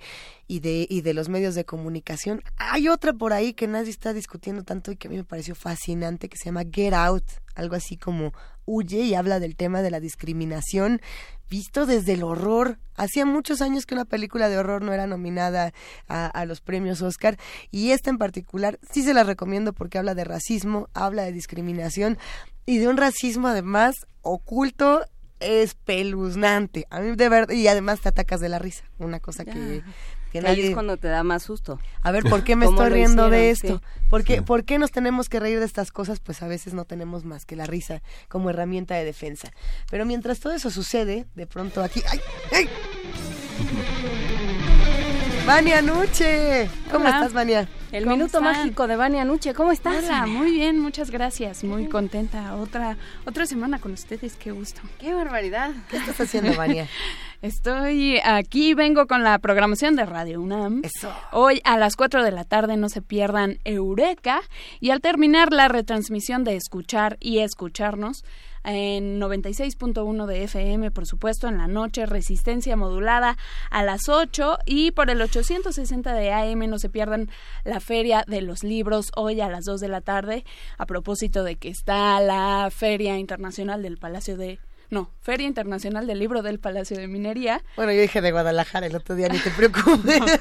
[0.48, 2.42] y, de, y de los medios de comunicación.
[2.58, 5.56] Hay otra por ahí que nadie está discutiendo tanto y que a mí me pareció
[5.56, 8.34] fascinante, que se llama Get Out, algo así como
[8.66, 11.02] huye y habla del tema de la discriminación
[11.50, 12.80] visto desde el horror.
[12.96, 15.74] Hacía muchos años que una película de horror no era nominada
[16.08, 17.38] a, los premios Oscar
[17.72, 22.18] y esta en particular sí se la recomiendo porque habla de racismo, habla de discriminación
[22.66, 25.06] y de un racismo además oculto
[25.40, 26.88] espeluznante.
[26.90, 29.84] A mí de verdad y además te atacas de la risa, una cosa que,
[30.32, 31.80] que que ahí es cuando te da más susto.
[32.02, 33.78] a ver, ¿por qué me ¿Cómo estoy riendo de esto?
[33.78, 34.02] Sí.
[34.10, 36.20] ¿Por, qué, ¿Por qué nos tenemos que reír de estas cosas?
[36.20, 39.52] Pues a veces no tenemos más que la risa como herramienta de defensa.
[39.90, 42.02] Pero mientras todo eso sucede, de pronto aquí...
[42.10, 42.20] ¡Ay!
[42.52, 42.70] ¡Ay!
[45.46, 46.70] ¡Vania Nuche!
[46.92, 47.18] ¿Cómo Hola.
[47.18, 47.70] estás, Vania?
[47.92, 48.44] El ¿Cómo minuto están?
[48.44, 50.04] mágico de Vania Nuche, ¿cómo estás?
[50.04, 51.64] Hola, muy bien, muchas gracias.
[51.64, 52.56] Muy contenta.
[52.56, 54.82] Otra otra semana con ustedes, qué gusto.
[55.00, 55.72] ¡Qué barbaridad!
[55.90, 56.88] ¿Qué estás haciendo, Vania?
[57.42, 60.82] Estoy aquí, vengo con la programación de Radio UNAM.
[60.84, 61.14] Eso.
[61.32, 64.42] Hoy a las 4 de la tarde no se pierdan Eureka
[64.82, 68.26] y al terminar la retransmisión de Escuchar y Escucharnos,
[68.64, 73.38] en 96.1 de FM, por supuesto, en la noche, resistencia modulada
[73.70, 77.30] a las 8 y por el 860 de AM no se pierdan
[77.64, 80.46] la Feria de los Libros hoy a las 2 de la tarde,
[80.78, 84.60] a propósito de que está la Feria Internacional del Palacio de...
[84.90, 87.62] No, Feria Internacional del Libro del Palacio de Minería.
[87.76, 90.22] Bueno, yo dije de Guadalajara el otro día, ni te preocupes.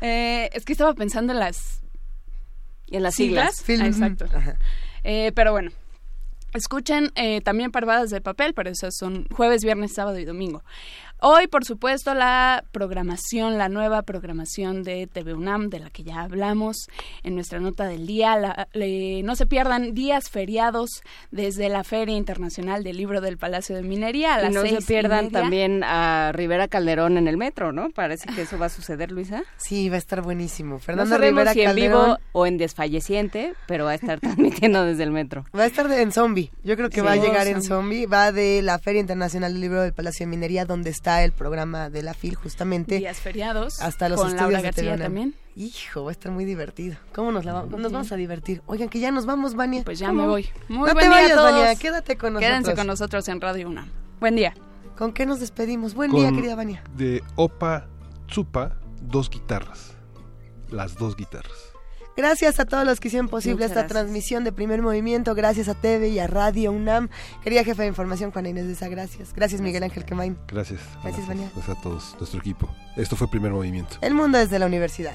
[0.00, 1.80] Eh, es que estaba pensando en las...
[2.86, 3.64] En las siglas.
[3.68, 4.26] Ah, exacto.
[5.02, 5.72] Eh, pero bueno,
[6.54, 10.62] Escuchen eh, también Parvadas de Papel, pero esas son jueves, viernes, sábado y domingo.
[11.20, 16.20] Hoy, por supuesto, la programación, la nueva programación de TV UNAM, de la que ya
[16.20, 16.86] hablamos
[17.24, 18.36] en nuestra nota del día.
[18.36, 23.74] La- le- no se pierdan días feriados desde la Feria Internacional del Libro del Palacio
[23.74, 25.40] de Minería a Y no se y pierdan media.
[25.40, 27.90] también a Rivera Calderón en el metro, ¿no?
[27.90, 29.42] Parece que eso va a suceder, Luisa.
[29.56, 30.74] Sí, va a estar buenísimo.
[30.74, 34.20] No Fernanda sabemos Rivera si en Calderón vivo o en desfalleciente, pero va a estar
[34.70, 35.44] transmitiendo desde el metro.
[35.58, 36.52] va a estar de- en zombie.
[36.62, 37.06] Yo creo que Sí.
[37.06, 38.06] va a llegar Oh, en zombie.
[38.06, 41.90] Va de la Feria Internacional del Libro del Palacio de Minería, donde está el programa
[41.90, 42.98] de la FIL, justamente.
[42.98, 43.80] Días feriados.
[43.82, 45.34] Hasta los con estudios Laura de García también.
[45.56, 46.96] Hijo, va a estar muy divertido.
[47.12, 48.62] ¿Cómo nos, la va- nos vamos a divertir?
[48.66, 49.82] Oigan, que ya nos vamos, Vania.
[49.84, 50.22] Pues ya ¿Cómo?
[50.22, 50.48] me voy.
[50.68, 51.36] Muy no buen te día vayas.
[51.42, 51.74] Vania.
[51.76, 52.50] Quédate con nosotros.
[52.50, 53.88] Quédense con nosotros en Radio UNAM.
[54.20, 54.54] Buen día.
[54.96, 55.94] ¿Con qué nos despedimos?
[55.94, 56.82] Buen Con- día, querida Vania.
[56.96, 57.86] De Opa
[58.28, 59.92] Tsupa, dos guitarras.
[60.70, 61.67] Las dos guitarras.
[62.18, 64.00] Gracias a todos los que hicieron posible Muchas esta gracias.
[64.00, 65.36] transmisión de Primer Movimiento.
[65.36, 67.10] Gracias a TV y a Radio UNAM.
[67.44, 69.32] Querida jefa de información, Juana Inés de esa, gracias.
[69.32, 70.36] Gracias, Miguel Ángel Quemain.
[70.48, 70.80] Gracias.
[71.04, 71.48] Gracias, Vania.
[71.54, 72.68] Gracias a todos, nuestro equipo.
[72.96, 73.98] Esto fue Primer Movimiento.
[74.00, 75.14] El mundo desde la universidad.